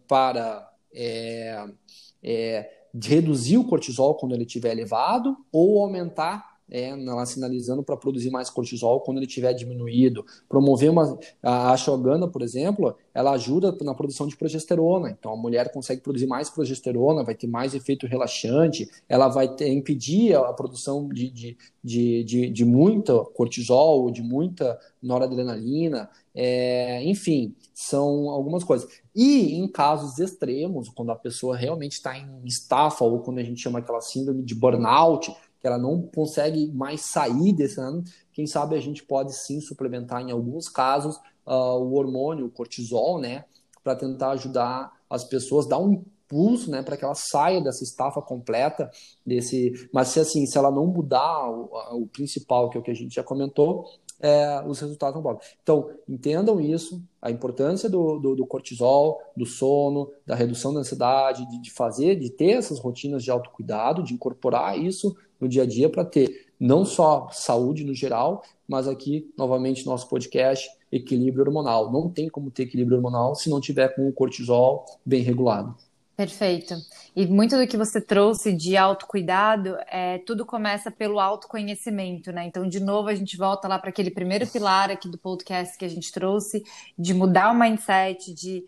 para 0.07 0.71
é, 0.95 1.69
é, 2.23 2.71
reduzir 3.03 3.59
o 3.59 3.65
cortisol 3.65 4.15
quando 4.15 4.35
ele 4.35 4.45
estiver 4.45 4.73
elevado 4.73 5.37
ou 5.53 5.83
aumentar 5.83 6.48
é, 6.71 6.91
ela 6.91 7.25
sinalizando 7.25 7.83
para 7.83 7.97
produzir 7.97 8.31
mais 8.31 8.51
cortisol 8.51 9.01
quando 9.01 9.19
ele 9.19 9.27
tiver 9.27 9.53
diminuído. 9.55 10.25
Promover 10.49 10.91
uma. 10.91 11.19
A 11.43 11.73
ashwagandha, 11.73 12.29
por 12.29 12.43
exemplo, 12.43 12.95
ela 13.15 13.33
ajuda 13.33 13.77
na 13.83 13.95
produção 13.95 14.27
de 14.27 14.37
progesterona. 14.37 15.11
Então 15.11 15.33
a 15.33 15.37
mulher 15.37 15.73
consegue 15.73 16.01
produzir 16.01 16.27
mais 16.27 16.51
progesterona, 16.51 17.25
vai 17.25 17.35
ter 17.35 17.47
mais 17.47 17.75
efeito 17.75 18.07
relaxante, 18.07 18.89
ela 19.09 19.29
vai 19.29 19.49
ter, 19.49 19.69
impedir 19.69 20.37
a 20.37 20.53
produção 20.53 21.09
de, 21.09 21.31
de, 21.31 21.57
de, 21.83 22.25
de, 22.25 22.51
de 22.51 22.65
muita 22.65 23.25
cortisol, 23.25 24.11
de 24.11 24.23
muita 24.23 24.79
noradrenalina. 25.03 26.09
É, 26.35 27.03
enfim, 27.03 27.55
são 27.75 28.29
algumas 28.31 28.63
coisas. 28.63 28.89
E 29.15 29.55
em 29.55 29.67
casos 29.67 30.19
extremos, 30.19 30.89
quando 30.89 31.11
a 31.11 31.17
pessoa 31.17 31.57
realmente 31.57 31.93
está 31.93 32.17
em 32.17 32.41
estafa, 32.45 33.05
ou 33.05 33.21
quando 33.21 33.39
a 33.39 33.43
gente 33.43 33.61
chama 33.61 33.81
aquela 33.81 34.01
síndrome 34.01 34.45
de 34.45 34.55
burnout 34.55 35.35
que 35.61 35.67
ela 35.67 35.79
não 35.79 36.03
consegue 36.03 36.71
mais 36.73 37.03
sair 37.03 37.53
desse 37.53 37.81
ano, 37.81 38.03
quem 38.33 38.47
sabe 38.47 38.77
a 38.77 38.81
gente 38.81 39.05
pode 39.05 39.35
sim 39.35 39.61
suplementar 39.61 40.23
em 40.23 40.31
alguns 40.31 40.69
casos 40.69 41.17
uh, 41.47 41.79
o 41.79 41.95
hormônio, 41.95 42.47
o 42.47 42.51
cortisol, 42.51 43.21
né, 43.21 43.45
para 43.83 43.97
tentar 43.97 44.31
ajudar 44.31 44.93
as 45.09 45.25
pessoas, 45.25 45.67
dar 45.67 45.79
um 45.79 45.93
impulso, 45.93 46.71
né, 46.71 46.83
para 46.83 46.97
que 46.97 47.05
ela 47.05 47.15
saia 47.15 47.61
dessa 47.61 47.83
estafa 47.83 48.21
completa 48.21 48.91
desse, 49.25 49.89
mas 49.93 50.09
se 50.09 50.21
assim, 50.21 50.47
se 50.47 50.59
ela 50.59 50.71
não 50.71 50.87
mudar 50.87 51.51
o, 51.51 52.03
o 52.03 52.07
principal, 52.07 52.69
que 52.69 52.77
é 52.77 52.81
o 52.81 52.83
que 52.83 52.91
a 52.91 52.95
gente 52.95 53.15
já 53.15 53.23
comentou, 53.23 53.87
é, 54.21 54.63
os 54.67 54.81
resultados 54.81 55.15
não 55.15 55.23
podem. 55.23 55.41
Então, 55.63 55.91
entendam 56.09 56.61
isso, 56.61 57.03
a 57.23 57.31
importância 57.31 57.89
do, 57.89 58.19
do, 58.19 58.35
do, 58.35 58.47
cortisol, 58.47 59.21
do 59.37 59.47
sono, 59.47 60.11
da 60.27 60.35
redução 60.35 60.75
da 60.75 60.81
ansiedade, 60.81 61.49
de, 61.49 61.63
de 61.63 61.71
fazer, 61.71 62.17
de 62.17 62.31
ter 62.31 62.59
essas 62.59 62.79
rotinas 62.79 63.23
de 63.23 63.31
autocuidado, 63.31 64.03
de 64.03 64.15
incorporar 64.15 64.79
isso 64.79 65.17
no 65.41 65.49
dia 65.49 65.63
a 65.63 65.67
dia 65.67 65.89
para 65.89 66.05
ter 66.05 66.47
não 66.59 66.85
só 66.85 67.29
saúde 67.31 67.85
no 67.85 67.95
geral, 67.95 68.43
mas 68.67 68.89
aqui, 68.89 69.33
novamente, 69.37 69.87
nosso 69.87 70.09
podcast, 70.09 70.69
equilíbrio 70.91 71.45
hormonal. 71.45 71.93
Não 71.93 72.11
tem 72.11 72.29
como 72.29 72.51
ter 72.51 72.65
equilíbrio 72.65 72.97
hormonal 72.97 73.35
se 73.35 73.49
não 73.49 73.61
tiver 73.61 73.95
com 73.95 74.09
o 74.09 74.13
cortisol 74.13 74.85
bem 75.05 75.23
regulado. 75.23 75.75
Perfeito. 76.19 76.75
E 77.15 77.29
muito 77.29 77.57
do 77.57 77.65
que 77.65 77.77
você 77.77 78.01
trouxe 78.01 78.53
de 78.53 78.77
autocuidado, 78.77 79.77
é, 79.87 80.19
tudo 80.19 80.45
começa 80.45 80.91
pelo 80.91 81.21
autoconhecimento, 81.21 82.33
né? 82.33 82.45
Então, 82.45 82.69
de 82.69 82.81
novo, 82.81 83.09
a 83.09 83.15
gente 83.15 83.37
volta 83.37 83.69
lá 83.69 83.79
para 83.79 83.91
aquele 83.91 84.11
primeiro 84.11 84.45
pilar 84.45 84.91
aqui 84.91 85.09
do 85.09 85.17
podcast 85.17 85.79
que 85.79 85.85
a 85.85 85.89
gente 85.89 86.11
trouxe, 86.11 86.65
de 86.99 87.15
mudar 87.15 87.53
o 87.53 87.55
mindset, 87.57 88.35
de 88.35 88.65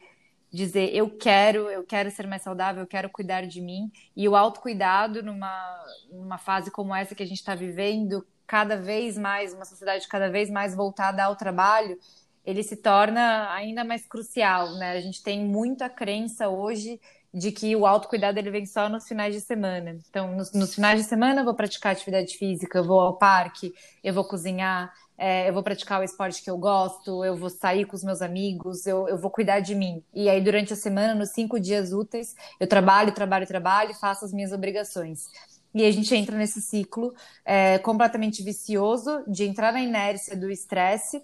dizer 0.52 0.94
eu 0.94 1.10
quero, 1.10 1.70
eu 1.70 1.84
quero 1.84 2.10
ser 2.10 2.26
mais 2.26 2.42
saudável, 2.42 2.82
eu 2.82 2.86
quero 2.86 3.08
cuidar 3.08 3.46
de 3.46 3.60
mim. 3.60 3.90
E 4.16 4.28
o 4.28 4.36
autocuidado 4.36 5.22
numa, 5.22 5.84
numa 6.10 6.38
fase 6.38 6.70
como 6.70 6.94
essa 6.94 7.14
que 7.14 7.22
a 7.22 7.26
gente 7.26 7.38
está 7.38 7.54
vivendo, 7.54 8.26
cada 8.46 8.76
vez 8.76 9.16
mais, 9.16 9.54
uma 9.54 9.64
sociedade 9.64 10.08
cada 10.08 10.28
vez 10.28 10.50
mais 10.50 10.74
voltada 10.74 11.22
ao 11.22 11.36
trabalho, 11.36 11.98
ele 12.44 12.62
se 12.62 12.76
torna 12.76 13.52
ainda 13.52 13.84
mais 13.84 14.04
crucial, 14.06 14.74
né? 14.76 14.92
A 14.92 15.00
gente 15.00 15.22
tem 15.22 15.44
muita 15.44 15.88
crença 15.88 16.48
hoje 16.48 17.00
de 17.32 17.52
que 17.52 17.76
o 17.76 17.86
autocuidado 17.86 18.38
ele 18.38 18.50
vem 18.50 18.66
só 18.66 18.88
nos 18.88 19.06
finais 19.06 19.34
de 19.34 19.40
semana. 19.40 19.96
Então, 20.08 20.34
nos, 20.34 20.52
nos 20.52 20.74
finais 20.74 21.00
de 21.00 21.08
semana 21.08 21.42
eu 21.42 21.44
vou 21.44 21.54
praticar 21.54 21.92
atividade 21.92 22.36
física, 22.36 22.78
eu 22.78 22.84
vou 22.84 23.00
ao 23.00 23.16
parque, 23.16 23.72
eu 24.02 24.12
vou 24.12 24.24
cozinhar, 24.24 24.92
é, 25.22 25.46
eu 25.46 25.52
vou 25.52 25.62
praticar 25.62 26.00
o 26.00 26.02
esporte 26.02 26.42
que 26.42 26.50
eu 26.50 26.56
gosto, 26.56 27.22
eu 27.22 27.36
vou 27.36 27.50
sair 27.50 27.84
com 27.84 27.94
os 27.94 28.02
meus 28.02 28.22
amigos, 28.22 28.86
eu, 28.86 29.06
eu 29.06 29.18
vou 29.18 29.30
cuidar 29.30 29.60
de 29.60 29.74
mim. 29.74 30.02
E 30.14 30.30
aí, 30.30 30.40
durante 30.40 30.72
a 30.72 30.76
semana, 30.76 31.14
nos 31.14 31.28
cinco 31.28 31.60
dias 31.60 31.92
úteis, 31.92 32.34
eu 32.58 32.66
trabalho, 32.66 33.12
trabalho, 33.12 33.46
trabalho, 33.46 33.94
faço 33.94 34.24
as 34.24 34.32
minhas 34.32 34.50
obrigações. 34.50 35.28
E 35.74 35.84
a 35.84 35.90
gente 35.90 36.14
entra 36.16 36.38
nesse 36.38 36.62
ciclo 36.62 37.14
é, 37.44 37.78
completamente 37.78 38.42
vicioso 38.42 39.22
de 39.28 39.44
entrar 39.44 39.74
na 39.74 39.82
inércia 39.82 40.34
do 40.34 40.50
estresse 40.50 41.22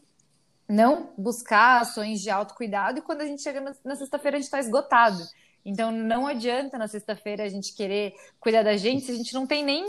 não 0.68 1.12
buscar 1.16 1.80
ações 1.80 2.20
de 2.20 2.28
autocuidado 2.28 2.98
e 2.98 3.02
quando 3.02 3.20
a 3.20 3.26
gente 3.26 3.40
chega 3.40 3.60
na, 3.60 3.72
na 3.84 3.96
sexta-feira 3.96 4.36
a 4.36 4.40
gente 4.40 4.46
está 4.46 4.58
esgotado. 4.58 5.22
Então 5.68 5.90
não 5.90 6.28
adianta 6.28 6.78
na 6.78 6.86
sexta-feira 6.86 7.42
a 7.42 7.48
gente 7.48 7.74
querer 7.74 8.14
cuidar 8.38 8.62
da 8.62 8.76
gente 8.76 9.04
se 9.04 9.10
a 9.10 9.16
gente 9.16 9.34
não 9.34 9.48
tem 9.48 9.64
nem 9.64 9.84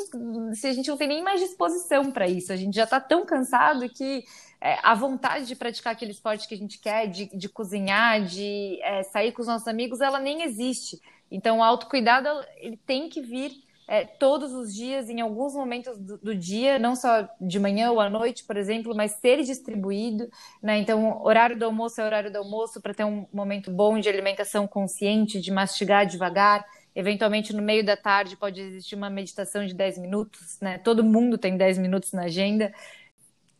se 0.55 0.65
a 0.65 0.73
gente 0.73 0.89
não 0.89 0.97
tem 0.97 1.07
nem 1.07 1.21
mais 1.21 1.39
disposição 1.39 2.11
para 2.11 2.27
isso. 2.27 2.51
A 2.51 2.55
gente 2.55 2.75
já 2.75 2.85
está 2.85 2.99
tão 2.99 3.23
cansado 3.23 3.87
que 3.87 4.25
é, 4.59 4.79
a 4.81 4.95
vontade 4.95 5.45
de 5.45 5.55
praticar 5.55 5.93
aquele 5.93 6.11
esporte 6.11 6.47
que 6.47 6.55
a 6.55 6.57
gente 6.57 6.79
quer, 6.79 7.05
de, 7.05 7.25
de 7.27 7.47
cozinhar, 7.47 8.25
de 8.25 8.79
é, 8.81 9.03
sair 9.03 9.31
com 9.31 9.43
os 9.43 9.47
nossos 9.47 9.67
amigos, 9.67 10.01
ela 10.01 10.19
nem 10.19 10.41
existe. 10.41 10.99
Então 11.29 11.59
o 11.59 11.63
autocuidado 11.63 12.27
ele 12.55 12.77
tem 12.77 13.07
que 13.07 13.21
vir 13.21 13.51
é, 13.87 14.03
todos 14.05 14.51
os 14.53 14.75
dias, 14.75 15.09
em 15.09 15.21
alguns 15.21 15.53
momentos 15.53 15.97
do, 15.97 16.17
do, 16.17 16.35
dia, 16.35 16.77
não 16.77 16.93
só 16.93 17.27
de 17.39 17.57
manhã 17.57 17.89
ou 17.89 18.01
à 18.01 18.09
noite, 18.09 18.43
por 18.43 18.57
exemplo, 18.57 18.93
mas 18.93 19.13
ser 19.13 19.41
distribuído. 19.43 20.29
Né? 20.61 20.79
Então, 20.79 21.23
horário 21.23 21.57
do 21.57 21.63
almoço 21.63 22.01
é 22.01 22.05
horário 22.05 22.29
do 22.29 22.37
almoço 22.37 22.81
para 22.81 22.93
ter 22.93 23.05
um 23.05 23.25
momento 23.31 23.71
bom 23.71 23.97
de 23.97 24.09
alimentação 24.09 24.67
consciente, 24.67 25.39
de 25.39 25.51
mastigar 25.51 26.05
devagar. 26.05 26.65
Eventualmente, 26.93 27.53
no 27.53 27.61
meio 27.61 27.85
da 27.85 27.95
tarde, 27.95 28.35
pode 28.35 28.59
existir 28.59 28.95
uma 28.95 29.09
meditação 29.09 29.65
de 29.65 29.73
10 29.73 29.99
minutos. 29.99 30.59
Né? 30.59 30.79
Todo 30.79 31.01
mundo 31.01 31.37
tem 31.37 31.55
10 31.55 31.77
minutos 31.77 32.11
na 32.11 32.23
agenda 32.23 32.73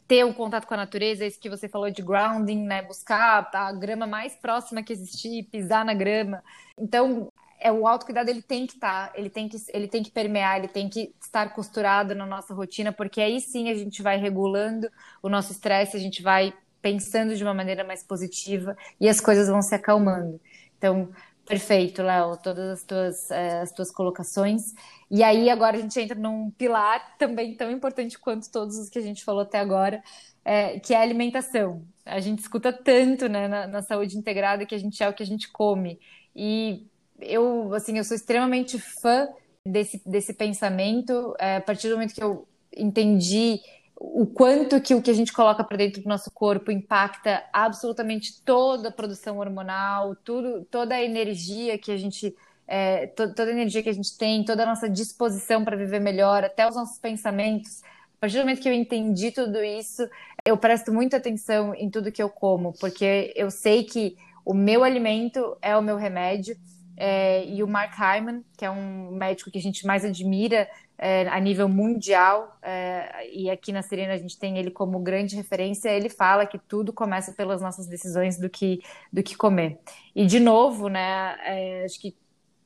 ter 0.07 0.25
um 0.25 0.31
contato 0.31 0.65
com 0.65 0.73
a 0.73 0.77
natureza, 0.77 1.25
isso 1.25 1.39
que 1.39 1.49
você 1.49 1.67
falou 1.67 1.91
de 1.91 2.01
grounding, 2.01 2.63
né? 2.63 2.81
Buscar 2.81 3.49
a 3.53 3.73
grama 3.73 4.07
mais 4.07 4.33
próxima 4.35 4.81
que 4.81 4.93
existir, 4.93 5.43
pisar 5.51 5.83
na 5.83 5.93
grama. 5.93 6.41
Então, 6.77 7.29
é 7.59 7.71
o 7.71 7.87
autocuidado 7.87 8.29
ele 8.29 8.41
tem 8.41 8.67
que 8.67 8.73
estar, 8.73 9.11
tá, 9.11 9.13
ele 9.17 9.29
tem 9.29 9.49
que 9.49 9.57
ele 9.73 9.87
tem 9.87 10.03
que 10.03 10.11
permear, 10.11 10.57
ele 10.57 10.67
tem 10.67 10.87
que 10.87 11.13
estar 11.21 11.53
costurado 11.53 12.13
na 12.13 12.25
nossa 12.25 12.53
rotina, 12.53 12.91
porque 12.91 13.19
aí 13.19 13.41
sim 13.41 13.69
a 13.69 13.75
gente 13.75 14.01
vai 14.01 14.17
regulando 14.17 14.89
o 15.21 15.29
nosso 15.29 15.51
estresse, 15.51 15.97
a 15.97 15.99
gente 15.99 16.21
vai 16.21 16.53
pensando 16.81 17.35
de 17.35 17.43
uma 17.43 17.53
maneira 17.53 17.83
mais 17.83 18.03
positiva 18.03 18.77
e 18.99 19.09
as 19.09 19.19
coisas 19.19 19.47
vão 19.47 19.61
se 19.61 19.73
acalmando. 19.73 20.39
Então, 20.77 21.09
perfeito, 21.45 22.03
Léo, 22.03 22.37
todas 22.37 22.69
as 22.69 22.83
tuas, 22.83 23.31
eh, 23.31 23.61
as 23.61 23.71
tuas 23.71 23.91
colocações. 23.91 24.73
E 25.09 25.23
aí 25.23 25.49
agora 25.49 25.77
a 25.77 25.81
gente 25.81 25.99
entra 25.99 26.17
num 26.17 26.51
pilar 26.51 27.17
também 27.17 27.55
tão 27.55 27.71
importante 27.71 28.19
quanto 28.19 28.51
todos 28.51 28.77
os 28.77 28.89
que 28.89 28.99
a 28.99 29.01
gente 29.01 29.23
falou 29.23 29.41
até 29.41 29.59
agora, 29.59 30.03
é, 30.45 30.79
que 30.79 30.93
é 30.93 30.97
a 30.97 31.01
alimentação. 31.01 31.83
A 32.05 32.19
gente 32.19 32.39
escuta 32.39 32.71
tanto 32.71 33.27
né, 33.27 33.47
na, 33.47 33.67
na 33.67 33.81
saúde 33.81 34.17
integrada 34.17 34.65
que 34.65 34.75
a 34.75 34.77
gente 34.77 35.01
é 35.01 35.09
o 35.09 35.13
que 35.13 35.23
a 35.23 35.25
gente 35.25 35.49
come. 35.51 35.99
E 36.35 36.87
eu, 37.19 37.73
assim, 37.73 37.97
eu 37.97 38.03
sou 38.03 38.15
extremamente 38.15 38.79
fã 38.79 39.27
desse, 39.65 40.01
desse 40.05 40.33
pensamento. 40.33 41.35
É, 41.39 41.57
a 41.57 41.61
partir 41.61 41.89
do 41.89 41.95
momento 41.95 42.13
que 42.13 42.23
eu 42.23 42.47
entendi 42.75 43.59
o 43.99 44.27
quanto 44.27 44.79
que 44.79 44.93
o 44.93 45.01
que 45.01 45.09
a 45.09 45.13
gente 45.13 45.33
coloca 45.33 45.63
para 45.63 45.77
dentro 45.77 46.03
do 46.03 46.09
nosso 46.09 46.29
corpo 46.29 46.71
impacta 46.71 47.43
absolutamente 47.51 48.41
toda 48.43 48.89
a 48.89 48.91
produção 48.91 49.39
hormonal, 49.39 50.15
tudo, 50.15 50.65
toda 50.65 50.95
a 50.95 51.03
energia 51.03 51.77
que 51.79 51.91
a 51.91 51.97
gente 51.97 52.35
é, 52.67 53.07
to, 53.07 53.33
toda 53.33 53.45
a 53.45 53.53
energia 53.53 53.81
que 53.81 53.89
a 53.89 53.93
gente 53.93 54.15
tem, 54.17 54.43
toda 54.43 54.63
a 54.63 54.65
nossa 54.65 54.89
disposição 54.89 55.63
para 55.63 55.75
viver 55.75 55.99
melhor, 55.99 56.43
até 56.43 56.67
os 56.67 56.75
nossos 56.75 56.99
pensamentos. 56.99 57.81
A 58.17 58.19
partir 58.19 58.35
do 58.37 58.41
momento 58.41 58.61
que 58.61 58.69
eu 58.69 58.73
entendi 58.73 59.31
tudo 59.31 59.63
isso, 59.63 60.07
eu 60.45 60.57
presto 60.57 60.93
muita 60.93 61.17
atenção 61.17 61.73
em 61.73 61.89
tudo 61.89 62.11
que 62.11 62.21
eu 62.21 62.29
como, 62.29 62.73
porque 62.73 63.33
eu 63.35 63.49
sei 63.49 63.83
que 63.83 64.17
o 64.45 64.53
meu 64.53 64.83
alimento 64.83 65.57
é 65.61 65.75
o 65.75 65.81
meu 65.81 65.95
remédio 65.97 66.57
é, 66.97 67.45
e 67.45 67.61
o 67.61 67.67
Mark 67.67 67.93
Hyman, 67.93 68.43
que 68.57 68.65
é 68.65 68.71
um 68.71 69.11
médico 69.11 69.51
que 69.51 69.59
a 69.59 69.61
gente 69.61 69.85
mais 69.85 70.03
admira 70.03 70.67
é, 70.97 71.27
a 71.27 71.39
nível 71.39 71.69
mundial, 71.69 72.57
é, 72.59 73.29
e 73.31 73.51
aqui 73.51 73.71
na 73.71 73.83
Serena 73.83 74.13
a 74.13 74.17
gente 74.17 74.39
tem 74.39 74.57
ele 74.57 74.71
como 74.71 74.99
grande 74.99 75.35
referência, 75.35 75.89
ele 75.89 76.09
fala 76.09 76.47
que 76.47 76.57
tudo 76.57 76.91
começa 76.91 77.31
pelas 77.33 77.61
nossas 77.61 77.85
decisões 77.85 78.39
do 78.39 78.49
que, 78.49 78.81
do 79.13 79.21
que 79.21 79.35
comer. 79.35 79.77
E, 80.15 80.25
de 80.25 80.39
novo, 80.39 80.89
né, 80.89 81.37
é, 81.45 81.85
acho 81.85 82.01
que 82.01 82.17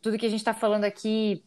tudo 0.01 0.17
que 0.17 0.25
a 0.25 0.29
gente 0.29 0.39
está 0.39 0.53
falando 0.53 0.85
aqui 0.85 1.43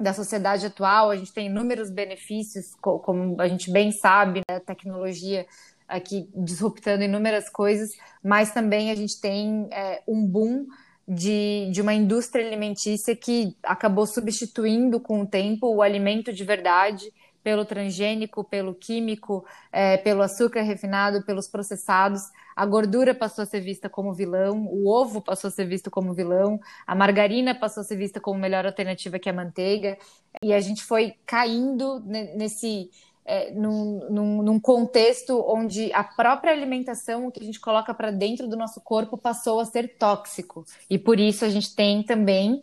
da 0.00 0.12
sociedade 0.12 0.66
atual, 0.66 1.10
a 1.10 1.16
gente 1.16 1.32
tem 1.32 1.46
inúmeros 1.46 1.88
benefícios, 1.88 2.74
como 2.80 3.40
a 3.40 3.46
gente 3.46 3.70
bem 3.70 3.92
sabe, 3.92 4.40
né, 4.48 4.56
a 4.56 4.60
tecnologia 4.60 5.46
aqui 5.86 6.28
disruptando 6.34 7.04
inúmeras 7.04 7.48
coisas, 7.48 7.96
mas 8.22 8.52
também 8.52 8.90
a 8.90 8.94
gente 8.96 9.20
tem 9.20 9.68
é, 9.70 10.02
um 10.06 10.26
boom 10.26 10.66
de, 11.08 11.70
de 11.72 11.80
uma 11.80 11.94
indústria 11.94 12.46
alimentícia 12.46 13.16
que 13.16 13.56
acabou 13.62 14.06
substituindo 14.06 15.00
com 15.00 15.22
o 15.22 15.26
tempo 15.26 15.74
o 15.74 15.80
alimento 15.80 16.32
de 16.32 16.44
verdade 16.44 17.06
pelo 17.42 17.64
transgênico, 17.64 18.44
pelo 18.44 18.74
químico, 18.74 19.42
é, 19.72 19.96
pelo 19.96 20.20
açúcar 20.20 20.60
refinado, 20.60 21.24
pelos 21.24 21.48
processados. 21.48 22.20
A 22.54 22.66
gordura 22.66 23.14
passou 23.14 23.42
a 23.42 23.46
ser 23.46 23.60
vista 23.60 23.88
como 23.88 24.12
vilão, 24.12 24.66
o 24.66 24.86
ovo 24.86 25.22
passou 25.22 25.48
a 25.48 25.50
ser 25.50 25.64
visto 25.64 25.90
como 25.90 26.12
vilão, 26.12 26.60
a 26.86 26.94
margarina 26.94 27.54
passou 27.54 27.80
a 27.80 27.84
ser 27.84 27.96
vista 27.96 28.20
como 28.20 28.38
melhor 28.38 28.66
alternativa 28.66 29.18
que 29.18 29.30
a 29.30 29.32
manteiga. 29.32 29.96
E 30.42 30.52
a 30.52 30.60
gente 30.60 30.84
foi 30.84 31.14
caindo 31.24 32.00
nesse 32.00 32.90
é, 33.28 33.50
num, 33.50 34.08
num, 34.08 34.42
num, 34.42 34.58
contexto 34.58 35.44
onde 35.46 35.92
a 35.92 36.02
própria 36.02 36.50
alimentação, 36.50 37.26
o 37.26 37.30
que 37.30 37.40
a 37.40 37.44
gente 37.44 37.60
coloca 37.60 37.92
para 37.92 38.10
dentro 38.10 38.48
do 38.48 38.56
nosso 38.56 38.80
corpo, 38.80 39.18
passou 39.18 39.60
a 39.60 39.66
ser 39.66 39.98
tóxico. 39.98 40.64
E 40.88 40.98
por 40.98 41.20
isso 41.20 41.44
a 41.44 41.50
gente 41.50 41.74
tem 41.74 42.02
também 42.02 42.62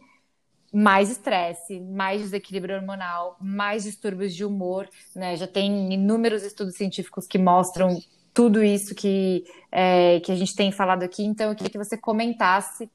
mais 0.74 1.12
estresse, 1.12 1.80
mais 1.80 2.24
desequilíbrio 2.24 2.78
hormonal, 2.78 3.38
mais 3.40 3.84
distúrbios 3.84 4.34
de 4.34 4.44
humor. 4.44 4.90
Né? 5.16 5.36
Já 5.36 5.46
tem 5.46 5.94
inúmeros 5.94 6.42
estudos 6.42 6.74
científicos 6.76 7.28
que 7.28 7.38
mostram 7.38 8.02
tudo 8.34 8.64
isso 8.64 8.96
que, 8.96 9.46
é, 9.72 10.20
que 10.20 10.32
a 10.32 10.36
gente 10.36 10.56
tem 10.56 10.72
falado 10.72 11.04
aqui. 11.04 11.24
Então, 11.24 11.52
eu 11.52 11.56
queria 11.56 11.70
que 11.70 11.78
você 11.78 11.96
comentasse, 11.96 12.90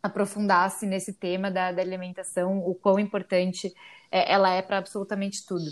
aprofundasse 0.00 0.86
nesse 0.86 1.12
tema 1.12 1.50
da, 1.50 1.72
da 1.72 1.82
alimentação, 1.82 2.64
o 2.64 2.76
quão 2.76 2.96
importante 3.00 3.74
é, 4.08 4.32
ela 4.32 4.50
é 4.50 4.62
para 4.62 4.78
absolutamente 4.78 5.44
tudo. 5.44 5.68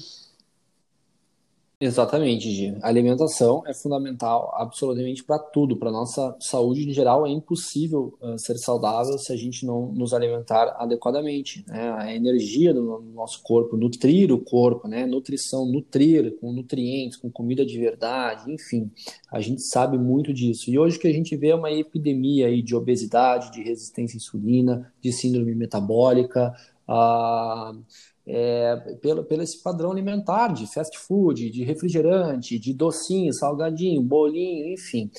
Exatamente, 1.82 2.50
Gi. 2.50 2.76
A 2.82 2.88
alimentação 2.88 3.62
é 3.66 3.72
fundamental 3.72 4.52
absolutamente 4.54 5.24
para 5.24 5.38
tudo, 5.38 5.78
para 5.78 5.90
nossa 5.90 6.36
saúde 6.38 6.86
em 6.86 6.92
geral. 6.92 7.26
É 7.26 7.30
impossível 7.30 8.18
uh, 8.20 8.38
ser 8.38 8.58
saudável 8.58 9.16
se 9.16 9.32
a 9.32 9.36
gente 9.36 9.64
não 9.64 9.90
nos 9.90 10.12
alimentar 10.12 10.76
adequadamente. 10.78 11.64
Né? 11.66 11.90
A 11.92 12.14
energia 12.14 12.74
do 12.74 13.00
nosso 13.14 13.42
corpo, 13.42 13.78
nutrir 13.78 14.30
o 14.30 14.38
corpo, 14.38 14.86
né? 14.86 15.06
nutrição, 15.06 15.64
nutrir 15.64 16.36
com 16.38 16.52
nutrientes, 16.52 17.16
com 17.16 17.30
comida 17.30 17.64
de 17.64 17.78
verdade, 17.78 18.52
enfim, 18.52 18.90
a 19.32 19.40
gente 19.40 19.62
sabe 19.62 19.96
muito 19.96 20.34
disso. 20.34 20.70
E 20.70 20.78
hoje 20.78 20.98
que 20.98 21.08
a 21.08 21.12
gente 21.12 21.34
vê 21.34 21.48
é 21.48 21.54
uma 21.54 21.72
epidemia 21.72 22.48
aí 22.48 22.60
de 22.60 22.76
obesidade, 22.76 23.52
de 23.52 23.62
resistência 23.62 24.16
à 24.16 24.18
insulina, 24.18 24.92
de 25.00 25.10
síndrome 25.12 25.54
metabólica. 25.54 26.54
Uh, 26.86 27.82
é, 28.26 28.76
pelo, 29.00 29.24
pelo 29.24 29.42
esse 29.42 29.62
padrão 29.62 29.90
alimentar 29.90 30.48
de 30.48 30.66
fast 30.72 30.98
food, 30.98 31.50
de 31.50 31.64
refrigerante, 31.64 32.58
de 32.58 32.72
docinho, 32.72 33.32
salgadinho, 33.32 34.02
bolinho, 34.02 34.72
enfim, 34.72 35.10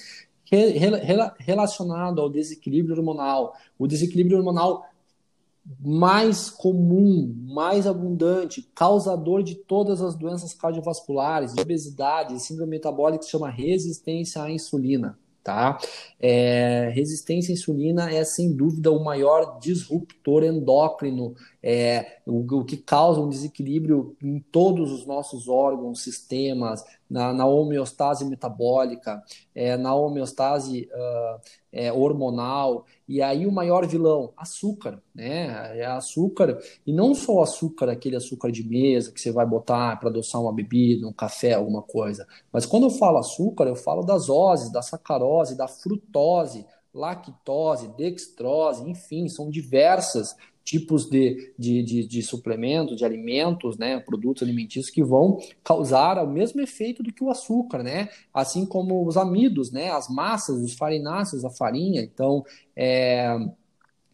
re, 0.52 0.78
re, 0.78 1.32
relacionado 1.40 2.22
ao 2.22 2.30
desequilíbrio 2.30 2.96
hormonal. 2.96 3.54
O 3.78 3.88
desequilíbrio 3.88 4.38
hormonal 4.38 4.86
mais 5.80 6.50
comum, 6.50 7.34
mais 7.48 7.86
abundante, 7.86 8.68
causador 8.74 9.44
de 9.44 9.56
todas 9.56 10.02
as 10.02 10.16
doenças 10.16 10.54
cardiovasculares, 10.54 11.54
de 11.54 11.62
obesidade, 11.62 12.40
síndrome 12.40 12.72
metabólica, 12.72 13.24
se 13.24 13.30
chama 13.30 13.50
resistência 13.50 14.42
à 14.42 14.52
insulina. 14.52 15.18
Tá? 15.44 15.80
É, 16.20 16.92
resistência 16.94 17.52
à 17.52 17.54
insulina 17.54 18.14
é 18.14 18.24
sem 18.24 18.54
dúvida 18.54 18.92
o 18.92 19.04
maior 19.04 19.58
disruptor 19.60 20.44
endócrino, 20.44 21.34
é, 21.64 22.20
o, 22.28 22.42
o, 22.60 22.64
que 22.64 22.78
causa 22.78 23.20
um 23.20 23.30
desequilíbrio 23.30 24.16
em 24.22 24.40
todos 24.40 24.92
os 24.92 25.06
nossos 25.08 25.48
órgãos, 25.48 26.04
sistemas, 26.04 26.84
na, 27.12 27.34
na 27.34 27.46
homeostase 27.46 28.24
metabólica, 28.24 29.22
é, 29.54 29.76
na 29.76 29.94
homeostase 29.94 30.90
uh, 30.94 31.42
é, 31.70 31.92
hormonal, 31.92 32.86
e 33.06 33.22
aí 33.22 33.46
o 33.46 33.52
maior 33.52 33.86
vilão, 33.86 34.32
açúcar, 34.38 35.04
né? 35.14 35.78
É 35.78 35.86
açúcar, 35.86 36.58
e 36.88 36.94
não 36.94 37.14
só 37.14 37.42
açúcar, 37.42 37.90
aquele 37.90 38.16
açúcar 38.16 38.50
de 38.50 38.64
mesa 38.64 39.12
que 39.12 39.20
você 39.20 39.30
vai 39.30 39.46
botar 39.46 40.00
para 40.00 40.10
adoçar 40.10 40.42
uma 40.42 40.54
bebida, 40.54 41.06
um 41.06 41.12
café, 41.12 41.54
alguma 41.54 41.82
coisa. 41.82 42.26
Mas 42.52 42.66
quando 42.66 42.84
eu 42.84 42.92
falo 42.92 43.18
açúcar, 43.18 43.66
eu 43.66 43.76
falo 43.76 44.04
das 44.04 44.30
oses, 44.30 44.72
da 44.72 44.82
sacarose, 44.82 45.58
da 45.58 45.68
frutose, 45.68 46.66
lactose, 46.94 47.90
dextrose, 47.98 48.90
enfim, 48.90 49.28
são 49.28 49.50
diversas 49.50 50.36
tipos 50.64 51.10
de, 51.10 51.54
de, 51.58 51.84
de, 51.84 52.08
de 52.08 52.22
suplementos, 52.22 52.98
de 52.98 53.06
alimentos, 53.06 53.78
né, 53.78 54.00
produtos 54.00 54.44
alimentícios 54.44 54.90
que 54.90 55.04
vão 55.04 55.40
causar 55.64 56.18
o 56.24 56.30
mesmo 56.30 56.62
efeito 56.62 57.02
do 57.02 57.12
que 57.12 57.24
o 57.24 57.30
açúcar, 57.30 57.84
né, 57.84 58.10
assim 58.34 58.66
como 58.66 59.06
os 59.08 59.18
amidos, 59.18 59.72
né, 59.72 59.92
as 59.92 60.08
massas, 60.08 60.62
os 60.62 60.74
farináceos, 60.74 61.44
a 61.44 61.50
farinha, 61.50 62.02
então, 62.02 62.46
é, 62.76 63.38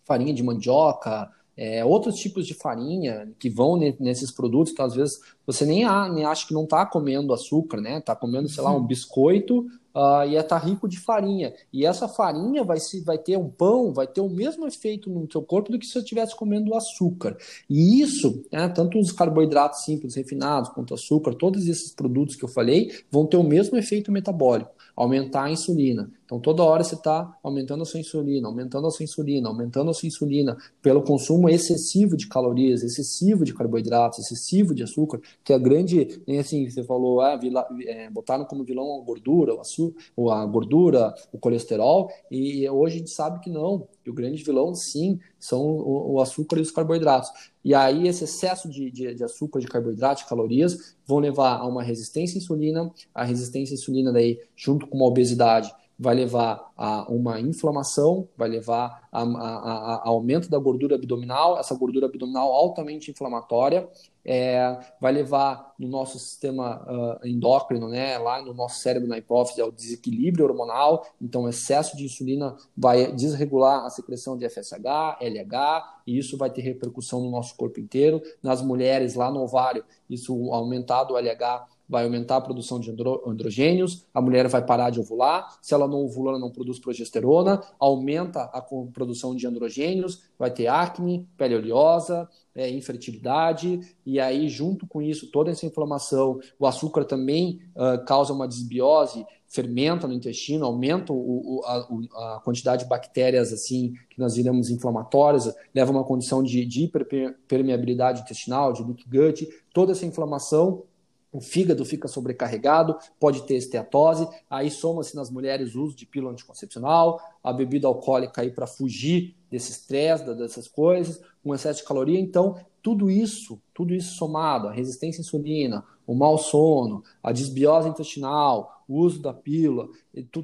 farinha 0.05 0.33
de 0.33 0.43
mandioca, 0.43 1.29
é, 1.57 1.83
outros 1.83 2.15
tipos 2.17 2.45
de 2.45 2.53
farinha 2.53 3.33
que 3.39 3.49
vão 3.49 3.77
nesses 3.99 4.31
produtos, 4.31 4.71
então 4.71 4.85
às 4.85 4.93
vezes 4.93 5.19
você 5.45 5.65
nem, 5.65 5.83
nem 6.13 6.23
acha 6.23 6.47
que 6.47 6.53
não 6.53 6.65
está 6.65 6.85
comendo 6.85 7.33
açúcar, 7.33 7.81
né? 7.81 7.97
Está 7.97 8.15
comendo, 8.15 8.47
sei 8.47 8.63
lá, 8.63 8.71
um 8.71 8.85
biscoito 8.85 9.65
uh, 9.97 10.29
e 10.29 10.35
está 10.35 10.57
rico 10.59 10.87
de 10.87 10.99
farinha. 10.99 11.53
E 11.73 11.83
essa 11.83 12.07
farinha 12.07 12.63
vai, 12.63 12.79
se, 12.79 13.01
vai 13.01 13.17
ter 13.17 13.35
um 13.35 13.49
pão, 13.49 13.91
vai 13.91 14.05
ter 14.05 14.21
o 14.21 14.29
mesmo 14.29 14.67
efeito 14.67 15.09
no 15.09 15.29
seu 15.31 15.41
corpo 15.41 15.71
do 15.71 15.79
que 15.79 15.85
se 15.85 15.93
você 15.93 15.99
estivesse 15.99 16.35
comendo 16.35 16.75
açúcar. 16.75 17.35
E 17.67 17.99
isso, 17.99 18.43
né, 18.51 18.69
tanto 18.69 18.99
os 18.99 19.11
carboidratos 19.11 19.83
simples 19.83 20.13
refinados 20.13 20.69
quanto 20.69 20.93
açúcar, 20.93 21.33
todos 21.33 21.67
esses 21.67 21.91
produtos 21.91 22.35
que 22.35 22.45
eu 22.45 22.49
falei, 22.49 22.91
vão 23.09 23.25
ter 23.25 23.37
o 23.37 23.43
mesmo 23.43 23.75
efeito 23.75 24.11
metabólico 24.11 24.77
aumentar 24.97 25.43
a 25.43 25.51
insulina. 25.51 26.11
Então, 26.27 26.41
toda 26.41 26.61
hora 26.61 26.83
você 26.83 26.95
está 26.95 27.39
aumentando 27.41 27.83
a 27.83 27.85
sua 27.85 28.01
insulina, 28.01 28.49
aumentando 28.49 28.85
a 28.85 28.91
sua 28.91 29.05
insulina, 29.05 29.47
aumentando 29.47 29.89
a 29.89 29.93
sua 29.93 30.07
insulina 30.07 30.57
pelo 30.81 31.01
consumo 31.01 31.47
excessivo 31.47 32.17
de 32.17 32.27
calorias, 32.27 32.83
excessivo 32.83 33.45
de 33.45 33.53
carboidratos, 33.53 34.19
excessivo 34.19 34.75
de 34.75 34.83
açúcar, 34.83 35.21
que 35.41 35.53
a 35.53 35.57
grande, 35.57 36.21
nem 36.27 36.39
assim, 36.39 36.69
você 36.69 36.83
falou, 36.83 37.21
ah, 37.21 37.37
vila, 37.37 37.65
é, 37.85 38.09
botaram 38.09 38.43
como 38.43 38.65
vilão 38.65 38.99
a 38.99 39.05
gordura, 39.05 39.55
o 39.55 39.61
açúcar, 39.61 40.03
ou 40.17 40.29
a 40.29 40.45
gordura, 40.45 41.15
o 41.31 41.39
colesterol, 41.39 42.09
e 42.29 42.69
hoje 42.69 42.95
a 42.95 42.99
gente 42.99 43.11
sabe 43.11 43.39
que 43.39 43.49
não, 43.49 43.87
que 44.03 44.09
o 44.09 44.13
grande 44.13 44.43
vilão, 44.43 44.75
sim, 44.75 45.21
são 45.39 45.61
o, 45.61 46.15
o 46.15 46.21
açúcar 46.21 46.57
e 46.57 46.61
os 46.61 46.71
carboidratos. 46.71 47.29
E 47.63 47.73
aí, 47.73 48.05
esse 48.05 48.25
excesso 48.25 48.69
de, 48.69 48.91
de, 48.91 49.15
de 49.15 49.23
açúcar, 49.23 49.61
de 49.61 49.67
carboidrato, 49.67 50.23
de 50.23 50.29
calorias, 50.29 50.97
vão 51.05 51.19
levar 51.19 51.57
a 51.57 51.65
uma 51.65 51.83
resistência 51.83 52.37
à 52.37 52.39
insulina, 52.39 52.91
a 53.15 53.23
resistência 53.23 53.73
à 53.73 53.75
insulina 53.75 54.11
daí, 54.11 54.39
junto 54.57 54.87
com 54.87 54.97
uma 54.97 55.05
obesidade, 55.05 55.71
vai 55.99 56.13
levar 56.13 56.71
a 56.77 57.11
uma 57.11 57.39
inflamação, 57.39 58.27
vai 58.37 58.47
levar 58.47 59.07
a, 59.11 59.23
a, 59.23 59.95
a, 59.95 60.07
aumento 60.09 60.49
da 60.49 60.59
gordura 60.59 60.95
abdominal, 60.95 61.57
essa 61.57 61.73
gordura 61.73 62.05
abdominal 62.05 62.53
altamente 62.53 63.09
inflamatória, 63.09 63.89
é, 64.23 64.77
vai 64.99 65.11
levar 65.13 65.73
no 65.79 65.87
nosso 65.87 66.19
sistema 66.19 66.85
uh, 66.85 67.27
endócrino, 67.27 67.87
né, 67.87 68.17
lá 68.17 68.41
no 68.41 68.53
nosso 68.53 68.81
cérebro, 68.81 69.07
na 69.07 69.17
hipófise, 69.17 69.61
ao 69.61 69.71
desequilíbrio 69.71 70.45
hormonal, 70.45 71.07
então 71.19 71.47
excesso 71.47 71.95
de 71.95 72.03
insulina 72.03 72.55
vai 72.75 73.11
desregular 73.13 73.85
a 73.85 73.89
secreção 73.89 74.37
de 74.37 74.47
FSH, 74.47 75.17
LH, 75.21 76.01
e 76.05 76.17
isso 76.17 76.37
vai 76.37 76.49
ter 76.49 76.61
repercussão 76.61 77.21
no 77.21 77.31
nosso 77.31 77.55
corpo 77.55 77.79
inteiro. 77.79 78.21
Nas 78.43 78.61
mulheres, 78.61 79.15
lá 79.15 79.31
no 79.31 79.41
ovário, 79.41 79.83
isso 80.09 80.33
aumentado 80.51 81.13
o 81.13 81.17
LH 81.17 81.65
vai 81.87 82.03
aumentar 82.03 82.37
a 82.37 82.41
produção 82.41 82.79
de 82.79 82.91
androgênios, 83.25 84.05
a 84.13 84.21
mulher 84.21 84.47
vai 84.47 84.63
parar 84.63 84.89
de 84.89 84.99
ovular, 84.99 85.57
se 85.61 85.73
ela 85.73 85.87
não 85.87 86.03
ovula, 86.03 86.31
ela 86.31 86.39
não 86.39 86.51
produz 86.51 86.79
progesterona, 86.79 87.61
aumenta 87.79 88.43
a 88.43 88.61
produção 88.61 89.35
de 89.35 89.47
androgênios, 89.47 90.23
vai 90.37 90.51
ter 90.51 90.67
acne, 90.67 91.27
pele 91.37 91.55
oleosa, 91.55 92.27
é, 92.53 92.69
infertilidade, 92.69 93.79
e 94.05 94.19
aí, 94.19 94.49
junto 94.49 94.87
com 94.87 95.01
isso, 95.01 95.31
toda 95.31 95.51
essa 95.51 95.65
inflamação, 95.65 96.39
o 96.59 96.65
açúcar 96.65 97.05
também 97.05 97.61
uh, 97.75 98.03
causa 98.03 98.33
uma 98.33 98.47
desbiose, 98.47 99.25
fermenta 99.47 100.07
no 100.07 100.13
intestino, 100.13 100.65
aumenta 100.65 101.13
o, 101.13 101.59
o, 101.59 101.65
a, 101.65 102.35
a, 102.35 102.41
quantidade 102.43 102.83
de 102.83 102.89
bactérias 102.89 103.53
assim 103.53 103.93
que 104.09 104.19
nós 104.19 104.33
diremos 104.33 104.69
inflamatórias, 104.69 105.53
leva 105.73 105.91
a 105.91 105.95
uma 105.95 106.03
condição 106.03 106.43
de, 106.43 106.65
de 106.65 106.83
hiperpermeabilidade 106.83 108.21
intestinal, 108.21 108.73
de 108.73 108.83
leak 108.83 109.05
gut, 109.07 109.47
toda 109.73 109.93
essa 109.93 110.05
inflamação 110.05 110.83
o 111.31 111.41
fígado 111.41 111.83
fica 111.85 112.07
sobrecarregado, 112.07 112.97
pode 113.19 113.43
ter 113.43 113.55
esteatose, 113.55 114.27
aí 114.49 114.71
soma-se 114.71 115.15
nas 115.15 115.29
mulheres 115.29 115.75
o 115.75 115.83
uso 115.83 115.95
de 115.95 116.05
pílula 116.05 116.31
anticoncepcional, 116.31 117.19
a 117.43 117.51
bebida 117.51 117.87
alcoólica 117.87 118.41
aí 118.41 118.51
para 118.51 118.65
fugir 118.65 119.35
desse 119.49 119.71
estresse, 119.71 120.23
dessas 120.35 120.67
coisas, 120.67 121.21
um 121.43 121.53
excesso 121.53 121.81
de 121.81 121.87
caloria, 121.87 122.19
então 122.19 122.57
tudo 122.81 123.11
isso, 123.11 123.61
tudo 123.73 123.93
isso 123.93 124.15
somado, 124.15 124.67
a 124.67 124.71
resistência 124.71 125.19
à 125.19 125.23
insulina, 125.23 125.83
o 126.05 126.15
mau 126.15 126.37
sono, 126.37 127.03
a 127.21 127.31
desbiose 127.31 127.89
intestinal, 127.89 128.83
o 128.87 128.99
uso 128.99 129.21
da 129.21 129.33
pílula, 129.33 129.89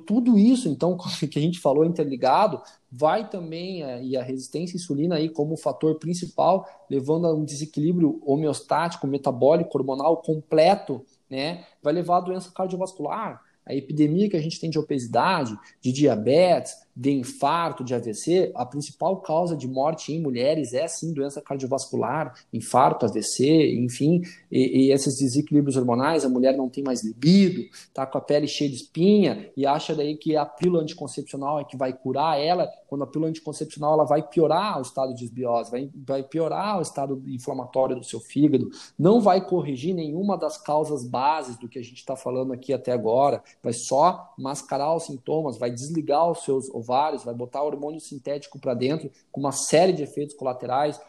tudo 0.06 0.38
isso, 0.38 0.68
então, 0.68 0.98
que 1.32 1.40
a 1.40 1.42
gente 1.42 1.60
falou 1.60 1.86
interligado, 1.86 2.62
vai 2.96 3.28
também, 3.28 3.84
é, 3.84 4.04
e 4.04 4.16
a 4.16 4.22
resistência 4.22 4.76
à 4.76 4.78
insulina 4.78 5.16
aí 5.16 5.28
como 5.28 5.58
fator 5.58 5.96
principal, 5.96 6.68
levando 6.90 7.26
a 7.26 7.34
um 7.34 7.44
desequilíbrio 7.44 8.22
homeostático, 8.24 9.08
metabólico, 9.08 9.76
hormonal 9.78 10.18
completo, 10.18 11.04
né? 11.28 11.66
Vai 11.82 11.94
levar 11.94 12.18
a 12.18 12.22
doença 12.22 12.52
cardiovascular, 12.54 13.42
a 13.66 13.74
epidemia 13.74 14.30
que 14.30 14.38
a 14.38 14.42
gente 14.42 14.60
tem 14.60 14.70
de 14.70 14.78
obesidade, 14.78 15.58
de 15.82 15.92
diabetes, 15.92 16.83
de 16.96 17.12
infarto, 17.12 17.84
de 17.84 17.96
AVC, 17.96 18.52
a 18.56 18.66
principal 18.66 19.18
causa 19.18 19.58
de 19.58 19.68
morte 19.68 20.14
em 20.14 20.22
mulheres 20.22 20.74
é 20.74 20.88
sim 20.88 21.14
doença 21.14 21.42
cardiovascular, 21.42 22.34
infarto, 22.54 23.06
AVC, 23.06 23.76
enfim, 23.76 24.22
e, 24.52 24.88
e, 24.88 24.92
esses 24.92 25.18
desequilíbrios 25.18 25.76
hormonais, 25.76 26.24
a 26.24 26.30
mulher 26.30 26.56
não 26.56 26.70
tem 26.70 26.84
mais 26.84 27.04
libido, 27.04 27.64
tá 27.94 28.06
com 28.06 28.18
a 28.18 28.22
pele 28.22 28.48
cheia 28.48 28.70
de 28.70 28.76
espinha 28.76 29.52
e 29.58 29.66
acha 29.66 29.96
daí 29.96 30.16
que 30.16 30.36
a 30.36 30.46
pílula 30.46 30.84
anticoncepcional 30.84 31.60
é 31.60 31.64
que 31.64 31.76
vai 31.76 31.94
curar 31.94 32.40
ela, 32.40 32.70
quando 32.88 33.04
a 33.04 33.08
pílula 33.08 33.30
anticoncepcional 33.30 33.94
ela 33.94 34.06
vai 34.06 34.22
piorar 34.22 34.78
o 34.78 34.82
estado 34.82 35.16
de 35.16 35.22
desbiose, 35.22 35.72
vai, 35.72 35.90
vai 35.96 36.22
piorar 36.22 36.78
o 36.78 36.82
estado 36.82 37.24
inflamatório 37.28 37.96
do 37.96 38.04
seu 38.04 38.20
fígado, 38.20 38.70
não 38.98 39.20
vai 39.20 39.44
corrigir 39.46 39.96
nenhuma 39.96 40.38
das 40.38 40.58
causas 40.58 41.04
bases 41.04 41.58
do 41.58 41.68
que 41.68 41.80
a 41.80 41.84
gente 41.84 41.98
está 41.98 42.16
falando 42.16 42.54
aqui 42.54 42.72
até 42.72 42.92
agora, 42.92 43.44
vai 43.64 43.74
só 43.74 44.34
mascarar 44.38 44.96
os 44.96 45.04
sintomas, 45.04 45.58
vai 45.58 45.72
desligar 45.72 46.30
os 46.30 46.44
seus 46.44 46.70
ovários, 46.84 47.24
vai 47.24 47.34
botar 47.34 47.64
hormônio 47.64 48.00
sintético 48.00 48.60
para 48.60 48.74
dentro, 48.74 49.10
com 49.32 49.40
uma 49.40 49.52
série 49.52 49.94
de 49.94 50.04
efeitos 50.04 50.36
colaterais 50.36 51.00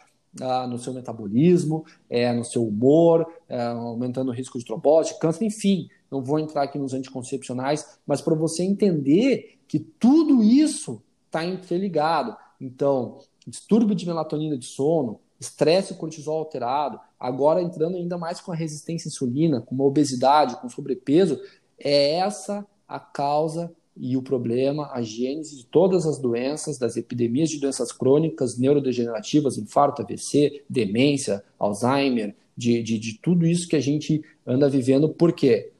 ah, 0.41 0.67
no 0.67 0.79
seu 0.79 0.93
metabolismo, 0.93 1.85
é, 2.11 2.33
no 2.33 2.45
seu 2.45 2.67
humor, 2.67 3.27
é, 3.49 3.67
aumentando 3.67 4.31
o 4.31 4.35
risco 4.35 4.59
de 4.59 4.65
trombose, 4.65 5.19
câncer, 5.19 5.45
enfim. 5.45 5.89
Não 6.11 6.23
vou 6.23 6.39
entrar 6.39 6.63
aqui 6.63 6.79
nos 6.79 6.93
anticoncepcionais, 6.93 7.99
mas 8.07 8.21
para 8.21 8.35
você 8.35 8.63
entender 8.63 9.59
que 9.69 9.79
tudo 9.79 10.43
isso 10.43 11.03
está 11.27 11.45
interligado. 11.45 12.37
Então, 12.61 13.19
distúrbio 13.47 13.95
de 13.95 14.07
melatonina 14.07 14.57
de 14.57 14.67
sono, 14.67 15.21
estresse 15.39 15.93
e 15.93 15.97
cortisol 15.97 16.39
alterado, 16.39 16.99
agora 17.19 17.63
entrando 17.63 17.97
ainda 17.97 18.17
mais 18.17 18.41
com 18.41 18.53
a 18.53 18.57
resistência 18.57 19.09
à 19.09 19.11
insulina, 19.11 19.61
com 19.61 19.75
uma 19.75 19.85
obesidade, 19.85 20.61
com 20.61 20.69
sobrepeso, 20.69 21.41
é 21.79 22.17
essa 22.17 22.67
a 22.89 22.99
causa 22.99 23.73
e 23.97 24.17
o 24.17 24.23
problema, 24.23 24.91
a 24.93 25.03
gênese 25.03 25.57
de 25.57 25.67
todas 25.67 26.07
as 26.07 26.19
doenças, 26.19 26.79
das 26.79 26.97
epidemias 26.97 27.49
de 27.49 27.61
doenças 27.61 27.93
crônicas, 27.93 28.59
neurodegenerativas, 28.59 29.57
infarto, 29.57 30.03
AVC, 30.03 30.65
demência, 30.69 31.45
Alzheimer, 31.59 32.35
de, 32.57 32.83
de, 32.83 32.99
de 32.99 33.19
tudo 33.19 33.47
isso 33.47 33.69
que 33.69 33.77
a 33.77 33.81
gente 33.81 34.23
anda 34.47 34.69
vivendo, 34.69 35.09
por 35.09 35.33
quê? 35.33 35.73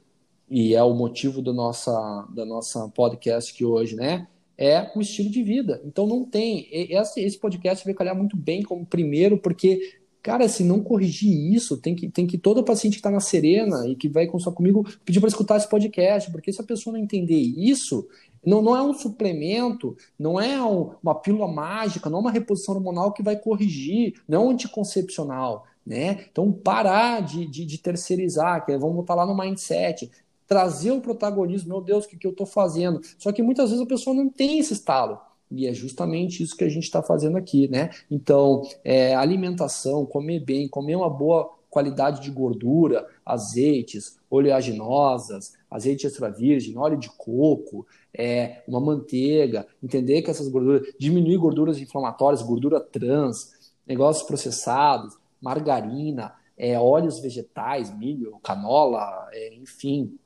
E 0.49 0.75
é 0.75 0.83
o 0.83 0.93
motivo 0.93 1.41
do 1.41 1.53
nossa, 1.53 2.27
da 2.33 2.45
nossa 2.45 2.87
podcast 2.89 3.51
aqui 3.51 3.65
hoje, 3.65 3.95
né? 3.95 4.27
É 4.57 4.91
o 4.95 5.01
estilo 5.01 5.29
de 5.29 5.43
vida. 5.43 5.81
Então 5.83 6.07
não 6.07 6.23
tem. 6.23 6.67
Esse, 6.71 7.19
esse 7.21 7.37
podcast 7.37 7.83
vai 7.83 7.93
calhar 7.93 8.15
muito 8.15 8.37
bem 8.37 8.61
como 8.61 8.85
primeiro, 8.85 9.37
porque 9.37 9.97
Cara, 10.25 10.49
se 10.49 10.63
não 10.63 10.81
corrigir 10.81 11.53
isso, 11.53 11.77
tem 11.77 11.95
que, 11.95 12.09
tem 12.09 12.25
que 12.25 12.35
todo 12.35 12.63
paciente 12.63 12.93
que 12.93 12.99
está 12.99 13.11
na 13.11 13.19
Serena 13.19 13.87
e 13.87 13.95
que 13.95 14.09
vai 14.09 14.25
consultar 14.25 14.57
comigo 14.57 14.83
pedir 15.05 15.19
para 15.19 15.29
escutar 15.29 15.55
esse 15.55 15.69
podcast, 15.69 16.31
porque 16.31 16.51
se 16.51 16.59
a 16.59 16.63
pessoa 16.63 16.97
não 16.97 17.03
entender 17.03 17.37
isso, 17.37 18.07
não, 18.43 18.59
não 18.59 18.75
é 18.75 18.81
um 18.81 18.91
suplemento, 18.91 19.95
não 20.17 20.41
é 20.41 20.59
um, 20.65 20.95
uma 21.03 21.13
pílula 21.13 21.47
mágica, 21.47 22.09
não 22.09 22.17
é 22.17 22.21
uma 22.21 22.31
reposição 22.31 22.73
hormonal 22.73 23.13
que 23.13 23.21
vai 23.21 23.35
corrigir, 23.35 24.15
não 24.27 24.41
é 24.41 24.45
um 24.45 24.49
anticoncepcional. 24.49 25.67
Né? 25.85 26.25
Então, 26.31 26.51
parar 26.51 27.21
de, 27.21 27.45
de, 27.45 27.63
de 27.63 27.77
terceirizar, 27.77 28.65
que 28.65 28.71
é, 28.71 28.79
vamos 28.79 28.95
botar 28.95 29.13
lá 29.13 29.27
no 29.27 29.37
mindset, 29.37 30.09
trazer 30.47 30.89
o 30.89 31.01
protagonismo, 31.01 31.69
meu 31.69 31.81
Deus, 31.81 32.05
o 32.05 32.07
que, 32.07 32.17
que 32.17 32.25
eu 32.25 32.31
estou 32.31 32.47
fazendo? 32.47 32.99
Só 33.19 33.31
que 33.31 33.43
muitas 33.43 33.69
vezes 33.69 33.85
a 33.85 33.87
pessoa 33.87 34.15
não 34.15 34.27
tem 34.27 34.57
esse 34.57 34.73
estalo. 34.73 35.19
E 35.51 35.67
é 35.67 35.73
justamente 35.73 36.41
isso 36.41 36.55
que 36.55 36.63
a 36.63 36.69
gente 36.69 36.83
está 36.83 37.01
fazendo 37.01 37.37
aqui, 37.37 37.67
né? 37.67 37.91
Então, 38.09 38.63
é, 38.83 39.15
alimentação, 39.15 40.05
comer 40.05 40.39
bem, 40.39 40.67
comer 40.67 40.95
uma 40.95 41.09
boa 41.09 41.55
qualidade 41.69 42.21
de 42.21 42.31
gordura, 42.31 43.05
azeites, 43.25 44.17
oleaginosas, 44.29 45.53
azeite 45.69 46.07
extra 46.07 46.31
virgem, 46.31 46.77
óleo 46.77 46.97
de 46.97 47.09
coco, 47.09 47.85
é, 48.17 48.63
uma 48.65 48.79
manteiga, 48.79 49.67
entender 49.83 50.21
que 50.21 50.31
essas 50.31 50.47
gorduras, 50.47 50.87
diminuir 50.97 51.37
gorduras 51.37 51.77
inflamatórias, 51.77 52.41
gordura 52.41 52.79
trans, 52.79 53.73
negócios 53.85 54.25
processados, 54.25 55.17
margarina, 55.41 56.33
é, 56.57 56.79
óleos 56.79 57.19
vegetais, 57.19 57.93
milho, 57.97 58.39
canola, 58.41 59.27
é, 59.33 59.53
enfim, 59.55 60.17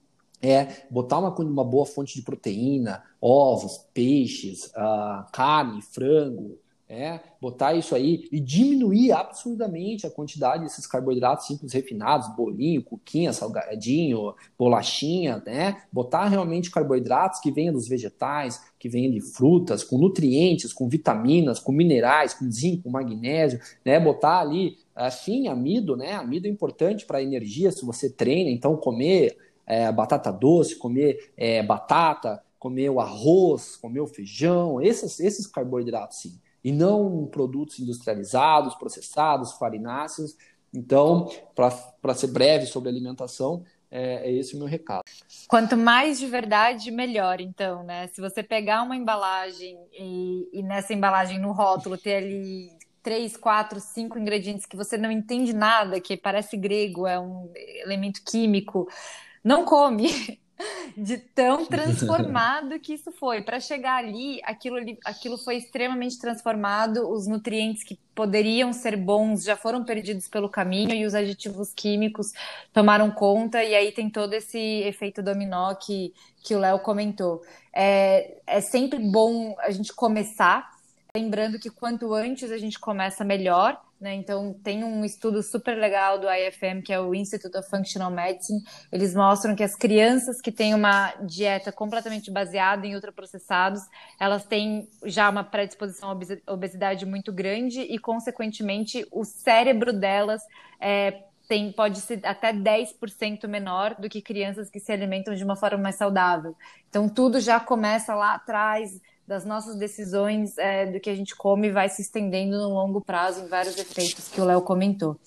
é 0.42 0.84
botar 0.90 1.20
uma, 1.20 1.36
uma 1.36 1.64
boa 1.64 1.86
fonte 1.86 2.16
de 2.16 2.22
proteína, 2.22 3.04
ovos, 3.22 3.86
peixes, 3.94 4.68
uh, 4.68 5.30
carne, 5.32 5.82
frango, 5.82 6.58
é, 6.92 7.20
botar 7.40 7.76
isso 7.76 7.94
aí 7.94 8.28
e 8.32 8.40
diminuir 8.40 9.12
absurdamente 9.12 10.08
a 10.08 10.10
quantidade 10.10 10.64
desses 10.64 10.88
carboidratos 10.88 11.46
simples 11.46 11.72
refinados, 11.72 12.36
bolinho, 12.36 12.82
cuquinha, 12.82 13.32
salgadinho, 13.32 14.34
bolachinha, 14.58 15.40
né? 15.46 15.84
Botar 15.94 16.28
realmente 16.28 16.72
carboidratos 16.72 17.40
que 17.42 17.52
venham 17.52 17.76
dos 17.76 17.88
vegetais, 17.88 18.60
que 18.80 18.90
venham 18.90 19.14
de 19.14 19.22
frutas, 19.22 19.84
com 19.84 20.00
nutrientes, 20.00 20.74
com 20.74 20.90
vitaminas, 20.90 21.60
com 21.60 21.72
minerais, 21.72 22.34
com 22.34 22.50
zinco, 22.50 22.84
com 22.84 22.90
magnésio, 22.90 23.60
né? 23.86 24.00
Botar 24.00 24.40
ali, 24.40 24.80
assim, 24.96 25.48
amido, 25.48 25.96
né? 25.96 26.14
Amido 26.14 26.48
é 26.48 26.50
importante 26.50 27.06
para 27.06 27.22
energia 27.22 27.72
se 27.72 27.86
você 27.86 28.10
treina, 28.10 28.50
então 28.50 28.76
comer 28.76 29.38
é, 29.70 29.92
batata 29.92 30.32
doce, 30.32 30.76
comer 30.76 31.32
é, 31.38 31.62
batata, 31.62 32.44
comer 32.58 32.90
o 32.90 33.00
arroz, 33.00 33.78
comer 33.78 34.02
o 34.02 34.08
feijão, 34.08 34.82
esses, 34.82 35.20
esses 35.20 35.48
carboidratos 35.48 36.22
sim. 36.22 36.40
E 36.62 36.74
não 36.74 37.26
produtos 37.28 37.80
industrializados, 37.80 38.76
processados, 38.76 39.54
farináceos. 39.54 40.36
Então, 40.74 41.30
para 41.56 42.14
ser 42.14 42.28
breve 42.28 42.66
sobre 42.66 42.90
alimentação, 42.90 43.64
é, 43.90 44.30
é 44.30 44.32
esse 44.32 44.56
o 44.56 44.60
meu 44.60 44.68
recado. 44.68 45.04
Quanto 45.48 45.78
mais 45.78 46.20
de 46.20 46.28
verdade, 46.28 46.92
melhor, 46.92 47.40
então, 47.40 47.84
né? 47.84 48.08
Se 48.08 48.20
você 48.20 48.44
pegar 48.44 48.84
uma 48.84 48.96
embalagem 48.96 49.78
e, 49.94 50.50
e 50.52 50.62
nessa 50.62 50.94
embalagem, 50.94 51.40
no 51.40 51.52
rótulo, 51.52 51.98
ter 51.98 52.16
ali 52.16 52.70
três, 53.02 53.38
quatro, 53.38 53.80
cinco 53.80 54.20
ingredientes 54.20 54.66
que 54.66 54.76
você 54.76 54.98
não 54.98 55.10
entende 55.10 55.54
nada, 55.54 56.02
que 56.02 56.18
parece 56.18 56.58
grego, 56.58 57.08
é 57.08 57.20
um 57.20 57.50
elemento 57.56 58.22
químico, 58.24 58.88
não 59.44 59.64
come. 59.66 60.40
De 60.98 61.18
tão 61.18 61.64
transformado 61.68 62.78
que 62.82 62.94
isso 62.94 63.14
foi. 63.14 63.42
Para 63.42 63.62
chegar 63.62 63.96
ali, 63.96 64.42
aquilo, 64.44 64.76
aquilo 65.06 65.38
foi 65.38 65.56
extremamente 65.56 66.20
transformado. 66.20 67.10
Os 67.10 67.28
nutrientes 67.28 67.82
que 67.82 67.98
poderiam 68.14 68.74
ser 68.74 68.98
bons 68.98 69.46
já 69.46 69.56
foram 69.56 69.86
perdidos 69.86 70.28
pelo 70.28 70.50
caminho 70.50 70.94
e 70.94 71.06
os 71.06 71.16
aditivos 71.16 71.72
químicos 71.74 72.34
tomaram 72.74 73.10
conta. 73.10 73.64
E 73.64 73.74
aí 73.74 73.94
tem 73.94 74.10
todo 74.10 74.34
esse 74.34 74.60
efeito 74.60 75.24
dominó 75.24 75.74
que, 75.76 76.14
que 76.44 76.54
o 76.54 76.60
Léo 76.60 76.80
comentou. 76.80 77.42
É, 77.74 78.36
é 78.46 78.60
sempre 78.60 79.00
bom 79.00 79.56
a 79.60 79.72
gente 79.72 79.94
começar 79.94 80.70
Lembrando 81.16 81.58
que 81.58 81.70
quanto 81.70 82.14
antes 82.14 82.52
a 82.52 82.58
gente 82.58 82.80
começa, 82.80 83.24
melhor. 83.24 83.82
Né? 84.00 84.16
Então, 84.16 84.54
tem 84.64 84.82
um 84.82 85.04
estudo 85.04 85.44
super 85.44 85.78
legal 85.78 86.18
do 86.18 86.28
IFM, 86.30 86.82
que 86.82 86.94
é 86.94 87.00
o 87.00 87.14
Institute 87.14 87.58
of 87.58 87.70
Functional 87.70 88.10
Medicine. 88.10 88.62
Eles 88.92 89.14
mostram 89.14 89.54
que 89.56 89.64
as 89.64 89.76
crianças 89.76 90.40
que 90.40 90.54
têm 90.54 90.74
uma 90.74 91.14
dieta 91.26 91.70
completamente 91.70 92.32
baseada 92.32 92.88
em 92.88 92.96
ultraprocessados, 92.96 93.82
elas 94.18 94.46
têm 94.46 94.88
já 95.04 95.30
uma 95.30 95.44
predisposição 95.44 96.10
à 96.10 96.54
obesidade 96.54 97.06
muito 97.06 97.34
grande 97.34 97.82
e, 97.82 98.00
consequentemente, 98.00 99.06
o 99.12 99.26
cérebro 99.26 99.92
delas 99.92 100.42
é, 100.80 101.24
tem, 101.50 101.70
pode 101.74 102.00
ser 102.00 102.26
até 102.26 102.54
10% 102.54 103.48
menor 103.48 103.96
do 104.00 104.08
que 104.08 104.22
crianças 104.22 104.70
que 104.70 104.80
se 104.80 104.94
alimentam 104.94 105.36
de 105.36 105.44
uma 105.44 105.58
forma 105.58 105.80
mais 105.80 105.96
saudável. 105.96 106.56
Então, 106.88 107.10
tudo 107.10 107.42
já 107.42 107.60
começa 107.60 108.16
lá 108.16 108.36
atrás 108.36 109.02
das 109.30 109.46
nossas 109.46 109.76
decisões 109.76 110.58
é, 110.58 110.88
do 110.88 111.00
que 111.00 111.08
a 111.08 111.16
gente 111.16 111.36
come 111.36 111.70
vai 111.70 111.88
se 111.88 112.02
estendendo 112.02 112.58
no 112.58 112.70
longo 112.70 113.00
prazo 113.00 113.46
em 113.46 113.48
vários 113.48 113.78
efeitos 113.78 114.28
que 114.28 114.42
o 114.42 114.44
Léo 114.44 114.64
comentou. 114.64 115.20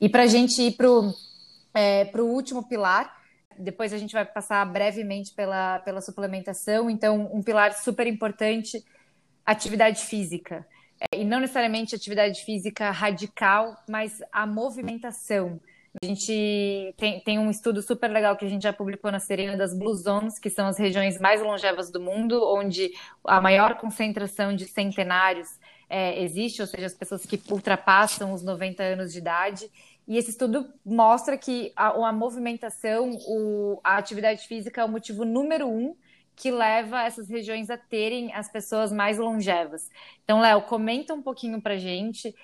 E 0.00 0.08
para 0.08 0.22
a 0.22 0.26
gente 0.26 0.62
ir 0.62 0.72
para 0.72 0.90
o 0.90 1.12
é, 1.74 2.10
último 2.18 2.66
pilar, 2.66 3.14
depois 3.58 3.92
a 3.92 3.98
gente 3.98 4.14
vai 4.14 4.24
passar 4.24 4.64
brevemente 4.64 5.34
pela, 5.34 5.80
pela 5.80 6.00
suplementação. 6.00 6.88
Então, 6.88 7.30
um 7.30 7.42
pilar 7.42 7.74
super 7.74 8.06
importante, 8.06 8.82
atividade 9.44 10.06
física. 10.06 10.66
É, 10.98 11.18
e 11.20 11.22
não 11.22 11.38
necessariamente 11.38 11.94
atividade 11.94 12.42
física 12.42 12.90
radical, 12.90 13.76
mas 13.86 14.22
a 14.32 14.46
movimentação. 14.46 15.60
A 16.02 16.06
gente 16.06 16.94
tem, 16.96 17.20
tem 17.20 17.38
um 17.38 17.50
estudo 17.50 17.80
super 17.80 18.10
legal 18.10 18.36
que 18.36 18.44
a 18.44 18.48
gente 18.48 18.62
já 18.62 18.72
publicou 18.72 19.10
na 19.10 19.18
Serena 19.18 19.56
das 19.56 19.72
Blue 19.72 19.94
Zones, 19.94 20.38
que 20.38 20.50
são 20.50 20.66
as 20.66 20.78
regiões 20.78 21.18
mais 21.18 21.40
longevas 21.40 21.90
do 21.90 22.00
mundo, 22.00 22.42
onde 22.54 22.92
a 23.24 23.40
maior 23.40 23.76
concentração 23.76 24.54
de 24.54 24.66
centenários 24.66 25.58
é, 25.88 26.22
existe, 26.22 26.60
ou 26.60 26.66
seja, 26.66 26.86
as 26.86 26.94
pessoas 26.94 27.24
que 27.24 27.40
ultrapassam 27.50 28.32
os 28.32 28.42
90 28.42 28.82
anos 28.82 29.12
de 29.12 29.18
idade. 29.18 29.70
E 30.06 30.18
esse 30.18 30.30
estudo 30.30 30.70
mostra 30.84 31.38
que 31.38 31.72
a, 31.74 31.88
a 32.08 32.12
movimentação, 32.12 33.18
o, 33.26 33.80
a 33.82 33.96
atividade 33.96 34.46
física 34.46 34.82
é 34.82 34.84
o 34.84 34.88
motivo 34.88 35.24
número 35.24 35.66
um 35.66 35.96
que 36.36 36.50
leva 36.50 37.02
essas 37.02 37.30
regiões 37.30 37.70
a 37.70 37.78
terem 37.78 38.32
as 38.34 38.52
pessoas 38.52 38.92
mais 38.92 39.16
longevas. 39.16 39.88
Então, 40.22 40.40
Léo, 40.40 40.60
comenta 40.62 41.14
um 41.14 41.22
pouquinho 41.22 41.60
pra 41.62 41.78
gente 41.78 42.34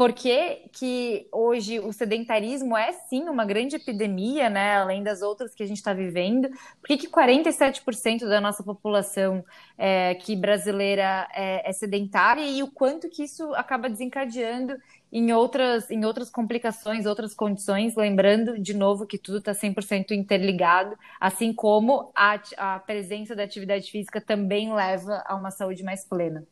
por 0.00 0.14
que, 0.14 0.62
que, 0.72 1.28
hoje 1.30 1.78
o 1.78 1.92
sedentarismo 1.92 2.74
é 2.74 2.90
sim 2.90 3.28
uma 3.28 3.44
grande 3.44 3.76
epidemia, 3.76 4.48
né? 4.48 4.78
Além 4.78 5.02
das 5.02 5.20
outras 5.20 5.54
que 5.54 5.62
a 5.62 5.66
gente 5.66 5.76
está 5.76 5.92
vivendo. 5.92 6.48
Por 6.80 6.86
que, 6.88 6.96
que 6.96 7.06
47% 7.06 8.20
da 8.26 8.40
nossa 8.40 8.62
população 8.62 9.44
é, 9.76 10.14
que 10.14 10.34
brasileira 10.34 11.28
é, 11.34 11.68
é, 11.68 11.72
sedentária 11.74 12.46
e 12.46 12.62
o 12.62 12.70
quanto 12.70 13.10
que 13.10 13.24
isso 13.24 13.52
acaba 13.52 13.90
desencadeando 13.90 14.74
em 15.12 15.34
outras, 15.34 15.90
em 15.90 16.02
outras 16.02 16.30
complicações, 16.30 17.04
outras 17.04 17.34
condições, 17.34 17.94
lembrando 17.94 18.58
de 18.58 18.72
novo 18.72 19.06
que 19.06 19.18
tudo 19.18 19.36
está 19.36 19.52
100% 19.52 20.12
interligado, 20.12 20.96
assim 21.20 21.52
como 21.52 22.10
a, 22.14 22.40
a 22.56 22.78
presença 22.78 23.36
da 23.36 23.42
atividade 23.42 23.90
física 23.90 24.18
também 24.18 24.72
leva 24.72 25.22
a 25.26 25.34
uma 25.34 25.50
saúde 25.50 25.82
mais 25.82 26.06
plena. 26.06 26.46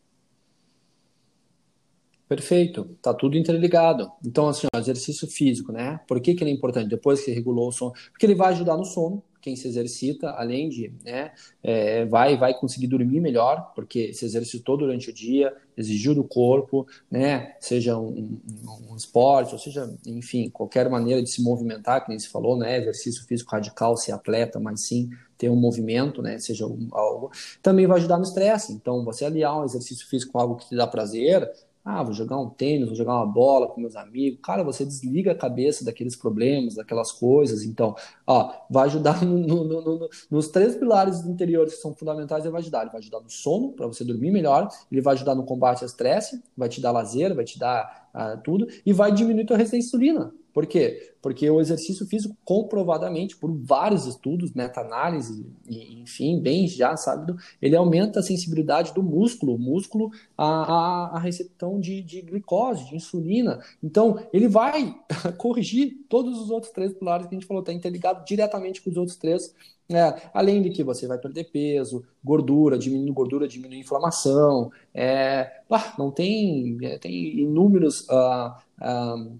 Perfeito, 2.28 2.84
tá 3.00 3.14
tudo 3.14 3.38
interligado. 3.38 4.12
Então, 4.24 4.48
assim, 4.48 4.66
ó, 4.74 4.78
exercício 4.78 5.26
físico, 5.26 5.72
né? 5.72 5.98
Por 6.06 6.20
que, 6.20 6.34
que 6.34 6.44
ele 6.44 6.50
é 6.50 6.54
importante? 6.54 6.88
Depois 6.88 7.24
que 7.24 7.30
regulou 7.30 7.68
o 7.68 7.72
sono, 7.72 7.92
porque 8.12 8.26
ele 8.26 8.34
vai 8.34 8.50
ajudar 8.52 8.76
no 8.76 8.84
sono. 8.84 9.22
Quem 9.40 9.56
se 9.56 9.66
exercita, 9.68 10.30
além 10.32 10.68
de, 10.68 10.92
né, 11.04 11.30
é, 11.62 12.04
vai 12.04 12.36
vai 12.36 12.52
conseguir 12.58 12.88
dormir 12.88 13.20
melhor, 13.20 13.72
porque 13.74 14.12
se 14.12 14.24
exercitou 14.24 14.76
durante 14.76 15.08
o 15.10 15.12
dia, 15.14 15.54
exigiu 15.76 16.12
do 16.12 16.24
corpo, 16.24 16.86
né, 17.10 17.54
seja 17.60 17.96
um, 17.96 18.38
um, 18.66 18.92
um 18.92 18.96
esporte, 18.96 19.52
ou 19.52 19.58
seja, 19.58 19.96
enfim, 20.04 20.50
qualquer 20.50 20.90
maneira 20.90 21.22
de 21.22 21.30
se 21.30 21.40
movimentar, 21.40 22.04
que 22.04 22.10
nem 22.10 22.18
se 22.18 22.28
falou, 22.28 22.58
né, 22.58 22.78
exercício 22.78 23.24
físico 23.26 23.52
radical, 23.52 23.96
ser 23.96 24.10
atleta, 24.12 24.58
mas 24.58 24.82
sim 24.82 25.08
ter 25.38 25.48
um 25.48 25.56
movimento, 25.56 26.20
né, 26.20 26.38
seja 26.40 26.64
algo, 26.90 27.30
também 27.62 27.86
vai 27.86 27.98
ajudar 27.98 28.16
no 28.16 28.24
estresse. 28.24 28.72
Então, 28.72 29.04
você 29.04 29.24
aliar 29.24 29.56
um 29.60 29.64
exercício 29.64 30.06
físico 30.08 30.32
com 30.32 30.40
algo 30.40 30.56
que 30.56 30.68
te 30.68 30.76
dá 30.76 30.84
prazer, 30.86 31.48
ah, 31.91 32.03
vou 32.03 32.12
jogar 32.12 32.36
um 32.39 32.51
tênis, 32.51 32.86
vou 32.86 32.95
jogar 32.95 33.14
uma 33.14 33.24
bola 33.24 33.66
com 33.66 33.80
meus 33.80 33.97
amigos. 33.97 34.39
Cara, 34.43 34.62
você 34.62 34.84
desliga 34.84 35.32
a 35.32 35.34
cabeça 35.34 35.86
daqueles 35.86 36.14
problemas, 36.14 36.74
daquelas 36.74 37.11
coisas. 37.11 37.64
Então, 37.64 37.97
ó, 38.26 38.53
vai 38.68 38.84
ajudar 38.84 39.20
no, 39.24 39.39
no, 39.39 39.64
no, 39.64 40.09
nos 40.30 40.49
três 40.49 40.76
pilares 40.76 41.24
interiores 41.24 41.76
que 41.76 41.80
são 41.80 41.95
fundamentais. 41.95 42.45
Ele 42.45 42.53
vai 42.53 42.61
ajudar. 42.61 42.82
Ele 42.82 42.91
vai 42.91 43.01
ajudar 43.01 43.20
no 43.20 43.30
sono, 43.30 43.72
para 43.72 43.86
você 43.86 44.05
dormir 44.05 44.30
melhor. 44.30 44.68
Ele 44.93 45.01
vai 45.01 45.14
ajudar 45.14 45.34
no 45.34 45.45
combate 45.45 45.82
ao 45.82 45.86
estresse, 45.86 46.43
vai 46.55 46.68
te 46.68 46.78
dar 46.78 46.93
lazer, 46.93 47.34
vai 47.34 47.47
te 47.47 47.59
dar 47.59 48.11
uh, 48.14 48.39
tudo. 48.43 48.66
E 48.84 48.93
vai 48.93 49.11
diminuir 49.11 49.51
a 49.51 49.57
resistência 49.57 49.76
à 49.76 49.89
insulina. 49.89 50.34
Por 50.53 50.66
quê? 50.66 51.14
Porque 51.20 51.48
o 51.50 51.60
exercício 51.60 52.06
físico, 52.06 52.36
comprovadamente, 52.44 53.36
por 53.36 53.52
vários 53.52 54.06
estudos, 54.06 54.52
meta-análise, 54.52 55.44
enfim, 55.68 56.40
bem 56.40 56.66
já 56.68 56.96
sabe, 56.96 57.34
ele 57.60 57.76
aumenta 57.76 58.20
a 58.20 58.22
sensibilidade 58.22 58.94
do 58.94 59.02
músculo, 59.02 59.54
o 59.54 59.58
músculo 59.58 60.10
a, 60.36 61.16
a, 61.16 61.18
recepção 61.18 61.80
de, 61.80 62.02
de 62.02 62.22
glicose, 62.22 62.88
de 62.88 62.96
insulina. 62.96 63.60
Então, 63.82 64.18
ele 64.32 64.48
vai 64.48 64.94
corrigir 65.36 66.06
todos 66.08 66.40
os 66.40 66.50
outros 66.50 66.72
três 66.72 66.92
pilares 66.92 67.26
que 67.26 67.34
a 67.34 67.38
gente 67.38 67.46
falou, 67.46 67.62
está 67.62 67.72
interligado 67.72 68.24
diretamente 68.24 68.80
com 68.80 68.90
os 68.90 68.96
outros 68.96 69.16
três 69.16 69.54
é, 69.90 70.28
além 70.34 70.60
de 70.60 70.68
que 70.68 70.84
você 70.84 71.06
vai 71.06 71.16
perder 71.16 71.44
peso, 71.44 72.04
gordura, 72.22 72.78
diminuindo 72.78 73.12
gordura, 73.14 73.48
diminui 73.48 73.78
inflamação. 73.78 74.70
É, 74.92 75.50
não 75.98 76.10
tem, 76.10 76.76
é, 76.82 76.98
tem 76.98 77.40
inúmeros 77.40 78.06
uh, 78.10 78.52
uh, 78.82 79.38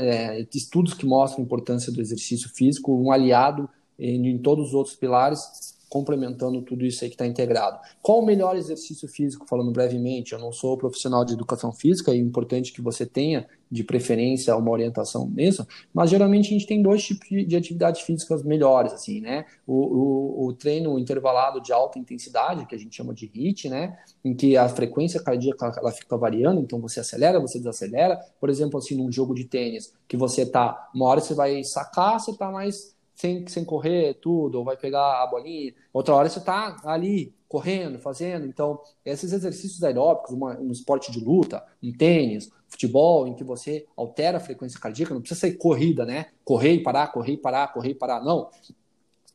é, 0.00 0.46
estudos 0.54 0.94
que 0.96 1.06
mostram 1.06 1.42
a 1.42 1.44
importância 1.44 1.92
do 1.92 2.00
exercício 2.00 2.48
físico, 2.48 2.94
um 2.94 3.10
aliado 3.10 3.68
em, 3.98 4.28
em 4.28 4.38
todos 4.38 4.68
os 4.68 4.74
outros 4.74 4.96
pilares 4.96 5.75
complementando 5.88 6.62
tudo 6.62 6.84
isso 6.84 7.04
aí 7.04 7.10
que 7.10 7.14
está 7.14 7.26
integrado. 7.26 7.78
Qual 8.02 8.20
o 8.20 8.26
melhor 8.26 8.56
exercício 8.56 9.08
físico, 9.08 9.46
falando 9.48 9.70
brevemente? 9.70 10.32
Eu 10.32 10.38
não 10.38 10.52
sou 10.52 10.76
profissional 10.76 11.24
de 11.24 11.34
educação 11.34 11.72
física 11.72 12.12
e 12.12 12.18
é 12.18 12.20
importante 12.20 12.72
que 12.72 12.82
você 12.82 13.06
tenha, 13.06 13.46
de 13.70 13.82
preferência, 13.82 14.56
uma 14.56 14.70
orientação 14.70 15.28
nisso, 15.28 15.66
mas 15.92 16.10
geralmente 16.10 16.46
a 16.46 16.50
gente 16.50 16.66
tem 16.66 16.80
dois 16.80 17.04
tipos 17.04 17.26
de 17.28 17.56
atividades 17.56 18.02
físicas 18.02 18.44
melhores, 18.44 18.92
assim, 18.92 19.20
né? 19.20 19.44
O, 19.66 19.74
o, 19.74 20.46
o 20.46 20.52
treino 20.52 20.98
intervalado 20.98 21.60
de 21.60 21.72
alta 21.72 21.98
intensidade, 21.98 22.66
que 22.66 22.74
a 22.74 22.78
gente 22.78 22.94
chama 22.94 23.12
de 23.12 23.26
HIIT, 23.26 23.68
né? 23.68 23.98
Em 24.24 24.34
que 24.34 24.56
a 24.56 24.68
frequência 24.68 25.20
cardíaca 25.20 25.72
ela 25.78 25.90
fica 25.90 26.16
variando, 26.16 26.60
então 26.60 26.80
você 26.80 27.00
acelera, 27.00 27.40
você 27.40 27.58
desacelera. 27.58 28.20
Por 28.40 28.48
exemplo, 28.48 28.78
assim, 28.78 28.96
num 28.96 29.10
jogo 29.10 29.34
de 29.34 29.44
tênis, 29.44 29.92
que 30.06 30.16
você 30.16 30.46
tá, 30.46 30.88
uma 30.94 31.06
hora 31.06 31.20
você 31.20 31.34
vai 31.34 31.64
sacar, 31.64 32.20
você 32.20 32.36
tá 32.36 32.50
mais 32.50 32.95
sem, 33.16 33.46
sem 33.48 33.64
correr 33.64 34.14
tudo, 34.20 34.58
ou 34.58 34.64
vai 34.64 34.76
pegar 34.76 35.22
a 35.22 35.26
bolinha. 35.26 35.74
Outra 35.92 36.14
hora 36.14 36.28
você 36.28 36.38
está 36.38 36.76
ali 36.84 37.34
correndo, 37.48 37.98
fazendo. 37.98 38.46
Então, 38.46 38.78
esses 39.04 39.32
exercícios 39.32 39.82
aeróbicos, 39.82 40.32
uma, 40.32 40.58
um 40.60 40.70
esporte 40.70 41.10
de 41.10 41.18
luta, 41.18 41.64
um 41.82 41.90
tênis, 41.92 42.50
futebol, 42.68 43.26
em 43.26 43.34
que 43.34 43.42
você 43.42 43.86
altera 43.96 44.36
a 44.36 44.40
frequência 44.40 44.78
cardíaca, 44.78 45.14
não 45.14 45.20
precisa 45.20 45.40
ser 45.40 45.52
corrida, 45.54 46.04
né? 46.04 46.26
Correr 46.44 46.74
e 46.74 46.82
parar, 46.82 47.08
correr 47.08 47.32
e 47.32 47.38
parar, 47.38 47.72
correr 47.72 47.90
e 47.90 47.94
parar. 47.94 48.22
Não. 48.22 48.50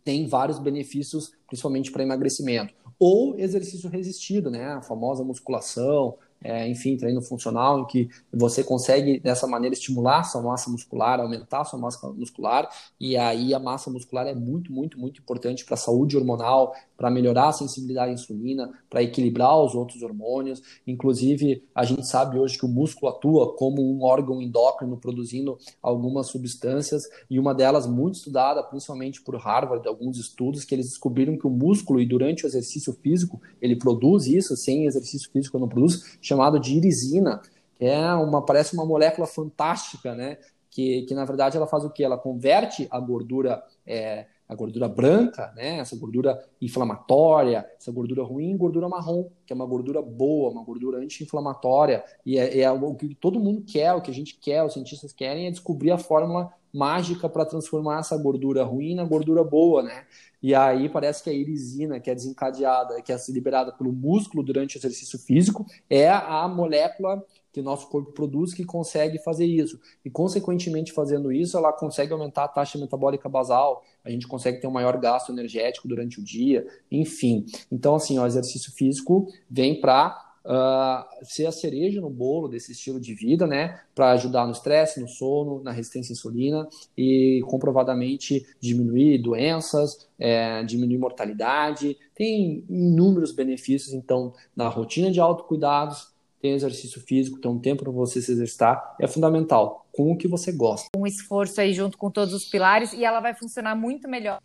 Tem 0.04 0.28
vários 0.28 0.60
benefícios, 0.60 1.32
principalmente 1.48 1.92
para 1.92 2.04
emagrecimento. 2.04 2.74
Ou 3.00 3.38
exercício 3.40 3.90
resistido, 3.90 4.52
né? 4.52 4.74
A 4.74 4.82
famosa 4.82 5.24
musculação, 5.24 6.18
é, 6.44 6.68
enfim, 6.68 6.98
treino 6.98 7.22
funcional, 7.22 7.82
em 7.82 7.86
que 7.86 8.10
você 8.34 8.64
consegue 8.64 9.20
dessa 9.20 9.48
maneira 9.48 9.74
estimular 9.74 10.24
sua 10.24 10.42
massa 10.42 10.70
muscular, 10.70 11.20
aumentar 11.20 11.64
sua 11.66 11.80
massa 11.80 12.08
muscular, 12.12 12.70
e 13.00 13.16
aí 13.16 13.54
a 13.54 13.60
massa 13.60 13.90
muscular 13.90 14.28
é 14.28 14.34
muito, 14.34 14.72
muito, 14.72 15.00
muito 15.00 15.22
importante 15.22 15.64
para 15.66 15.76
a 15.76 15.78
saúde 15.78 16.18
hormonal, 16.18 16.74
para 16.98 17.10
melhorar 17.10 17.50
a 17.50 17.52
sensibilidade 17.54 18.12
à 18.12 18.14
insulina, 18.14 18.72
para 18.88 19.02
equilibrar 19.02 19.60
os 19.64 19.74
outros 19.74 20.04
hormônios. 20.04 20.62
Inclusive, 20.86 21.64
a 21.74 21.84
gente 21.84 22.06
sabe 22.06 22.38
hoje 22.38 22.60
que 22.60 22.66
o 22.66 22.70
músculo 22.70 23.12
atua 23.12 23.56
como 23.56 23.82
um 23.82 24.04
órgão 24.04 24.40
endócrino 24.40 24.98
produzindo 24.98 25.58
algumas 25.82 26.28
substâncias, 26.28 27.04
e 27.30 27.40
uma 27.40 27.56
delas 27.56 27.88
muito 27.88 28.16
estudada, 28.16 28.62
principalmente 28.62 29.22
por 29.22 29.36
Harvard, 29.36 29.88
alguns 29.88 30.18
estudos 30.18 30.64
que 30.64 30.76
eles 30.76 30.90
descobriram 30.90 31.38
que 31.38 31.48
o 31.48 31.50
músculo, 31.50 32.00
e 32.00 32.06
durante 32.06 32.46
o 32.46 32.48
exercício 32.48 32.94
físico, 32.94 33.42
ele 33.62 33.76
produz 33.76 34.28
isso, 34.28 34.56
sem 34.56 34.86
exercício 34.86 35.30
físico 35.32 35.58
não 35.58 35.68
produz, 35.68 36.18
chamado 36.32 36.60
de 36.60 36.76
irisina, 36.76 37.42
que 37.76 37.86
é 37.86 38.14
uma, 38.14 38.44
parece 38.46 38.74
uma 38.74 38.86
molécula 38.86 39.28
fantástica, 39.28 40.16
né? 40.16 40.38
Que, 40.70 41.02
que 41.02 41.14
na 41.14 41.26
verdade 41.26 41.58
ela 41.58 41.68
faz 41.68 41.84
o 41.84 41.90
que? 41.90 42.04
Ela 42.04 42.18
converte 42.18 42.88
a 42.90 43.00
gordura 43.00 43.62
é, 43.86 44.28
a 44.52 44.56
gordura 44.56 44.90
branca, 44.90 45.54
né, 45.56 45.78
essa 45.80 45.96
gordura 45.96 46.38
inflamatória, 46.62 47.66
essa 47.80 47.90
gordura 47.90 48.22
ruim, 48.22 48.58
gordura 48.58 48.90
marrom, 48.90 49.30
que 49.46 49.54
é 49.54 49.56
uma 49.56 49.66
gordura 49.66 50.02
boa, 50.02 50.52
uma 50.52 50.62
gordura 50.62 50.98
anti-inflamatória, 50.98 52.04
e 52.26 52.38
é, 52.38 52.60
é, 52.60 52.70
o 52.70 52.94
que 52.94 53.16
todo 53.16 53.40
mundo 53.40 53.64
quer, 53.66 53.94
o 53.94 54.02
que 54.02 54.12
a 54.12 54.14
gente 54.14 54.38
quer, 54.38 54.62
os 54.62 54.74
cientistas 54.74 55.14
querem 55.14 55.48
é 55.48 55.52
descobrir 55.52 55.92
a 55.92 55.98
fórmula 55.98 56.52
mágica 56.74 57.30
para 57.30 57.46
transformar 57.46 58.00
essa 58.00 58.18
gordura 58.18 58.66
ruim 58.66 58.94
na 58.94 59.06
gordura 59.06 59.42
boa, 59.42 59.84
né? 59.84 60.04
E 60.44 60.54
aí 60.54 60.90
parece 60.90 61.24
que 61.24 61.30
a 61.30 61.34
irisina, 61.34 62.02
que 62.02 62.10
é 62.10 62.16
desencadeada, 62.16 63.02
que 63.02 63.14
é 63.14 63.18
liberada 63.30 63.72
pelo 63.72 63.94
músculo 63.94 64.44
durante 64.44 64.76
o 64.76 64.80
exercício 64.80 65.18
físico, 65.18 65.66
é 65.90 66.10
a 66.10 66.46
molécula 66.50 67.24
que 67.52 67.60
o 67.60 67.64
nosso 67.64 67.90
corpo 67.90 68.12
produz 68.12 68.54
que 68.54 68.64
consegue 68.64 69.20
fazer 69.20 69.46
isso. 69.46 69.80
E, 70.04 70.10
consequentemente, 70.10 70.92
fazendo 70.92 71.32
isso, 71.32 71.58
ela 71.58 71.74
consegue 71.74 72.14
aumentar 72.14 72.46
a 72.46 72.48
taxa 72.48 72.78
metabólica 72.78 73.28
basal, 73.28 73.84
a 74.04 74.10
gente 74.10 74.28
consegue 74.28 74.60
ter 74.60 74.68
um 74.68 74.72
maior 74.72 74.98
gasto 74.98 75.32
energético 75.32 75.88
durante 75.88 76.20
o 76.20 76.24
dia, 76.24 76.66
enfim. 76.90 77.46
Então, 77.72 77.96
assim, 77.96 78.18
o 78.18 78.26
exercício 78.26 78.72
físico 78.72 79.28
vem 79.50 79.80
para 79.80 80.32
Uh, 80.44 80.50
ah, 80.50 81.08
ser 81.22 81.46
a 81.46 81.52
cereja 81.52 82.02
no 82.02 82.10
bolo 82.10 82.48
desse 82.48 82.72
estilo 82.72 83.00
de 83.00 83.14
vida, 83.14 83.46
né? 83.46 83.80
Para 83.94 84.10
ajudar 84.14 84.48
no 84.48 84.52
estresse, 84.52 85.00
no 85.00 85.08
sono, 85.08 85.62
na 85.62 85.72
resistência 85.72 86.14
à 86.14 86.16
insulina 86.16 86.68
e 86.98 87.42
comprovadamente 87.46 88.44
diminuir 88.60 89.20
doenças, 89.20 90.10
é, 90.18 90.64
diminuir 90.64 90.98
mortalidade. 90.98 91.96
Tem 92.16 92.66
inúmeros 92.68 93.32
benefícios, 93.32 93.94
então, 93.94 94.34
na 94.56 94.68
rotina 94.68 95.12
de 95.12 95.20
autocuidados, 95.20 96.12
tem 96.42 96.54
exercício 96.54 97.00
físico, 97.02 97.40
tem 97.40 97.52
um 97.52 97.60
tempo 97.60 97.84
para 97.84 97.92
você 97.92 98.22
se 98.22 98.32
exercitar, 98.32 98.96
é 99.00 99.08
fundamental, 99.08 99.86
com 99.92 100.12
o 100.12 100.18
que 100.18 100.28
você 100.28 100.52
gosta. 100.52 100.88
Um 100.98 101.06
esforço 101.06 101.62
aí 101.62 101.74
junto 101.74 101.98
com 101.98 102.10
todos 102.10 102.34
os 102.34 102.46
pilares 102.46 102.94
e 102.94 103.06
ela 103.06 103.20
vai 103.20 103.36
funcionar 103.36 103.76
muito 103.76 104.10
melhor 104.10 104.40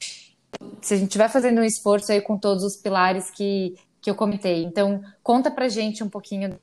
se 0.81 0.95
a 0.95 0.97
gente 0.97 1.09
estiver 1.09 1.29
fazendo 1.29 1.61
um 1.61 1.65
esforço 1.65 2.13
aí 2.13 2.21
com 2.21 2.39
todos 2.39 2.63
os 2.63 2.77
pilares 2.77 3.31
que, 3.31 3.75
que 4.01 4.11
eu 4.11 4.15
comentei. 4.15 4.63
Então, 4.63 5.03
conta 5.23 5.51
pra 5.51 5.69
gente 5.69 6.03
um 6.03 6.09
pouquinho 6.09 6.51
do 6.51 6.59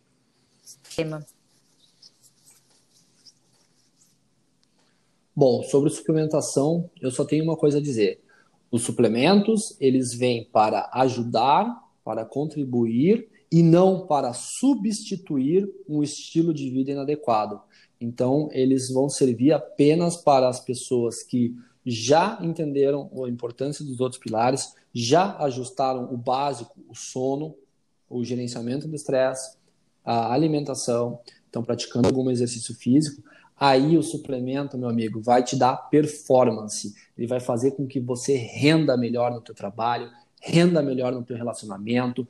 tema. 0.95 1.25
Bom, 5.35 5.63
sobre 5.63 5.89
suplementação, 5.89 6.89
eu 7.01 7.09
só 7.09 7.25
tenho 7.25 7.43
uma 7.43 7.57
coisa 7.57 7.79
a 7.79 7.81
dizer. 7.81 8.21
Os 8.71 8.83
suplementos, 8.83 9.75
eles 9.79 10.13
vêm 10.13 10.45
para 10.45 10.89
ajudar, 10.93 11.83
para 12.03 12.23
contribuir 12.23 13.29
e 13.53 13.61
não 13.61 14.07
para 14.07 14.33
substituir 14.33 15.71
um 15.87 16.01
estilo 16.01 16.51
de 16.51 16.71
vida 16.71 16.89
inadequado. 16.89 17.61
Então, 18.01 18.49
eles 18.51 18.89
vão 18.89 19.07
servir 19.07 19.51
apenas 19.51 20.17
para 20.17 20.49
as 20.49 20.59
pessoas 20.59 21.21
que 21.21 21.55
já 21.85 22.39
entenderam 22.41 23.11
a 23.23 23.29
importância 23.29 23.85
dos 23.85 23.99
outros 23.99 24.19
pilares, 24.19 24.73
já 24.91 25.37
ajustaram 25.37 26.11
o 26.11 26.17
básico, 26.17 26.73
o 26.89 26.95
sono, 26.95 27.53
o 28.09 28.23
gerenciamento 28.23 28.87
do 28.87 28.95
estresse, 28.95 29.55
a 30.03 30.33
alimentação, 30.33 31.19
estão 31.45 31.63
praticando 31.63 32.07
algum 32.07 32.31
exercício 32.31 32.73
físico, 32.73 33.21
aí 33.55 33.95
o 33.95 34.01
suplemento, 34.01 34.79
meu 34.79 34.89
amigo, 34.89 35.21
vai 35.21 35.43
te 35.43 35.55
dar 35.55 35.77
performance. 35.91 36.91
Ele 37.15 37.27
vai 37.27 37.39
fazer 37.39 37.73
com 37.73 37.85
que 37.85 37.99
você 37.99 38.35
renda 38.35 38.97
melhor 38.97 39.31
no 39.31 39.41
teu 39.41 39.53
trabalho, 39.53 40.09
renda 40.41 40.81
melhor 40.81 41.13
no 41.13 41.23
teu 41.23 41.37
relacionamento, 41.37 42.27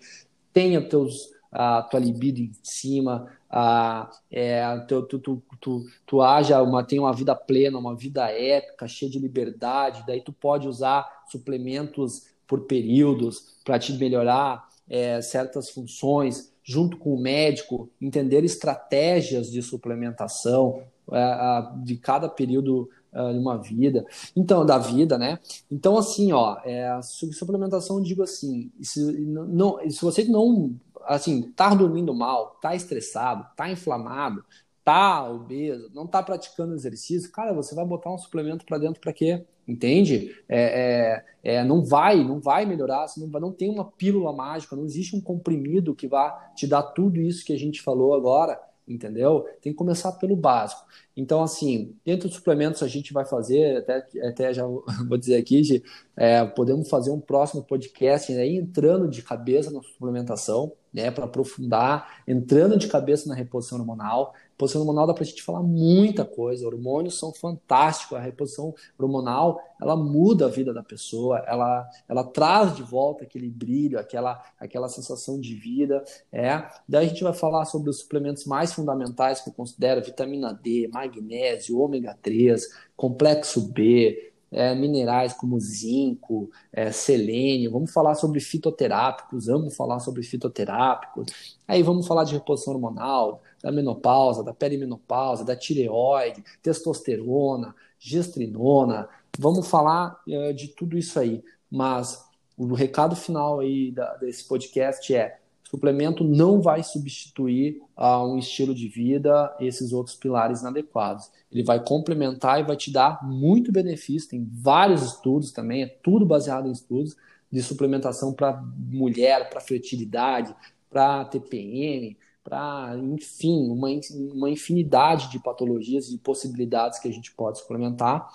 tenha 0.54 0.82
teus, 0.82 1.30
a 1.52 1.82
tua 1.82 2.00
libido 2.00 2.40
em 2.40 2.52
cima, 2.62 3.28
a, 3.50 4.10
é, 4.32 4.64
tu, 4.88 5.02
tu, 5.04 5.20
tu, 5.20 5.44
tu, 5.60 5.86
tu 6.06 6.22
haja 6.22 6.62
uma, 6.62 6.84
tenha 6.84 7.02
uma 7.02 7.14
vida 7.14 7.36
plena, 7.36 7.78
uma 7.78 7.96
vida 7.96 8.30
épica, 8.32 8.88
cheia 8.88 9.12
de 9.12 9.20
liberdade, 9.20 10.04
daí 10.08 10.22
tu 10.22 10.32
pode 10.32 10.68
usar 10.68 11.08
suplementos 11.30 12.28
por 12.48 12.62
períodos 12.62 13.56
para 13.64 13.80
te 13.80 13.94
melhorar 13.94 14.68
é, 14.90 15.22
certas 15.22 15.70
funções, 15.70 16.54
junto 16.64 16.98
com 16.98 17.14
o 17.14 17.20
médico, 17.20 17.90
entender 18.02 18.44
estratégias 18.44 19.52
de 19.52 19.62
suplementação 19.62 20.84
é, 21.12 21.84
de 21.84 21.98
cada 21.98 22.30
período 22.30 22.90
de 23.14 23.40
uma 23.40 23.58
vida, 23.58 24.06
então 24.36 24.66
da 24.66 24.78
vida, 24.78 25.18
né? 25.18 25.40
Então 25.72 25.98
assim, 25.98 26.32
ó, 26.32 26.58
é, 26.64 27.00
sobre 27.02 27.36
suplementação 27.36 28.02
digo 28.02 28.24
assim, 28.24 28.72
se, 28.82 29.00
não, 29.22 29.80
se 29.90 30.02
você 30.02 30.24
não, 30.26 30.76
assim, 31.06 31.52
tá 31.56 31.74
dormindo 31.74 32.14
mal, 32.14 32.58
tá 32.62 32.76
estressado, 32.76 33.46
tá 33.56 33.70
inflamado, 33.70 34.44
tá 34.84 35.30
obeso, 35.30 35.90
não 35.94 36.06
tá 36.06 36.22
praticando 36.22 36.74
exercício, 36.74 37.32
cara, 37.32 37.54
você 37.54 37.74
vai 37.74 37.86
botar 37.86 38.12
um 38.14 38.18
suplemento 38.18 38.66
para 38.66 38.78
dentro 38.78 39.00
para 39.00 39.14
quê? 39.14 39.46
Entende? 39.66 40.36
É, 40.50 41.24
é, 41.44 41.56
é, 41.56 41.64
não 41.64 41.84
vai, 41.84 42.22
não 42.22 42.40
vai 42.42 42.66
melhorar, 42.66 43.06
não, 43.18 43.30
vai, 43.30 43.42
não 43.42 43.52
tem 43.52 43.70
uma 43.70 43.86
pílula 43.86 44.34
mágica, 44.34 44.76
não 44.76 44.84
existe 44.84 45.16
um 45.16 45.22
comprimido 45.22 45.96
que 45.96 46.08
vá 46.08 46.32
te 46.54 46.68
dar 46.68 46.84
tudo 46.84 47.22
isso 47.22 47.46
que 47.46 47.54
a 47.54 47.58
gente 47.58 47.82
falou 47.82 48.14
agora 48.14 48.60
entendeu? 48.88 49.46
Tem 49.62 49.72
que 49.72 49.78
começar 49.78 50.12
pelo 50.14 50.36
básico. 50.36 50.82
Então, 51.16 51.44
assim, 51.44 51.96
dentro 52.04 52.28
dos 52.28 52.38
suplementos 52.38 52.82
a 52.82 52.88
gente 52.88 53.14
vai 53.14 53.26
fazer, 53.26 53.78
até, 53.78 54.06
até 54.28 54.54
já 54.54 54.66
vou 54.66 54.84
dizer 55.18 55.36
aqui, 55.36 55.84
é, 56.16 56.44
podemos 56.46 56.90
fazer 56.90 57.12
um 57.12 57.20
próximo 57.20 57.64
podcast 57.64 58.32
aí 58.34 58.58
entrando 58.58 59.08
de 59.08 59.22
cabeça 59.22 59.72
na 59.72 59.82
suplementação, 59.82 60.74
né, 60.94 61.10
para 61.10 61.26
aprofundar, 61.26 62.24
entrando 62.28 62.78
de 62.78 62.88
cabeça 62.88 63.28
na 63.28 63.36
reposição 63.36 63.80
hormonal, 63.80 64.34
Reposição 64.54 64.82
hormonal 64.82 65.08
dá 65.08 65.14
para 65.14 65.24
a 65.24 65.26
gente 65.26 65.44
falar 65.44 65.62
muita 65.62 66.24
coisa. 66.24 66.66
Hormônios 66.66 67.18
são 67.18 67.34
fantásticos. 67.34 68.18
A 68.18 68.22
reposição 68.22 68.74
hormonal 68.98 69.60
ela 69.84 69.98
muda 69.98 70.46
a 70.46 70.50
vida 70.50 70.74
da 70.74 70.82
pessoa, 70.82 71.40
ela, 71.46 71.88
ela 72.08 72.24
traz 72.24 72.74
de 72.76 72.82
volta 72.82 73.26
aquele 73.26 73.50
brilho, 73.50 74.00
aquela, 74.00 74.42
aquela 74.58 74.88
sensação 74.88 75.40
de 75.40 75.54
vida. 75.56 76.04
É. 76.32 76.64
Daí 76.88 77.06
a 77.06 77.10
gente 77.10 77.24
vai 77.24 77.34
falar 77.34 77.66
sobre 77.66 77.90
os 77.90 78.00
suplementos 78.00 78.46
mais 78.46 78.74
fundamentais 78.74 79.42
que 79.42 79.50
eu 79.50 79.54
considero: 79.54 80.02
vitamina 80.02 80.54
D, 80.54 80.90
magnésio, 80.92 81.80
ômega 81.80 82.18
3, 82.22 82.66
complexo 82.96 83.74
B, 83.74 84.33
é, 84.54 84.74
minerais 84.76 85.34
como 85.34 85.60
zinco, 85.60 86.50
é, 86.72 86.92
selênio, 86.92 87.72
vamos 87.72 87.92
falar 87.92 88.16
sobre 88.16 88.40
fitoterápicos, 88.40 89.48
vamos 89.48 89.76
falar 89.76 90.00
sobre 90.00 90.24
fitoterápicos, 90.24 91.58
aí 91.68 91.82
vamos 91.82 92.08
falar 92.08 92.24
de 92.24 92.34
reposição 92.34 92.74
hormonal, 92.74 93.42
da 93.62 93.72
menopausa, 93.72 94.44
da 94.44 94.54
perimenopausa, 94.54 95.44
da 95.44 95.56
tireoide, 95.56 96.44
testosterona, 96.62 97.76
gestrinona, 98.00 99.10
vamos 99.38 99.68
falar 99.68 100.22
é, 100.28 100.54
de 100.54 100.68
tudo 100.70 100.98
isso 100.98 101.20
aí, 101.20 101.44
mas 101.70 102.24
o 102.56 102.74
recado 102.74 103.16
final 103.16 103.60
aí 103.60 103.92
da, 103.92 104.16
desse 104.18 104.48
podcast 104.48 105.14
é 105.14 105.40
suplemento 105.74 106.24
não 106.24 106.62
vai 106.62 106.84
substituir 106.84 107.82
a 107.96 108.24
um 108.24 108.38
estilo 108.38 108.76
de 108.76 108.88
vida 108.88 109.52
esses 109.60 109.92
outros 109.92 110.16
pilares 110.16 110.62
inadequados. 110.62 111.32
Ele 111.52 111.64
vai 111.64 111.84
complementar 111.84 112.60
e 112.60 112.64
vai 112.64 112.78
te 112.78 112.92
dar 112.92 113.28
muito 113.28 113.72
benefício. 113.72 114.30
Tem 114.30 114.48
vários 114.52 115.02
estudos 115.02 115.52
também, 115.52 115.82
é 115.82 115.88
tudo 115.88 116.28
baseado 116.28 116.68
em 116.68 116.72
estudos 116.72 117.16
de 117.52 117.64
suplementação 117.64 118.34
para 118.34 118.62
mulher, 118.62 119.50
para 119.50 119.60
fertilidade, 119.60 120.56
para 120.92 121.26
TPM, 121.26 122.16
para, 122.44 122.96
enfim, 122.96 123.68
uma, 123.72 123.88
uma 124.32 124.52
infinidade 124.52 125.32
de 125.32 125.40
patologias 125.40 126.12
e 126.12 126.20
possibilidades 126.20 127.00
que 127.00 127.08
a 127.08 127.12
gente 127.12 127.32
pode 127.34 127.58
suplementar, 127.58 128.30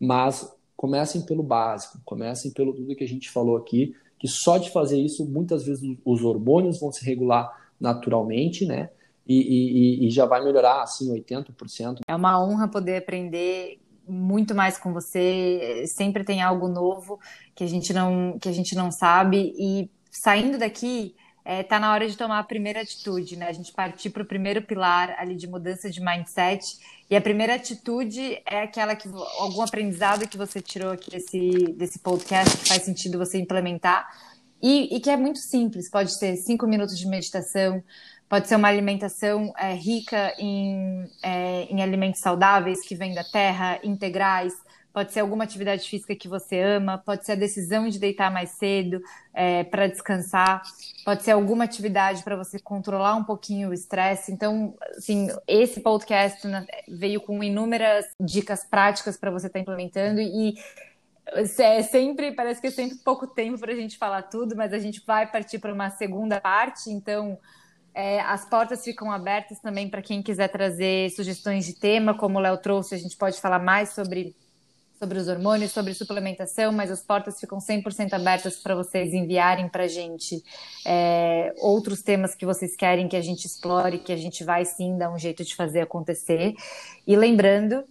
mas 0.00 0.52
comecem 0.76 1.22
pelo 1.22 1.42
básico, 1.42 2.00
comecem 2.04 2.50
pelo 2.50 2.72
tudo 2.72 2.96
que 2.96 3.04
a 3.04 3.08
gente 3.08 3.30
falou 3.30 3.56
aqui, 3.56 3.94
que 4.20 4.28
só 4.28 4.58
de 4.58 4.70
fazer 4.70 5.00
isso, 5.00 5.24
muitas 5.24 5.64
vezes 5.64 5.96
os 6.04 6.22
hormônios 6.22 6.78
vão 6.78 6.92
se 6.92 7.04
regular 7.04 7.50
naturalmente, 7.80 8.66
né? 8.66 8.90
E, 9.26 10.04
e, 10.04 10.06
e 10.06 10.10
já 10.10 10.26
vai 10.26 10.44
melhorar, 10.44 10.82
assim, 10.82 11.10
80%. 11.10 12.00
É 12.06 12.14
uma 12.14 12.42
honra 12.44 12.68
poder 12.68 12.98
aprender 12.98 13.80
muito 14.06 14.54
mais 14.54 14.76
com 14.76 14.92
você. 14.92 15.84
Sempre 15.86 16.22
tem 16.22 16.42
algo 16.42 16.68
novo 16.68 17.18
que 17.54 17.64
a 17.64 17.66
gente 17.66 17.94
não, 17.94 18.38
que 18.38 18.48
a 18.48 18.52
gente 18.52 18.74
não 18.74 18.90
sabe. 18.90 19.54
E 19.58 19.90
saindo 20.10 20.58
daqui, 20.58 21.14
é, 21.44 21.62
tá 21.62 21.78
na 21.78 21.92
hora 21.92 22.06
de 22.08 22.16
tomar 22.16 22.38
a 22.38 22.44
primeira 22.44 22.82
atitude, 22.82 23.36
né? 23.36 23.48
A 23.48 23.52
gente 23.52 23.72
partir 23.72 24.10
para 24.10 24.22
o 24.22 24.26
primeiro 24.26 24.62
pilar 24.62 25.14
ali 25.18 25.34
de 25.34 25.46
mudança 25.46 25.90
de 25.90 26.00
mindset. 26.00 26.78
E 27.08 27.16
a 27.16 27.20
primeira 27.20 27.54
atitude 27.54 28.40
é 28.46 28.62
aquela 28.62 28.94
que 28.94 29.08
algum 29.38 29.62
aprendizado 29.62 30.28
que 30.28 30.36
você 30.36 30.60
tirou 30.60 30.92
aqui 30.92 31.10
desse, 31.10 31.50
desse 31.76 31.98
podcast 31.98 32.56
que 32.58 32.68
faz 32.68 32.82
sentido 32.82 33.18
você 33.18 33.38
implementar. 33.38 34.08
E, 34.62 34.94
e 34.94 35.00
que 35.00 35.08
é 35.08 35.16
muito 35.16 35.38
simples, 35.38 35.90
pode 35.90 36.12
ser 36.12 36.36
cinco 36.36 36.66
minutos 36.66 36.98
de 36.98 37.06
meditação, 37.06 37.82
pode 38.28 38.46
ser 38.46 38.56
uma 38.56 38.68
alimentação 38.68 39.52
é, 39.58 39.72
rica 39.72 40.34
em, 40.38 41.10
é, 41.22 41.62
em 41.70 41.82
alimentos 41.82 42.20
saudáveis 42.20 42.82
que 42.82 42.94
vêm 42.94 43.14
da 43.14 43.24
terra, 43.24 43.80
integrais, 43.82 44.52
pode 44.92 45.12
ser 45.12 45.20
alguma 45.20 45.44
atividade 45.44 45.88
física 45.88 46.14
que 46.14 46.28
você 46.28 46.60
ama, 46.60 46.98
pode 46.98 47.24
ser 47.24 47.32
a 47.32 47.36
decisão 47.36 47.88
de 47.88 47.98
deitar 47.98 48.30
mais 48.30 48.50
cedo 48.50 49.00
é, 49.32 49.64
para 49.64 49.86
descansar, 49.86 50.62
pode 51.04 51.22
ser 51.22 51.30
alguma 51.32 51.64
atividade 51.64 52.22
para 52.22 52.36
você 52.36 52.58
controlar 52.58 53.14
um 53.14 53.24
pouquinho 53.24 53.70
o 53.70 53.74
estresse. 53.74 54.32
Então, 54.32 54.74
assim, 54.96 55.28
esse 55.46 55.80
podcast 55.80 56.46
né, 56.46 56.66
veio 56.88 57.20
com 57.20 57.42
inúmeras 57.42 58.06
dicas 58.20 58.64
práticas 58.64 59.16
para 59.16 59.30
você 59.30 59.46
estar 59.46 59.58
tá 59.58 59.62
implementando 59.62 60.20
e 60.20 60.54
é 61.58 61.82
sempre, 61.82 62.32
parece 62.32 62.60
que 62.60 62.66
é 62.66 62.70
sempre 62.70 62.98
pouco 62.98 63.26
tempo 63.26 63.58
para 63.58 63.72
a 63.72 63.76
gente 63.76 63.96
falar 63.96 64.22
tudo, 64.22 64.56
mas 64.56 64.72
a 64.72 64.78
gente 64.78 65.02
vai 65.06 65.30
partir 65.30 65.58
para 65.60 65.72
uma 65.72 65.90
segunda 65.90 66.40
parte, 66.40 66.90
então 66.90 67.38
é, 67.94 68.20
as 68.20 68.44
portas 68.44 68.82
ficam 68.84 69.12
abertas 69.12 69.60
também 69.60 69.88
para 69.88 70.02
quem 70.02 70.22
quiser 70.22 70.48
trazer 70.48 71.10
sugestões 71.10 71.66
de 71.66 71.74
tema, 71.74 72.14
como 72.14 72.38
o 72.38 72.40
Léo 72.40 72.56
trouxe, 72.58 72.94
a 72.94 72.98
gente 72.98 73.16
pode 73.16 73.40
falar 73.40 73.60
mais 73.60 73.90
sobre 73.90 74.34
sobre 75.00 75.18
os 75.18 75.28
hormônios, 75.28 75.72
sobre 75.72 75.94
suplementação, 75.94 76.70
mas 76.72 76.90
as 76.90 77.00
portas 77.00 77.40
ficam 77.40 77.56
100% 77.56 78.12
abertas 78.12 78.58
para 78.58 78.74
vocês 78.74 79.14
enviarem 79.14 79.66
para 79.66 79.84
a 79.84 79.88
gente 79.88 80.44
é, 80.84 81.54
outros 81.56 82.02
temas 82.02 82.34
que 82.34 82.44
vocês 82.44 82.76
querem 82.76 83.08
que 83.08 83.16
a 83.16 83.22
gente 83.22 83.46
explore, 83.46 83.98
que 84.00 84.12
a 84.12 84.16
gente 84.16 84.44
vai 84.44 84.66
sim 84.66 84.98
dar 84.98 85.10
um 85.10 85.18
jeito 85.18 85.42
de 85.42 85.56
fazer 85.56 85.80
acontecer. 85.80 86.54
E 87.06 87.16
lembrando, 87.16 87.82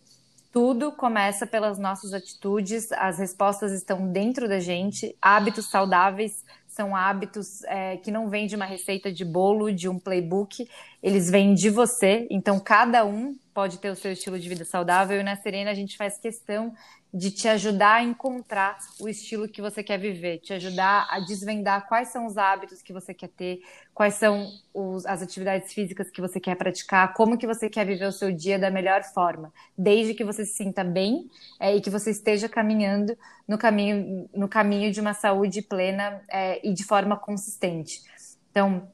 tudo 0.51 0.91
começa 0.91 1.47
pelas 1.47 1.79
nossas 1.79 2.13
atitudes, 2.13 2.91
as 2.91 3.17
respostas 3.17 3.71
estão 3.71 4.07
dentro 4.11 4.47
da 4.47 4.59
gente, 4.59 5.15
hábitos 5.19 5.67
saudáveis 5.67 6.43
são 6.67 6.95
hábitos 6.95 7.63
é, 7.63 7.97
que 7.97 8.09
não 8.09 8.29
vêm 8.29 8.47
de 8.47 8.55
uma 8.55 8.65
receita 8.65 9.11
de 9.11 9.25
bolo, 9.25 9.73
de 9.73 9.89
um 9.89 9.99
playbook, 9.99 10.65
eles 11.01 11.29
vêm 11.29 11.53
de 11.53 11.69
você. 11.69 12.25
Então, 12.29 12.59
cada 12.59 13.03
um 13.03 13.35
pode 13.53 13.79
ter 13.79 13.89
o 13.89 13.95
seu 13.95 14.13
estilo 14.13 14.39
de 14.39 14.47
vida 14.47 14.63
saudável. 14.63 15.19
E 15.19 15.23
na 15.23 15.35
Serena, 15.35 15.71
a 15.71 15.73
gente 15.73 15.97
faz 15.97 16.17
questão 16.17 16.73
de 17.11 17.31
te 17.31 17.47
ajudar 17.47 17.95
a 17.95 18.03
encontrar 18.03 18.77
o 18.99 19.09
estilo 19.09 19.47
que 19.47 19.61
você 19.61 19.81
quer 19.81 19.97
viver, 19.97 20.37
te 20.39 20.53
ajudar 20.53 21.07
a 21.09 21.19
desvendar 21.19 21.87
quais 21.87 22.09
são 22.09 22.27
os 22.27 22.37
hábitos 22.37 22.83
que 22.83 22.93
você 22.93 23.13
quer 23.15 23.29
ter, 23.29 23.61
quais 23.93 24.13
são 24.13 24.47
os, 24.71 25.05
as 25.07 25.21
atividades 25.21 25.73
físicas 25.73 26.11
que 26.11 26.21
você 26.21 26.39
quer 26.39 26.55
praticar, 26.55 27.13
como 27.13 27.37
que 27.37 27.47
você 27.47 27.67
quer 27.67 27.85
viver 27.85 28.05
o 28.05 28.11
seu 28.11 28.31
dia 28.31 28.59
da 28.59 28.69
melhor 28.69 29.03
forma, 29.03 29.51
desde 29.75 30.13
que 30.13 30.23
você 30.23 30.45
se 30.45 30.53
sinta 30.53 30.83
bem 30.83 31.27
é, 31.59 31.75
e 31.75 31.81
que 31.81 31.89
você 31.89 32.11
esteja 32.11 32.47
caminhando 32.47 33.17
no 33.47 33.57
caminho, 33.57 34.29
no 34.33 34.47
caminho 34.47 34.91
de 34.91 35.01
uma 35.01 35.15
saúde 35.15 35.63
plena 35.63 36.21
é, 36.29 36.65
e 36.67 36.71
de 36.73 36.83
forma 36.83 37.17
consistente. 37.17 38.03
Então, 38.51 38.87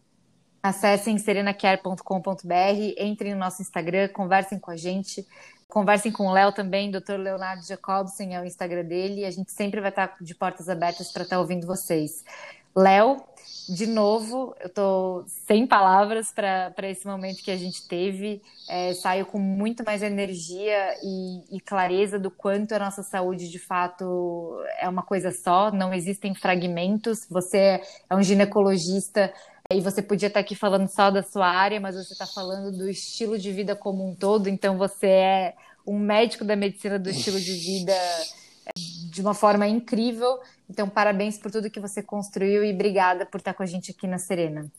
acessem 0.63 1.18
serenacare.com.br, 1.18 2.95
entrem 2.97 3.34
no 3.34 3.39
nosso 3.39 3.61
Instagram, 3.61 4.07
conversem 4.07 4.57
com 4.57 4.72
a 4.72 4.78
gente. 4.78 5.26
Conversem 5.68 6.11
com 6.11 6.28
o 6.28 6.32
Léo 6.32 6.51
também, 6.51 6.91
Dr. 6.91 7.16
Leonardo 7.18 7.66
Jacobsen 7.66 8.36
é 8.36 8.41
o 8.41 8.45
Instagram 8.45 8.86
dele, 8.86 9.26
a 9.26 9.32
gente 9.32 9.51
sempre 9.51 9.82
vai 9.82 9.89
estar 9.89 10.16
de 10.22 10.34
portas 10.36 10.70
abertas 10.70 11.11
para 11.11 11.24
estar 11.24 11.39
ouvindo 11.39 11.68
vocês. 11.68 12.24
Léo, 12.76 13.24
de 13.70 13.88
novo, 13.88 14.55
eu 14.59 14.68
estou 14.68 15.24
sem 15.28 15.66
palavras 15.66 16.32
para 16.32 16.89
esse 16.89 17.07
momento 17.07 17.41
que 17.41 17.49
a 17.49 17.57
gente 17.57 17.88
teve. 17.88 18.41
É, 18.70 18.93
saio 18.93 19.26
com 19.26 19.39
muito 19.39 19.84
mais 19.84 20.03
energia 20.03 20.95
e, 21.01 21.55
e, 21.55 21.59
clareza 21.59 22.20
do 22.20 22.30
quanto 22.30 22.74
a 22.74 22.80
nossa 22.80 23.01
saúde 23.01 23.49
de 23.49 23.59
fato 23.59 24.61
é 24.80 24.89
uma 24.89 25.03
coisa 25.03 25.32
só, 25.32 25.72
não 25.72 25.93
existem 25.93 26.36
fragmentos. 26.36 27.26
Você 27.30 27.82
é 28.09 28.16
um 28.16 28.22
ginecologista 28.22 29.34
e 29.72 29.82
você 29.82 30.01
podia 30.01 30.28
estar 30.28 30.39
aqui 30.39 30.55
falando 30.55 30.88
só 30.88 31.09
da 31.09 31.24
sua 31.24 31.47
área, 31.47 31.80
mas 31.80 31.95
você 31.95 32.13
está 32.13 32.28
falando 32.28 32.72
do 32.72 32.89
estilo 32.89 33.38
de 33.38 33.51
vida 33.51 33.76
como 33.76 34.07
um 34.07 34.13
todo, 34.13 34.47
então 34.47 34.78
você 34.78 35.07
é 35.07 35.55
um 35.88 35.97
médico 35.97 36.45
da 36.45 36.55
medicina 36.55 36.99
do 36.99 37.09
estilo 37.09 37.39
de 37.39 37.53
vida 37.53 37.93
é, 37.93 38.72
de 39.09 39.22
uma 39.22 39.34
forma 39.34 39.68
incrível. 39.68 40.39
Então, 40.70 40.88
parabéns 40.88 41.38
por 41.38 41.51
tudo 41.51 41.70
que 41.70 41.80
você 41.80 42.01
construiu 42.01 42.63
e 42.63 42.74
obrigada 42.74 43.26
por 43.26 43.38
estar 43.38 43.53
com 43.53 43.63
a 43.63 43.66
gente 43.66 43.91
aqui 43.91 44.07
na 44.07 44.18
Serena. 44.18 44.72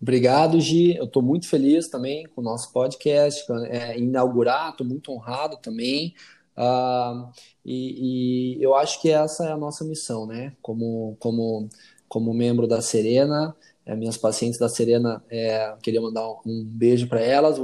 Obrigado, 0.00 0.60
Gi. 0.60 0.96
Eu 0.96 1.04
estou 1.04 1.22
muito 1.22 1.48
feliz 1.48 1.88
também 1.88 2.26
com 2.26 2.40
o 2.40 2.44
nosso 2.44 2.72
podcast, 2.72 3.44
é, 3.68 3.98
inaugurar, 3.98 4.70
estou 4.70 4.86
muito 4.86 5.10
honrado 5.10 5.56
também. 5.56 6.14
Uh, 6.58 7.30
e, 7.64 8.56
e, 8.58 8.62
eu 8.62 8.74
acho 8.74 9.00
que 9.00 9.10
essa 9.10 9.44
é 9.44 9.52
a 9.52 9.56
nossa 9.56 9.84
missão, 9.84 10.26
né? 10.26 10.56
Como, 10.60 11.16
como, 11.20 11.68
como 12.08 12.34
membro 12.34 12.66
da 12.66 12.82
Serena, 12.82 13.54
é, 13.86 13.94
minhas 13.94 14.16
pacientes 14.18 14.58
da 14.58 14.68
Serena, 14.68 15.24
é, 15.30 15.74
queria 15.80 16.00
mandar 16.00 16.28
um 16.44 16.64
beijo 16.64 17.06
para 17.08 17.20
elas, 17.22 17.56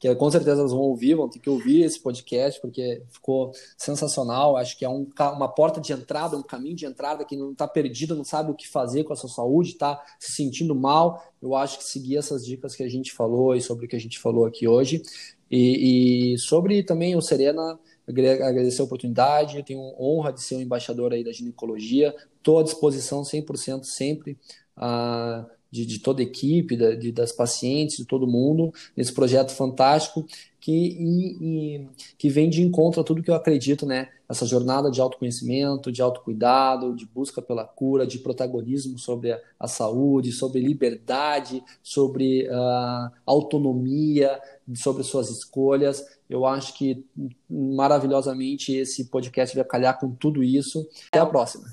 que 0.00 0.12
com 0.16 0.30
certeza 0.30 0.60
elas 0.60 0.72
vão 0.72 0.80
ouvir, 0.80 1.14
vão 1.14 1.28
ter 1.28 1.38
que 1.38 1.50
ouvir 1.50 1.82
esse 1.82 2.00
podcast, 2.00 2.58
porque 2.60 3.02
ficou 3.10 3.52
sensacional. 3.76 4.56
Acho 4.56 4.76
que 4.76 4.84
é 4.84 4.88
um, 4.88 5.06
uma 5.36 5.46
porta 5.48 5.80
de 5.80 5.92
entrada, 5.92 6.36
um 6.36 6.42
caminho 6.42 6.74
de 6.74 6.86
entrada 6.86 7.24
que 7.24 7.36
não 7.36 7.52
está 7.52 7.68
perdido, 7.68 8.16
não 8.16 8.24
sabe 8.24 8.50
o 8.50 8.54
que 8.54 8.66
fazer 8.66 9.04
com 9.04 9.12
a 9.12 9.16
sua 9.16 9.30
saúde, 9.30 9.70
está 9.70 10.02
se 10.18 10.32
sentindo 10.32 10.74
mal. 10.74 11.22
Eu 11.40 11.54
acho 11.54 11.78
que 11.78 11.84
seguir 11.84 12.16
essas 12.16 12.44
dicas 12.44 12.74
que 12.74 12.82
a 12.82 12.88
gente 12.88 13.12
falou 13.12 13.54
e 13.54 13.60
sobre 13.60 13.86
o 13.86 13.88
que 13.88 13.96
a 13.96 14.00
gente 14.00 14.18
falou 14.18 14.46
aqui 14.46 14.66
hoje. 14.66 15.02
E, 15.50 16.32
e 16.34 16.38
sobre 16.38 16.82
também 16.82 17.14
o 17.14 17.22
Serena 17.22 17.78
agradecer 18.08 18.80
a 18.80 18.84
oportunidade, 18.84 19.58
eu 19.58 19.64
tenho 19.64 19.80
honra 19.98 20.32
de 20.32 20.42
ser 20.42 20.56
um 20.56 20.60
embaixador 20.60 21.12
aí 21.12 21.22
da 21.22 21.32
ginecologia, 21.32 22.14
estou 22.36 22.58
à 22.58 22.62
disposição 22.62 23.22
100% 23.22 23.84
sempre 23.84 24.38
uh, 24.76 25.46
de, 25.70 25.84
de, 25.84 25.98
toda 25.98 26.22
a 26.22 26.24
equipe, 26.24 26.76
da, 26.76 26.94
de, 26.94 27.12
das 27.12 27.32
pacientes, 27.32 27.98
de 27.98 28.06
todo 28.06 28.26
mundo, 28.26 28.72
nesse 28.96 29.12
projeto 29.12 29.52
fantástico 29.52 30.26
que, 30.60 30.72
e, 30.72 31.76
e, 31.76 31.88
que 32.16 32.28
vem 32.28 32.48
de 32.48 32.62
encontro 32.62 33.00
a 33.00 33.04
tudo 33.04 33.22
que 33.22 33.30
eu 33.30 33.34
acredito, 33.34 33.86
né? 33.86 34.08
Essa 34.28 34.44
jornada 34.44 34.90
de 34.90 35.00
autoconhecimento, 35.00 35.90
de 35.90 36.02
autocuidado, 36.02 36.94
de 36.94 37.06
busca 37.06 37.40
pela 37.40 37.64
cura, 37.64 38.06
de 38.06 38.18
protagonismo 38.18 38.98
sobre 38.98 39.32
a, 39.32 39.40
a 39.58 39.66
saúde, 39.68 40.32
sobre 40.32 40.60
liberdade, 40.60 41.62
sobre 41.82 42.46
uh, 42.48 43.10
autonomia, 43.24 44.38
sobre 44.74 45.02
suas 45.02 45.30
escolhas. 45.30 46.04
Eu 46.28 46.44
acho 46.44 46.76
que 46.76 47.04
maravilhosamente 47.48 48.72
esse 48.72 49.06
podcast 49.06 49.56
vai 49.56 49.64
calhar 49.64 49.98
com 49.98 50.10
tudo 50.10 50.42
isso. 50.42 50.86
Até 51.10 51.20
a 51.20 51.26
próxima. 51.26 51.64